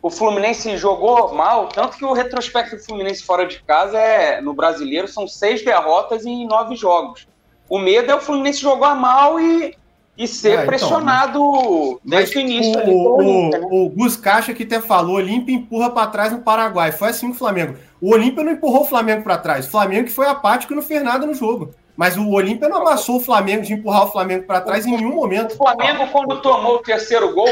o 0.00 0.10
Fluminense 0.10 0.76
jogou 0.76 1.34
mal, 1.34 1.68
tanto 1.68 1.96
que 1.96 2.04
o 2.04 2.12
retrospecto 2.12 2.76
do 2.76 2.82
Fluminense 2.82 3.24
fora 3.24 3.46
de 3.46 3.60
casa 3.62 3.98
é 3.98 4.40
no 4.40 4.54
brasileiro 4.54 5.08
são 5.08 5.26
seis 5.26 5.64
derrotas 5.64 6.24
em 6.24 6.46
nove 6.46 6.76
jogos. 6.76 7.26
O 7.68 7.78
medo 7.78 8.10
é 8.10 8.14
o 8.14 8.20
Fluminense 8.20 8.60
jogar 8.60 8.94
mal 8.94 9.40
e, 9.40 9.76
e 10.16 10.26
ser 10.28 10.50
é, 10.50 10.54
então, 10.54 10.66
pressionado 10.66 12.00
desde 12.04 12.38
o 12.38 12.40
início. 12.40 12.80
O, 12.88 13.20
o, 13.20 13.50
né? 13.50 13.60
o 13.70 13.90
Gus 13.90 14.16
Caixa 14.16 14.54
que 14.54 14.62
até 14.62 14.80
falou, 14.80 15.16
o 15.16 15.18
Olímpia 15.18 15.54
empurra 15.54 15.90
para 15.90 16.06
trás 16.06 16.32
no 16.32 16.38
Paraguai. 16.38 16.92
Foi 16.92 17.08
assim 17.08 17.28
o 17.28 17.34
Flamengo. 17.34 17.76
O 18.00 18.12
Olímpia 18.12 18.44
não 18.44 18.52
empurrou 18.52 18.82
o 18.82 18.86
Flamengo 18.86 19.22
para 19.24 19.36
trás. 19.36 19.66
O 19.66 19.70
Flamengo 19.70 20.06
que 20.06 20.14
foi 20.14 20.26
apático 20.26 20.72
e 20.72 20.76
não 20.76 20.82
fez 20.82 21.02
nada 21.02 21.26
no 21.26 21.34
jogo. 21.34 21.74
Mas 21.98 22.16
o 22.16 22.30
Olímpia 22.30 22.68
não 22.68 22.76
amassou 22.76 23.16
o 23.16 23.20
Flamengo 23.20 23.64
de 23.64 23.72
empurrar 23.72 24.04
o 24.04 24.12
Flamengo 24.12 24.46
para 24.46 24.60
trás 24.60 24.86
em 24.86 24.96
nenhum 24.96 25.16
momento. 25.16 25.54
O 25.54 25.56
Flamengo, 25.56 26.06
quando 26.12 26.40
tomou 26.40 26.76
o 26.76 26.78
terceiro 26.78 27.34
gol, 27.34 27.48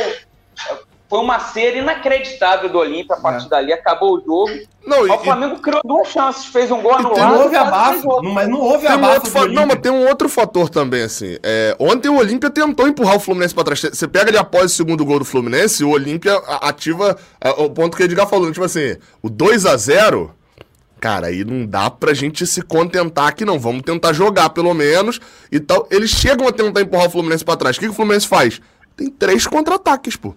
foi 1.11 1.18
uma 1.18 1.40
série 1.40 1.80
inacreditável 1.80 2.68
do 2.68 2.78
Olímpia. 2.78 3.16
A 3.16 3.20
partir 3.20 3.47
é. 3.47 3.49
dali 3.49 3.72
acabou 3.72 4.16
o 4.16 4.20
jogo. 4.20 4.57
Não, 4.86 5.05
e, 5.05 5.11
o 5.11 5.18
Flamengo 5.18 5.59
criou 5.59 5.80
duas 5.84 6.07
chances, 6.07 6.44
fez 6.47 6.70
um 6.70 6.80
gol 6.80 6.94
anulado. 6.94 7.34
Não 7.34 7.42
houve 7.42 7.57
abafo, 7.57 8.22
mas 8.22 8.49
não 8.49 8.61
houve 8.61 8.86
tem 8.86 8.94
abafo. 8.94 9.36
Um 9.36 9.49
não, 9.49 9.66
mas 9.66 9.80
tem 9.80 9.90
um 9.90 10.07
outro 10.07 10.28
fator 10.28 10.68
também, 10.68 11.03
assim. 11.03 11.36
É, 11.42 11.74
ontem 11.80 12.09
o 12.09 12.16
Olímpia 12.16 12.49
tentou 12.49 12.86
empurrar 12.86 13.16
o 13.16 13.20
Fluminense 13.20 13.53
para 13.53 13.64
trás. 13.64 13.80
Você 13.80 14.07
pega 14.07 14.30
ali 14.30 14.38
após 14.38 14.66
o 14.66 14.76
segundo 14.76 15.05
gol 15.05 15.18
do 15.18 15.24
Fluminense, 15.24 15.82
o 15.82 15.90
Olímpia 15.90 16.36
ativa 16.62 17.18
é, 17.40 17.51
o 17.51 17.68
ponto 17.68 17.97
que 17.97 18.05
o 18.05 18.07
Edgar 18.07 18.28
falou. 18.28 18.53
Tipo 18.53 18.64
assim, 18.64 18.97
o 19.20 19.28
2 19.28 19.66
a 19.66 19.76
0 19.76 20.36
Cara, 21.01 21.26
aí 21.26 21.44
não 21.44 21.66
dá 21.66 21.90
pra 21.90 22.14
gente 22.14 22.47
se 22.47 22.62
contentar 22.62 23.34
que 23.34 23.44
não. 23.44 23.59
Vamos 23.59 23.82
tentar 23.82 24.12
jogar, 24.12 24.51
pelo 24.51 24.72
menos, 24.72 25.20
e 25.53 25.61
tal. 25.61 25.86
Eles 25.90 26.11
chegam 26.11 26.49
a 26.49 26.53
tentar 26.53 26.80
empurrar 26.80 27.07
o 27.07 27.11
Fluminense 27.11 27.44
pra 27.44 27.57
trás. 27.57 27.76
O 27.76 27.80
que, 27.80 27.86
que 27.86 27.92
o 27.92 27.94
Fluminense 27.94 28.26
faz? 28.26 28.61
Tem 28.97 29.09
três 29.11 29.47
contra-ataques, 29.47 30.16
pô. 30.16 30.28
O 30.28 30.34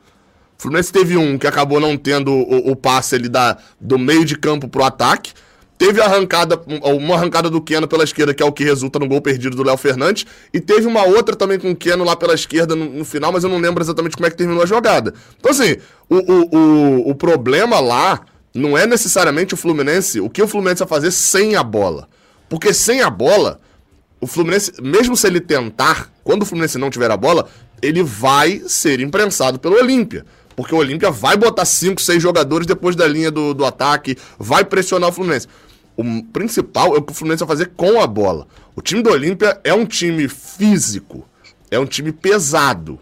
Fluminense 0.57 0.91
teve 0.91 1.15
um 1.15 1.37
que 1.37 1.47
acabou 1.47 1.79
não 1.79 1.95
tendo 1.95 2.31
o, 2.31 2.71
o 2.71 2.75
passe 2.75 3.15
ali 3.15 3.29
da, 3.29 3.57
do 3.79 3.97
meio 3.97 4.25
de 4.25 4.37
campo 4.37 4.67
pro 4.67 4.83
ataque. 4.83 5.31
Teve 5.77 6.01
arrancada, 6.01 6.61
uma 6.83 7.15
arrancada 7.15 7.49
do 7.49 7.61
Keno 7.61 7.87
pela 7.87 8.03
esquerda, 8.03 8.33
que 8.33 8.43
é 8.43 8.45
o 8.45 8.51
que 8.51 8.65
resulta 8.65 8.99
no 8.99 9.07
gol 9.07 9.21
perdido 9.21 9.55
do 9.55 9.63
Léo 9.63 9.77
Fernandes. 9.77 10.25
E 10.53 10.59
teve 10.59 10.85
uma 10.85 11.05
outra 11.05 11.37
também 11.37 11.57
com 11.57 11.71
o 11.71 11.75
Keno 11.75 12.03
lá 12.03 12.17
pela 12.17 12.33
esquerda 12.33 12.75
no, 12.75 12.83
no, 12.83 13.05
final, 13.05 13.31
mas 13.31 13.45
eu 13.45 13.49
não 13.49 13.59
lembro 13.59 13.81
exatamente 13.81 14.17
como 14.17 14.27
é 14.27 14.29
que 14.29 14.35
terminou 14.35 14.61
a 14.61 14.65
jogada. 14.65 15.13
Então, 15.39 15.49
assim, 15.49 15.77
o, 16.09 16.17
o, 16.17 16.57
o, 16.57 17.09
o 17.11 17.15
problema 17.15 17.79
lá 17.79 18.19
não 18.59 18.77
é 18.77 18.85
necessariamente 18.85 19.53
o 19.53 19.57
Fluminense, 19.57 20.19
o 20.19 20.29
que 20.29 20.41
o 20.41 20.47
Fluminense 20.47 20.79
vai 20.79 20.87
fazer 20.87 21.11
sem 21.11 21.55
a 21.55 21.63
bola. 21.63 22.07
Porque 22.47 22.73
sem 22.73 23.01
a 23.01 23.09
bola, 23.09 23.59
o 24.19 24.27
Fluminense, 24.27 24.73
mesmo 24.81 25.15
se 25.15 25.27
ele 25.27 25.39
tentar, 25.39 26.11
quando 26.23 26.43
o 26.43 26.45
Fluminense 26.45 26.77
não 26.77 26.89
tiver 26.89 27.09
a 27.11 27.17
bola, 27.17 27.47
ele 27.81 28.03
vai 28.03 28.61
ser 28.67 28.99
imprensado 28.99 29.59
pelo 29.59 29.75
Olímpia. 29.75 30.25
Porque 30.55 30.75
o 30.75 30.77
Olímpia 30.77 31.09
vai 31.09 31.37
botar 31.37 31.63
5, 31.63 32.01
6 32.01 32.21
jogadores 32.21 32.67
depois 32.67 32.95
da 32.95 33.07
linha 33.07 33.31
do, 33.31 33.53
do 33.53 33.65
ataque, 33.65 34.17
vai 34.37 34.65
pressionar 34.65 35.09
o 35.09 35.13
Fluminense. 35.13 35.47
O 35.95 36.23
principal 36.33 36.95
é 36.95 36.99
o 36.99 37.01
que 37.01 37.11
o 37.11 37.15
Fluminense 37.15 37.45
vai 37.45 37.55
fazer 37.55 37.71
com 37.75 38.01
a 38.01 38.07
bola. 38.07 38.47
O 38.75 38.81
time 38.81 39.01
do 39.01 39.09
Olímpia 39.09 39.59
é 39.63 39.73
um 39.73 39.85
time 39.85 40.27
físico. 40.27 41.25
é 41.71 41.79
um 41.79 41.85
time 41.85 42.11
pesado. 42.11 42.99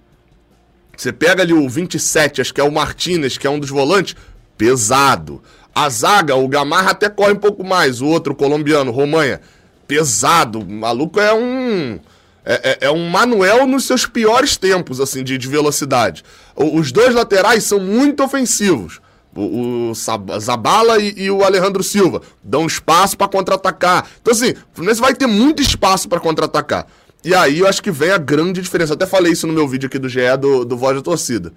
Você 0.96 1.14
pega 1.14 1.44
ali 1.44 1.54
o 1.54 1.70
27, 1.70 2.42
acho 2.42 2.54
que 2.54 2.60
é 2.60 2.64
o 2.64 2.72
Martinez, 2.72 3.38
que 3.38 3.46
é 3.46 3.50
um 3.50 3.60
dos 3.60 3.70
volantes, 3.70 4.16
pesado. 4.58 5.42
A 5.74 5.90
zaga, 5.90 6.36
o 6.36 6.48
Gamarra 6.48 6.92
até 6.92 7.10
corre 7.10 7.34
um 7.34 7.38
pouco 7.38 7.64
mais. 7.64 8.02
O 8.02 8.08
outro, 8.08 8.34
o 8.34 8.36
colombiano, 8.36 8.92
Romanha, 8.92 9.40
pesado. 9.88 10.60
O 10.60 10.70
maluco 10.70 11.20
é 11.20 11.34
um. 11.34 12.00
É, 12.44 12.54
é, 12.64 12.78
é, 12.88 12.92
um 12.92 13.10
Manuel 13.10 13.68
nos 13.68 13.84
seus 13.86 14.06
piores 14.06 14.56
tempos, 14.56 15.02
assim, 15.02 15.24
de, 15.24 15.38
de 15.38 15.48
velocidade. 15.48 16.24
O, 16.56 16.80
os 16.80 16.92
dois 16.92 17.14
laterais 17.14 17.64
são 17.64 17.80
muito 17.80 18.24
ofensivos. 18.24 19.02
O, 19.36 19.92
o 19.92 20.40
Zabala 20.40 20.98
e, 21.00 21.14
e, 21.16 21.30
o 21.30 21.44
Alejandro 21.44 21.84
Silva 21.84 22.22
dão 22.42 22.66
espaço 22.66 23.18
para 23.18 23.28
contra-atacar. 23.28 24.08
Então, 24.22 24.32
assim, 24.34 24.52
o 24.52 24.56
Fluminense 24.74 25.02
vai 25.02 25.14
ter 25.14 25.28
muito 25.28 25.62
espaço 25.62 26.10
para 26.10 26.20
contra-atacar. 26.20 26.88
E 27.24 27.36
aí 27.36 27.60
eu 27.60 27.68
acho 27.68 27.84
que 27.84 27.92
vem 27.92 28.12
a 28.12 28.18
grande 28.18 28.62
diferença. 28.62 28.94
Até 28.94 29.06
falei 29.06 29.34
isso 29.34 29.46
no 29.46 29.54
meu 29.54 29.68
vídeo 29.68 29.88
aqui 29.88 30.00
do 30.00 30.10
GE 30.10 30.22
do, 30.40 30.66
do 30.66 30.78
Voz 30.78 30.96
da 30.96 31.04
Torcida. 31.04 31.54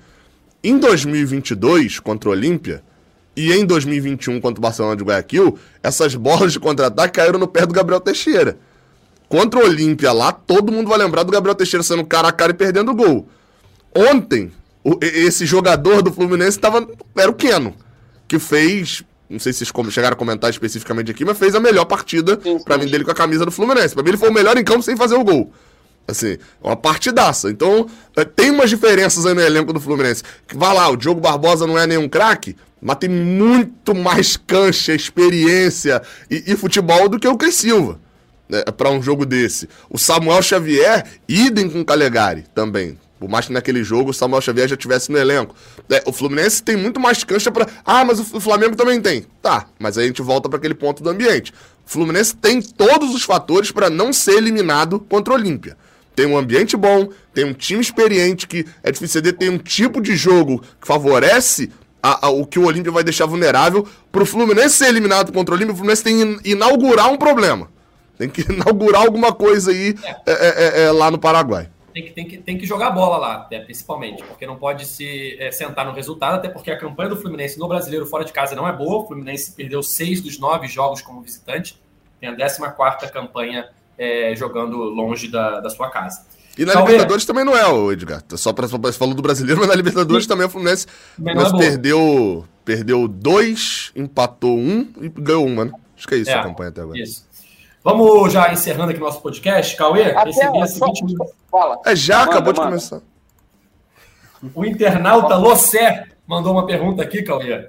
Em 0.63 0.77
2022, 0.79 2.01
contra 2.01 2.29
o 2.29 2.33
Olímpia, 2.33 2.83
e 3.37 3.53
em 3.53 3.65
2021, 3.65 4.41
contra 4.41 4.59
o 4.59 4.63
Barcelona 4.63 4.97
de 4.97 5.05
Guayaquil, 5.05 5.59
essas 5.83 6.15
bolas 6.15 6.53
de 6.53 6.61
contra-ataque 6.61 7.15
caíram 7.15 7.39
no 7.39 7.47
pé 7.47 7.65
do 7.65 7.73
Gabriel 7.73 8.01
Teixeira. 8.01 8.59
Contra 9.29 9.61
o 9.61 9.65
Olímpia 9.65 10.13
lá, 10.13 10.33
todo 10.33 10.73
mundo 10.73 10.89
vai 10.89 10.99
lembrar 10.99 11.23
do 11.23 11.31
Gabriel 11.31 11.55
Teixeira 11.55 11.83
sendo 11.83 12.05
cara 12.05 12.29
a 12.29 12.33
cara 12.33 12.51
e 12.51 12.55
perdendo 12.55 12.91
o 12.91 12.95
gol. 12.95 13.29
Ontem, 13.95 14.51
o, 14.83 14.99
esse 15.01 15.47
jogador 15.47 16.03
do 16.03 16.13
Fluminense 16.13 16.59
tava, 16.59 16.87
era 17.17 17.31
o 17.31 17.35
Keno, 17.35 17.75
que 18.27 18.39
fez 18.39 19.05
não 19.31 19.39
sei 19.39 19.53
se 19.53 19.65
vocês 19.65 19.95
chegaram 19.95 20.15
a 20.15 20.17
comentar 20.17 20.51
especificamente 20.51 21.13
aqui, 21.13 21.25
mas 21.25 21.39
fez 21.39 21.55
a 21.55 21.61
melhor 21.61 21.85
partida 21.85 22.37
para 22.65 22.77
mim 22.77 22.87
dele 22.87 23.05
com 23.05 23.13
a 23.13 23.15
camisa 23.15 23.45
do 23.45 23.53
Fluminense. 23.53 23.95
Para 23.95 24.03
mim 24.03 24.11
ele 24.11 24.17
foi 24.19 24.29
o 24.29 24.35
melhor 24.35 24.59
em 24.59 24.65
campo 24.65 24.83
sem 24.83 24.97
fazer 24.97 25.15
o 25.15 25.23
gol. 25.23 25.53
Assim, 26.11 26.39
uma 26.63 26.77
partidaça. 26.77 27.51
Então, 27.51 27.87
eh, 28.17 28.25
tem 28.25 28.51
umas 28.51 28.71
diferenças 28.71 29.25
aí 29.27 29.35
no 29.35 29.41
elenco 29.41 29.73
do 29.73 29.81
Fluminense. 29.81 30.23
Vai 30.55 30.75
lá, 30.75 30.89
o 30.89 30.97
Diogo 30.97 31.21
Barbosa 31.21 31.67
não 31.67 31.79
é 31.79 31.87
nenhum 31.87 32.09
craque, 32.09 32.57
mas 32.81 32.97
tem 32.97 33.09
muito 33.09 33.95
mais 33.95 34.37
cancha, 34.37 34.93
experiência 34.95 36.03
e, 36.31 36.45
e 36.47 36.57
futebol 36.57 37.09
do 37.09 37.19
que 37.19 37.29
o 37.29 37.37
Cris 37.37 37.57
Silva. 37.57 38.01
Né, 38.49 38.63
para 38.77 38.91
um 38.91 39.01
jogo 39.01 39.25
desse. 39.25 39.69
O 39.89 39.97
Samuel 39.97 40.43
Xavier, 40.43 41.07
idem 41.29 41.71
com 41.71 41.81
o 41.81 41.85
Calegari 41.85 42.45
também. 42.53 42.99
Por 43.21 43.29
mais 43.29 43.47
que 43.47 43.53
naquele 43.53 43.85
jogo 43.85 44.11
o 44.11 44.15
Samuel 44.15 44.41
Xavier 44.41 44.67
já 44.67 44.75
estivesse 44.75 45.13
no 45.13 45.19
elenco. 45.19 45.55
É, 45.91 46.03
o 46.07 46.13
Fluminense 46.13 46.63
tem 46.63 46.75
muito 46.75 46.99
mais 46.99 47.23
cancha 47.23 47.53
para. 47.53 47.69
Ah, 47.85 48.03
mas 48.03 48.19
o 48.19 48.41
Flamengo 48.41 48.75
também 48.75 48.99
tem. 48.99 49.27
Tá, 49.43 49.67
mas 49.79 49.99
aí 49.99 50.05
a 50.05 50.07
gente 50.07 50.23
volta 50.23 50.49
para 50.49 50.59
aquele 50.59 50.75
ponto 50.75 51.03
do 51.03 51.11
ambiente. 51.11 51.53
O 51.87 51.91
Fluminense 51.91 52.35
tem 52.35 52.63
todos 52.63 53.15
os 53.15 53.23
fatores 53.23 53.71
para 53.71 53.91
não 53.91 54.11
ser 54.11 54.37
eliminado 54.37 54.99
contra 54.99 55.35
o 55.35 55.37
Olímpia. 55.37 55.77
Tem 56.15 56.27
um 56.27 56.37
ambiente 56.37 56.77
bom, 56.77 57.09
tem 57.33 57.45
um 57.45 57.53
time 57.53 57.81
experiente 57.81 58.47
que 58.47 58.67
é 58.83 58.91
difícil 58.91 59.23
de 59.23 59.33
tem 59.33 59.49
um 59.49 59.59
tipo 59.59 60.01
de 60.01 60.17
jogo 60.17 60.61
que 60.81 60.87
favorece 60.87 61.71
a, 62.03 62.27
a, 62.27 62.31
o 62.31 62.47
que 62.47 62.59
o 62.59 62.67
Olímpia 62.67 62.93
vai 62.93 63.05
deixar 63.05 63.27
vulnerável. 63.27 63.87
Para 64.11 64.23
o 64.23 64.27
Fluminense 64.27 64.77
ser 64.77 64.89
eliminado 64.89 65.33
contra 65.33 65.55
o 65.55 65.57
Olímpia, 65.57 65.73
o 65.73 65.77
Fluminense 65.77 66.03
tem 66.03 66.39
que 66.39 66.51
inaugurar 66.51 67.11
um 67.11 67.17
problema. 67.17 67.71
Tem 68.19 68.29
que 68.29 68.43
inaugurar 68.53 69.03
alguma 69.03 69.33
coisa 69.33 69.71
aí 69.71 69.95
é. 70.05 70.17
É, 70.27 70.83
é, 70.83 70.83
é 70.85 70.93
lá 70.93 71.11
no 71.11 71.19
Paraguai 71.19 71.71
tem 71.93 72.05
que, 72.05 72.13
tem 72.13 72.29
que, 72.29 72.39
tem 72.39 72.59
que 72.59 72.67
jogar 72.67 72.91
bola 72.91 73.17
lá, 73.17 73.49
né, 73.51 73.61
principalmente, 73.61 74.23
porque 74.23 74.47
não 74.47 74.57
pode 74.57 74.87
se 74.87 75.37
é, 75.39 75.51
sentar 75.51 75.85
no 75.85 75.93
resultado, 75.93 76.37
até 76.37 76.49
porque 76.49 76.71
a 76.71 76.79
campanha 76.79 77.11
do 77.11 77.17
Fluminense 77.17 77.59
no 77.59 77.69
brasileiro 77.69 78.07
fora 78.07 78.25
de 78.25 78.33
casa 78.33 78.55
não 78.55 78.67
é 78.67 78.73
boa. 78.73 79.03
O 79.03 79.07
Fluminense 79.07 79.53
perdeu 79.53 79.83
seis 79.83 80.21
dos 80.21 80.39
nove 80.39 80.67
jogos 80.69 81.03
como 81.03 81.21
visitante, 81.21 81.81
tem 82.21 82.29
a 82.29 82.37
14 82.37 83.13
campanha 83.13 83.69
é, 84.01 84.35
jogando 84.35 84.79
longe 84.79 85.29
da, 85.29 85.61
da 85.61 85.69
sua 85.69 85.91
casa. 85.91 86.25
E 86.57 86.65
na 86.65 86.73
Talvez. 86.73 86.95
Libertadores 86.95 87.27
também 87.27 87.45
não 87.45 87.57
é, 87.57 87.67
o 87.67 87.93
Edgar. 87.93 88.23
Só 88.35 88.53
para 88.53 88.67
você 88.67 88.99
falou 88.99 89.15
do 89.15 89.23
brasileiro, 89.23 89.61
mas 89.61 89.69
na 89.69 89.75
Libertadores 89.75 90.25
Sim. 90.25 90.31
também 90.31 90.47
o 90.47 90.51
Fluminense 90.51 90.87
mas 91.19 91.53
é 91.53 91.57
perdeu, 91.57 92.45
perdeu 92.65 93.07
dois, 93.07 93.93
empatou 93.95 94.57
um 94.57 94.89
e 95.01 95.09
ganhou 95.09 95.47
uma, 95.47 95.67
né? 95.67 95.73
Acho 95.97 96.09
que 96.09 96.15
é 96.15 96.19
isso 96.19 96.31
é, 96.31 96.35
a 96.35 96.43
campanha 96.43 96.71
até 96.71 96.81
agora. 96.81 96.99
Isso. 96.99 97.29
Vamos 97.85 98.33
já 98.33 98.51
encerrando 98.53 98.91
aqui 98.91 99.01
nosso 99.01 99.21
podcast. 99.21 99.77
Cauê, 99.77 100.05
Até 100.05 100.25
recebi 100.25 100.61
a 100.61 100.67
seguinte. 100.67 101.15
Fala. 101.51 101.79
É, 101.85 101.95
já 101.95 102.21
manda, 102.21 102.31
acabou 102.31 102.55
manda. 102.55 102.61
de 102.61 102.67
começar. 102.67 103.01
O 104.55 104.65
internauta 104.65 105.37
Lossé 105.37 106.07
mandou 106.27 106.53
uma 106.53 106.67
pergunta 106.67 107.03
aqui, 107.03 107.23
Cauê. 107.23 107.69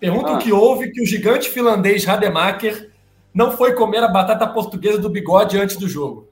Pergunta 0.00 0.30
ah. 0.30 0.34
o 0.34 0.38
que 0.38 0.52
houve 0.52 0.90
que 0.90 1.02
o 1.02 1.06
gigante 1.06 1.48
finlandês 1.48 2.04
Rademacher 2.04 2.90
não 3.34 3.56
foi 3.56 3.74
comer 3.74 4.02
a 4.02 4.08
batata 4.08 4.46
portuguesa 4.46 4.98
do 4.98 5.08
bigode 5.08 5.58
antes 5.58 5.76
do 5.76 5.88
jogo. 5.88 6.28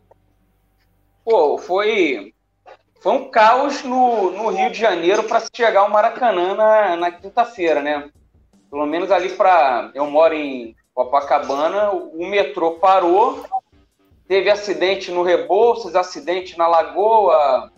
Pô, 1.24 1.58
foi, 1.58 2.32
foi 3.00 3.12
um 3.12 3.30
caos 3.30 3.82
no, 3.82 4.30
no 4.30 4.48
Rio 4.48 4.70
de 4.70 4.78
Janeiro 4.78 5.24
para 5.24 5.44
chegar 5.54 5.80
ao 5.80 5.90
Maracanã 5.90 6.54
na, 6.54 6.96
na 6.96 7.10
quinta-feira, 7.10 7.82
né? 7.82 8.10
Pelo 8.70 8.86
menos 8.86 9.10
ali 9.10 9.30
para. 9.30 9.90
Eu 9.94 10.06
moro 10.10 10.34
em 10.34 10.76
Copacabana, 10.94 11.90
o 11.90 12.26
metrô 12.26 12.72
parou, 12.72 13.44
teve 14.26 14.50
acidente 14.50 15.10
no 15.10 15.22
Rebouças, 15.22 15.94
acidente 15.94 16.56
na 16.56 16.66
Lagoa, 16.66 17.70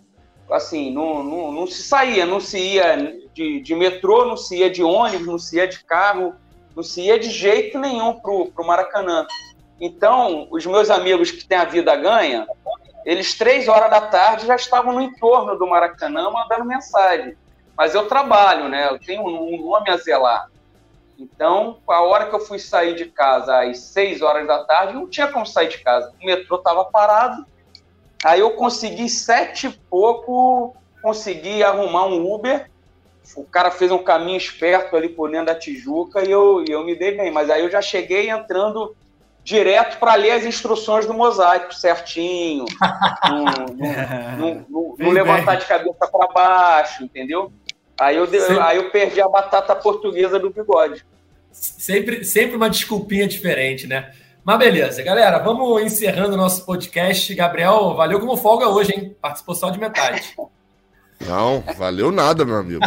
assim, 0.51 0.91
não, 0.93 1.23
não, 1.23 1.53
não 1.53 1.67
se 1.67 1.83
saía, 1.83 2.25
não 2.25 2.41
se 2.41 2.59
ia 2.59 2.97
de, 3.35 3.61
de, 3.61 3.75
metrô, 3.75 4.25
não 4.25 4.37
se 4.37 4.59
ia 4.59 4.71
de 4.71 4.83
ônibus, 4.83 5.27
não 5.27 5.39
se 5.39 5.57
ia 5.57 5.67
de 5.67 5.85
carro, 5.85 6.35
não 6.79 6.83
se 6.85 7.03
ia 7.03 7.19
de 7.19 7.29
jeito 7.29 7.77
nenhum 7.77 8.21
pro, 8.21 8.53
pro 8.53 8.65
Maracanã. 8.65 9.27
Então, 9.81 10.47
os 10.49 10.65
meus 10.65 10.91
amigos 10.91 11.33
que 11.33 11.45
têm 11.45 11.59
a 11.59 11.65
vida 11.65 11.97
ganha, 11.97 12.47
eles 13.05 13.37
três 13.37 13.67
horas 13.67 13.91
da 13.91 14.03
tarde 14.03 14.47
já 14.47 14.55
estavam 14.55 14.93
no 14.93 15.01
entorno 15.01 15.59
do 15.59 15.67
Maracanã 15.67 16.31
mandando 16.31 16.65
mensagem. 16.65 17.37
Mas 17.77 17.97
eu 17.97 18.07
trabalho, 18.07 18.69
né? 18.69 18.89
Eu 18.91 18.99
tenho 19.01 19.27
um 19.27 19.61
nome 19.61 19.91
a 19.91 19.97
zelar. 19.97 20.49
Então, 21.19 21.79
a 21.89 22.01
hora 22.01 22.27
que 22.27 22.37
eu 22.37 22.41
fui 22.41 22.61
sair 22.61 22.95
de 22.95 23.07
casa 23.07 23.61
às 23.61 23.79
6 23.79 24.23
horas 24.23 24.47
da 24.47 24.63
tarde, 24.63 24.95
não 24.95 25.09
tinha 25.09 25.27
como 25.27 25.45
sair 25.45 25.69
de 25.69 25.79
casa. 25.79 26.15
O 26.23 26.25
metrô 26.25 26.59
estava 26.59 26.85
parado. 26.85 27.45
Aí 28.25 28.39
eu 28.39 28.53
consegui 28.53 29.09
sete 29.09 29.67
e 29.67 29.71
pouco, 29.91 30.77
consegui 31.03 31.61
arrumar 31.65 32.07
um 32.07 32.33
Uber. 32.33 32.71
O 33.37 33.45
cara 33.45 33.71
fez 33.71 33.91
um 33.91 33.99
caminho 33.99 34.37
esperto 34.37 34.97
ali 34.97 35.09
por 35.09 35.31
dentro 35.31 35.47
da 35.47 35.55
Tijuca 35.55 36.25
e 36.25 36.31
eu, 36.31 36.65
eu 36.69 36.85
me 36.85 36.95
dei 36.97 37.17
bem. 37.17 37.31
Mas 37.31 37.51
aí 37.51 37.63
eu 37.63 37.71
já 37.71 37.81
cheguei 37.81 38.31
entrando 38.31 38.97
direto 39.45 39.99
para 39.99 40.15
ler 40.15 40.33
as 40.33 40.45
instruções 40.45 41.07
do 41.07 41.15
mosaico 41.15 41.75
certinho, 41.75 42.67
não 44.99 45.11
levantar 45.11 45.55
de 45.57 45.65
cabeça 45.65 46.07
para 46.07 46.29
baixo, 46.35 47.03
entendeu? 47.03 47.51
Aí 47.99 48.17
eu, 48.17 48.27
sempre... 48.27 48.59
aí 48.61 48.77
eu 48.77 48.91
perdi 48.91 49.23
a 49.23 49.29
batata 49.29 49.75
portuguesa 49.75 50.39
do 50.39 50.51
bigode. 50.51 51.05
Sempre, 51.51 52.25
sempre 52.25 52.57
uma 52.57 52.69
desculpinha 52.69 53.27
diferente, 53.27 53.87
né? 53.87 54.13
Mas 54.45 54.59
beleza, 54.59 55.03
galera, 55.03 55.39
vamos 55.39 55.83
encerrando 55.83 56.35
o 56.35 56.37
nosso 56.37 56.65
podcast. 56.65 57.35
Gabriel, 57.35 57.95
valeu 57.95 58.21
como 58.21 58.37
folga 58.37 58.69
hoje, 58.69 58.93
hein? 58.95 59.17
Participou 59.21 59.55
só 59.55 59.71
de 59.71 59.79
metade. 59.81 60.35
Não, 61.27 61.63
valeu 61.77 62.13
nada, 62.13 62.45
meu 62.45 62.57
amigo. 62.57 62.81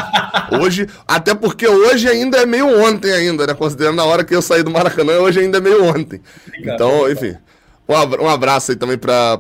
Hoje, 0.62 0.88
até 1.08 1.36
porque 1.36 1.68
hoje 1.68 2.08
ainda 2.08 2.38
é 2.38 2.46
meio 2.46 2.82
ontem 2.82 3.12
ainda, 3.12 3.46
né? 3.46 3.54
Considerando 3.54 4.00
a 4.00 4.06
hora 4.06 4.24
que 4.24 4.36
eu 4.36 4.42
saí 4.42 4.64
do 4.64 4.72
Maracanã, 4.72 5.20
hoje 5.20 5.40
ainda 5.40 5.58
é 5.58 5.62
meio 5.62 5.84
ontem. 5.84 6.22
Então, 6.60 7.10
enfim, 7.12 7.36
um 8.20 8.30
abraço 8.30 8.72
aí 8.72 8.78
também 8.78 8.98
para 8.98 9.38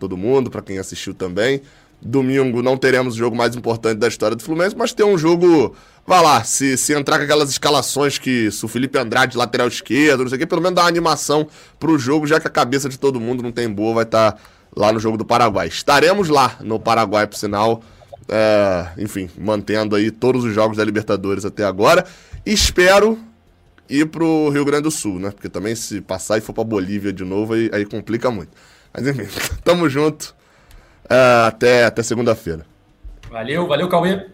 todo 0.00 0.16
mundo, 0.16 0.50
para 0.50 0.62
quem 0.62 0.78
assistiu 0.78 1.14
também. 1.14 1.62
Domingo 2.00 2.62
não 2.62 2.76
teremos 2.76 3.14
o 3.14 3.18
jogo 3.18 3.34
mais 3.34 3.56
importante 3.56 3.98
da 3.98 4.06
história 4.06 4.36
do 4.36 4.42
Fluminense, 4.42 4.76
mas 4.76 4.92
tem 4.92 5.04
um 5.04 5.18
jogo. 5.18 5.74
Vai 6.06 6.22
lá, 6.22 6.42
se, 6.42 6.76
se 6.76 6.94
entrar 6.94 7.18
com 7.18 7.24
aquelas 7.24 7.50
escalações 7.50 8.18
que 8.18 8.50
se 8.50 8.64
o 8.64 8.68
Felipe 8.68 8.98
Andrade, 8.98 9.36
lateral 9.36 9.68
esquerdo, 9.68 10.20
não 10.20 10.28
sei 10.28 10.36
o 10.36 10.38
que, 10.38 10.46
pelo 10.46 10.62
menos 10.62 10.76
dá 10.76 10.82
uma 10.82 10.88
animação 10.88 11.46
pro 11.78 11.98
jogo, 11.98 12.26
já 12.26 12.40
que 12.40 12.46
a 12.46 12.50
cabeça 12.50 12.88
de 12.88 12.98
todo 12.98 13.20
mundo 13.20 13.42
não 13.42 13.52
tem 13.52 13.68
boa, 13.68 13.96
vai 13.96 14.04
estar 14.04 14.32
tá 14.32 14.38
lá 14.76 14.92
no 14.92 15.00
jogo 15.00 15.16
do 15.16 15.24
Paraguai. 15.24 15.68
Estaremos 15.68 16.28
lá 16.28 16.56
no 16.60 16.78
Paraguai, 16.78 17.26
por 17.26 17.36
sinal. 17.36 17.82
É, 18.28 18.88
enfim, 18.98 19.30
mantendo 19.38 19.96
aí 19.96 20.10
todos 20.10 20.44
os 20.44 20.54
jogos 20.54 20.76
da 20.76 20.84
Libertadores 20.84 21.44
até 21.44 21.64
agora. 21.64 22.04
Espero 22.44 23.18
ir 23.88 24.06
pro 24.06 24.50
Rio 24.50 24.64
Grande 24.64 24.82
do 24.82 24.90
Sul, 24.90 25.18
né? 25.18 25.30
Porque 25.30 25.48
também 25.48 25.74
se 25.74 26.00
passar 26.00 26.38
e 26.38 26.40
for 26.40 26.52
pra 26.52 26.64
Bolívia 26.64 27.12
de 27.12 27.24
novo, 27.24 27.54
aí, 27.54 27.70
aí 27.72 27.86
complica 27.86 28.30
muito. 28.30 28.50
Mas 28.92 29.06
enfim, 29.06 29.26
tamo 29.64 29.88
junto. 29.88 30.36
Uh, 31.04 31.46
até 31.46 31.84
até 31.84 32.02
segunda-feira. 32.02 32.66
Valeu, 33.30 33.66
valeu, 33.66 33.88
Cauê. 33.88 34.26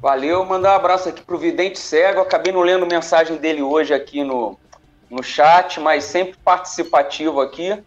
Valeu, 0.00 0.44
mandar 0.44 0.72
um 0.72 0.76
abraço 0.76 1.08
aqui 1.08 1.22
pro 1.22 1.38
Vidente 1.38 1.78
Cego. 1.78 2.20
Acabei 2.20 2.52
não 2.52 2.60
lendo 2.62 2.86
mensagem 2.86 3.36
dele 3.36 3.62
hoje 3.62 3.94
aqui 3.94 4.24
no, 4.24 4.58
no 5.08 5.22
chat, 5.22 5.78
mas 5.78 6.04
sempre 6.04 6.36
participativo 6.44 7.40
aqui. 7.40 7.78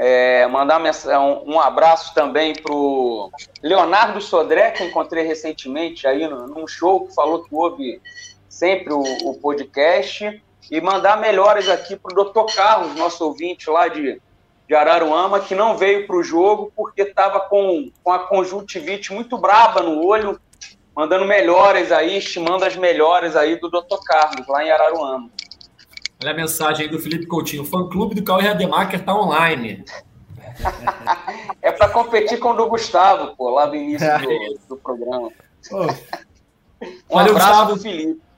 É, 0.00 0.46
mandar 0.46 0.80
um, 0.80 1.54
um 1.54 1.60
abraço 1.60 2.14
também 2.14 2.54
pro 2.54 3.30
Leonardo 3.62 4.20
Sodré, 4.20 4.70
que 4.70 4.84
encontrei 4.84 5.24
recentemente 5.24 6.06
aí 6.06 6.26
num 6.28 6.68
show, 6.68 7.06
que 7.06 7.14
falou 7.14 7.42
que 7.42 7.54
ouve 7.54 8.00
sempre 8.48 8.92
o, 8.92 9.02
o 9.02 9.38
podcast. 9.40 10.42
E 10.70 10.80
mandar 10.80 11.18
melhores 11.18 11.68
aqui 11.68 11.96
pro 11.96 12.14
Dr. 12.14 12.54
Carlos, 12.54 12.94
nosso 12.94 13.24
ouvinte 13.24 13.70
lá 13.70 13.88
de 13.88 14.20
de 14.68 14.74
Araruama, 14.74 15.40
que 15.40 15.54
não 15.54 15.78
veio 15.78 16.06
para 16.06 16.16
o 16.16 16.22
jogo 16.22 16.70
porque 16.76 17.00
estava 17.00 17.40
com, 17.40 17.90
com 18.04 18.12
a 18.12 18.18
conjuntivite 18.18 19.14
muito 19.14 19.38
braba 19.38 19.82
no 19.82 20.04
olho, 20.04 20.38
mandando 20.94 21.24
melhores 21.24 21.90
aí, 21.90 22.18
estimando 22.18 22.64
as 22.64 22.76
melhores 22.76 23.34
aí 23.34 23.56
do 23.56 23.70
Dr. 23.70 23.96
Carlos, 24.04 24.46
lá 24.46 24.62
em 24.62 24.70
Araruama. 24.70 25.30
Olha 26.22 26.32
a 26.32 26.34
mensagem 26.34 26.86
aí 26.86 26.90
do 26.90 26.98
Felipe 26.98 27.26
Coutinho. 27.26 27.62
O 27.62 27.66
fã-clube 27.66 28.14
do 28.14 28.24
Cauê 28.24 28.42
Rademacher 28.42 29.00
está 29.00 29.14
online. 29.14 29.84
é 31.62 31.70
para 31.70 31.88
competir 31.88 32.38
com 32.38 32.50
o 32.50 32.54
do 32.54 32.68
Gustavo, 32.68 33.36
pô, 33.36 33.50
lá 33.50 33.66
do 33.66 33.76
início 33.76 34.08
do, 34.18 34.58
do 34.70 34.76
programa. 34.76 35.30
um 35.72 35.86
Valeu, 37.08 37.32
abraço 37.32 37.32
Gustavo. 37.34 37.76
Felipe. 37.78 38.28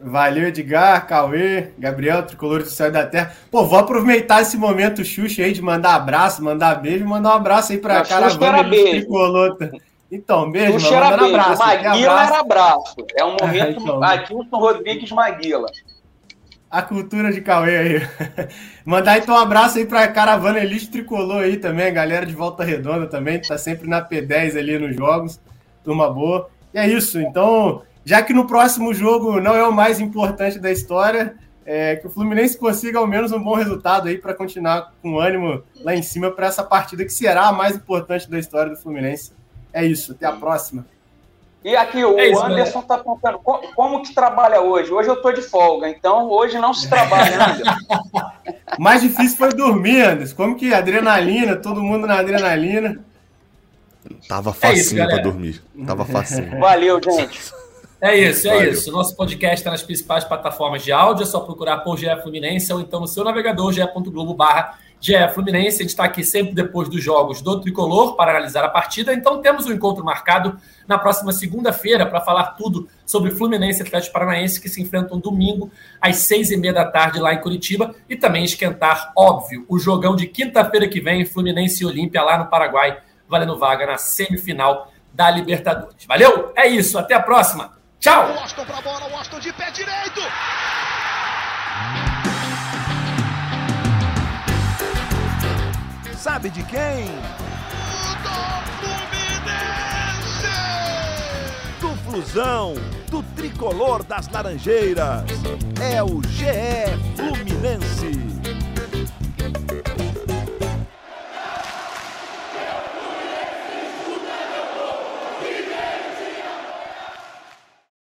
Valeu, 0.00 0.46
Edgar, 0.46 1.08
Cauê, 1.08 1.72
Gabriel, 1.76 2.24
Tricolor 2.24 2.62
do 2.62 2.68
Céu 2.68 2.92
da 2.92 3.04
Terra. 3.04 3.34
Pô, 3.50 3.64
vou 3.64 3.80
aproveitar 3.80 4.42
esse 4.42 4.56
momento 4.56 5.04
Xuxa 5.04 5.42
aí 5.42 5.52
de 5.52 5.60
mandar 5.60 5.96
abraço, 5.96 6.42
mandar 6.42 6.76
beijo, 6.76 7.04
mandar 7.04 7.30
um 7.30 7.36
abraço 7.38 7.72
aí 7.72 7.78
pra 7.78 7.98
a 7.98 8.04
caravana 8.06 8.62
do 8.62 8.70
Tricolor. 8.70 9.58
Então, 10.10 10.50
beijo, 10.50 10.78
Xuxa 10.78 10.94
era 10.94 11.16
beijo. 11.16 11.34
abraço. 11.34 11.58
Maguila 11.58 12.12
abraço. 12.12 12.32
era 12.32 12.40
abraço. 12.40 12.96
É 13.16 13.24
um 13.24 13.36
momento 13.40 13.80
então. 13.82 14.02
Adilson 14.02 14.56
Rodrigues 14.56 15.10
Maguila. 15.10 15.66
A 16.70 16.82
cultura 16.82 17.32
de 17.32 17.40
Cauê 17.40 17.76
aí. 17.76 18.08
Mandar 18.84 19.18
então 19.18 19.34
um 19.34 19.38
abraço 19.38 19.78
aí 19.78 19.86
pra 19.86 20.06
caravana 20.08 20.60
Elite 20.60 20.90
Tricolor 20.90 21.42
aí 21.42 21.56
também, 21.56 21.86
a 21.86 21.90
galera 21.90 22.26
de 22.26 22.34
Volta 22.34 22.62
Redonda 22.62 23.06
também, 23.06 23.40
tá 23.40 23.56
sempre 23.56 23.88
na 23.88 24.06
P10 24.06 24.58
ali 24.58 24.78
nos 24.78 24.94
jogos. 24.94 25.40
Turma 25.82 26.12
boa. 26.12 26.50
E 26.74 26.78
é 26.78 26.86
isso, 26.86 27.18
então 27.18 27.82
já 28.04 28.22
que 28.22 28.32
no 28.32 28.46
próximo 28.46 28.92
jogo 28.92 29.40
não 29.40 29.54
é 29.54 29.66
o 29.66 29.72
mais 29.72 30.00
importante 30.00 30.58
da 30.58 30.70
história, 30.70 31.36
é, 31.64 31.96
que 31.96 32.06
o 32.06 32.10
Fluminense 32.10 32.56
consiga 32.56 32.98
ao 32.98 33.06
menos 33.06 33.32
um 33.32 33.42
bom 33.42 33.54
resultado 33.54 34.08
aí 34.08 34.16
para 34.16 34.32
continuar 34.32 34.94
com 35.02 35.18
ânimo 35.18 35.62
lá 35.82 35.94
em 35.94 36.02
cima 36.02 36.30
para 36.30 36.46
essa 36.46 36.64
partida 36.64 37.04
que 37.04 37.12
será 37.12 37.48
a 37.48 37.52
mais 37.52 37.76
importante 37.76 38.28
da 38.30 38.38
história 38.38 38.72
do 38.72 38.80
Fluminense. 38.80 39.32
É 39.72 39.84
isso, 39.84 40.12
até 40.12 40.24
a 40.24 40.32
próxima. 40.32 40.86
E 41.64 41.74
aqui, 41.76 42.04
o 42.04 42.18
é 42.18 42.30
isso, 42.30 42.40
Anderson 42.40 42.80
está 42.80 42.98
perguntando 42.98 43.38
como, 43.40 43.74
como, 43.74 44.02
que 44.02 44.14
trabalha 44.14 44.60
hoje? 44.60 44.92
Hoje 44.92 45.08
eu 45.08 45.14
estou 45.14 45.32
de 45.32 45.42
folga, 45.42 45.88
então 45.88 46.30
hoje 46.30 46.56
não 46.58 46.72
se 46.72 46.88
trabalha, 46.88 47.36
né, 47.36 47.62
Mais 48.78 49.02
difícil 49.02 49.36
foi 49.36 49.48
dormir, 49.50 50.02
Anderson. 50.02 50.36
Como 50.36 50.56
que 50.56 50.72
adrenalina, 50.72 51.56
todo 51.56 51.82
mundo 51.82 52.06
na 52.06 52.18
adrenalina. 52.18 53.04
Tava 54.28 54.52
facinho 54.52 55.02
é 55.02 55.06
para 55.06 55.18
dormir. 55.18 55.62
Tava 55.84 56.04
facinho. 56.04 56.58
Valeu, 56.60 57.00
gente. 57.02 57.52
É 58.00 58.16
isso, 58.16 58.46
é 58.46 58.54
Valeu. 58.54 58.72
isso. 58.72 58.92
Nosso 58.92 59.16
podcast 59.16 59.56
está 59.56 59.70
nas 59.72 59.82
principais 59.82 60.24
plataformas 60.24 60.84
de 60.84 60.92
áudio, 60.92 61.24
é 61.24 61.26
só 61.26 61.40
procurar 61.40 61.78
por 61.78 61.98
GE 61.98 62.06
Fluminense 62.22 62.72
ou 62.72 62.80
então 62.80 63.00
no 63.00 63.08
seu 63.08 63.24
navegador 63.24 63.72
ge.globo 63.72 64.32
barra 64.32 64.78
GE 65.00 65.28
Fluminense. 65.34 65.76
A 65.76 65.80
gente 65.80 65.90
está 65.90 66.04
aqui 66.04 66.24
sempre 66.24 66.54
depois 66.54 66.88
dos 66.88 67.02
jogos 67.02 67.40
do 67.40 67.60
Tricolor 67.60 68.16
para 68.16 68.30
analisar 68.32 68.64
a 68.64 68.68
partida. 68.68 69.12
Então 69.12 69.40
temos 69.40 69.66
um 69.66 69.72
encontro 69.72 70.04
marcado 70.04 70.58
na 70.86 70.98
próxima 70.98 71.32
segunda-feira 71.32 72.06
para 72.06 72.20
falar 72.20 72.52
tudo 72.52 72.88
sobre 73.04 73.30
Fluminense 73.30 73.80
e 73.80 73.82
Atlético 73.86 74.12
Paranaense 74.12 74.60
que 74.60 74.68
se 74.68 74.80
enfrentam 74.82 75.18
domingo 75.18 75.70
às 76.00 76.16
seis 76.16 76.50
e 76.50 76.56
meia 76.56 76.72
da 76.72 76.84
tarde 76.84 77.18
lá 77.20 77.32
em 77.34 77.40
Curitiba 77.40 77.94
e 78.08 78.16
também 78.16 78.44
esquentar, 78.44 79.12
óbvio, 79.16 79.64
o 79.68 79.78
jogão 79.78 80.16
de 80.16 80.26
quinta-feira 80.26 80.88
que 80.88 81.00
vem, 81.00 81.24
Fluminense 81.24 81.82
e 81.82 81.86
Olímpia 81.86 82.22
lá 82.22 82.38
no 82.38 82.46
Paraguai, 82.46 82.98
valendo 83.28 83.58
vaga 83.58 83.86
na 83.86 83.98
semifinal 83.98 84.90
da 85.12 85.30
Libertadores. 85.30 86.04
Valeu? 86.06 86.52
É 86.56 86.66
isso, 86.66 86.98
até 86.98 87.14
a 87.14 87.20
próxima! 87.20 87.76
Tchau! 87.98 88.32
Sabe 96.28 96.50
de 96.50 96.62
quem? 96.64 97.06
Do 98.22 98.34
Fluminense! 98.76 100.44
Do 101.80 101.88
Flusão, 102.04 102.74
do 103.10 103.22
tricolor 103.34 104.04
das 104.04 104.28
Laranjeiras. 104.28 105.24
É 105.80 106.02
o 106.02 106.20
GE 106.28 106.44
Fluminense. 107.16 108.27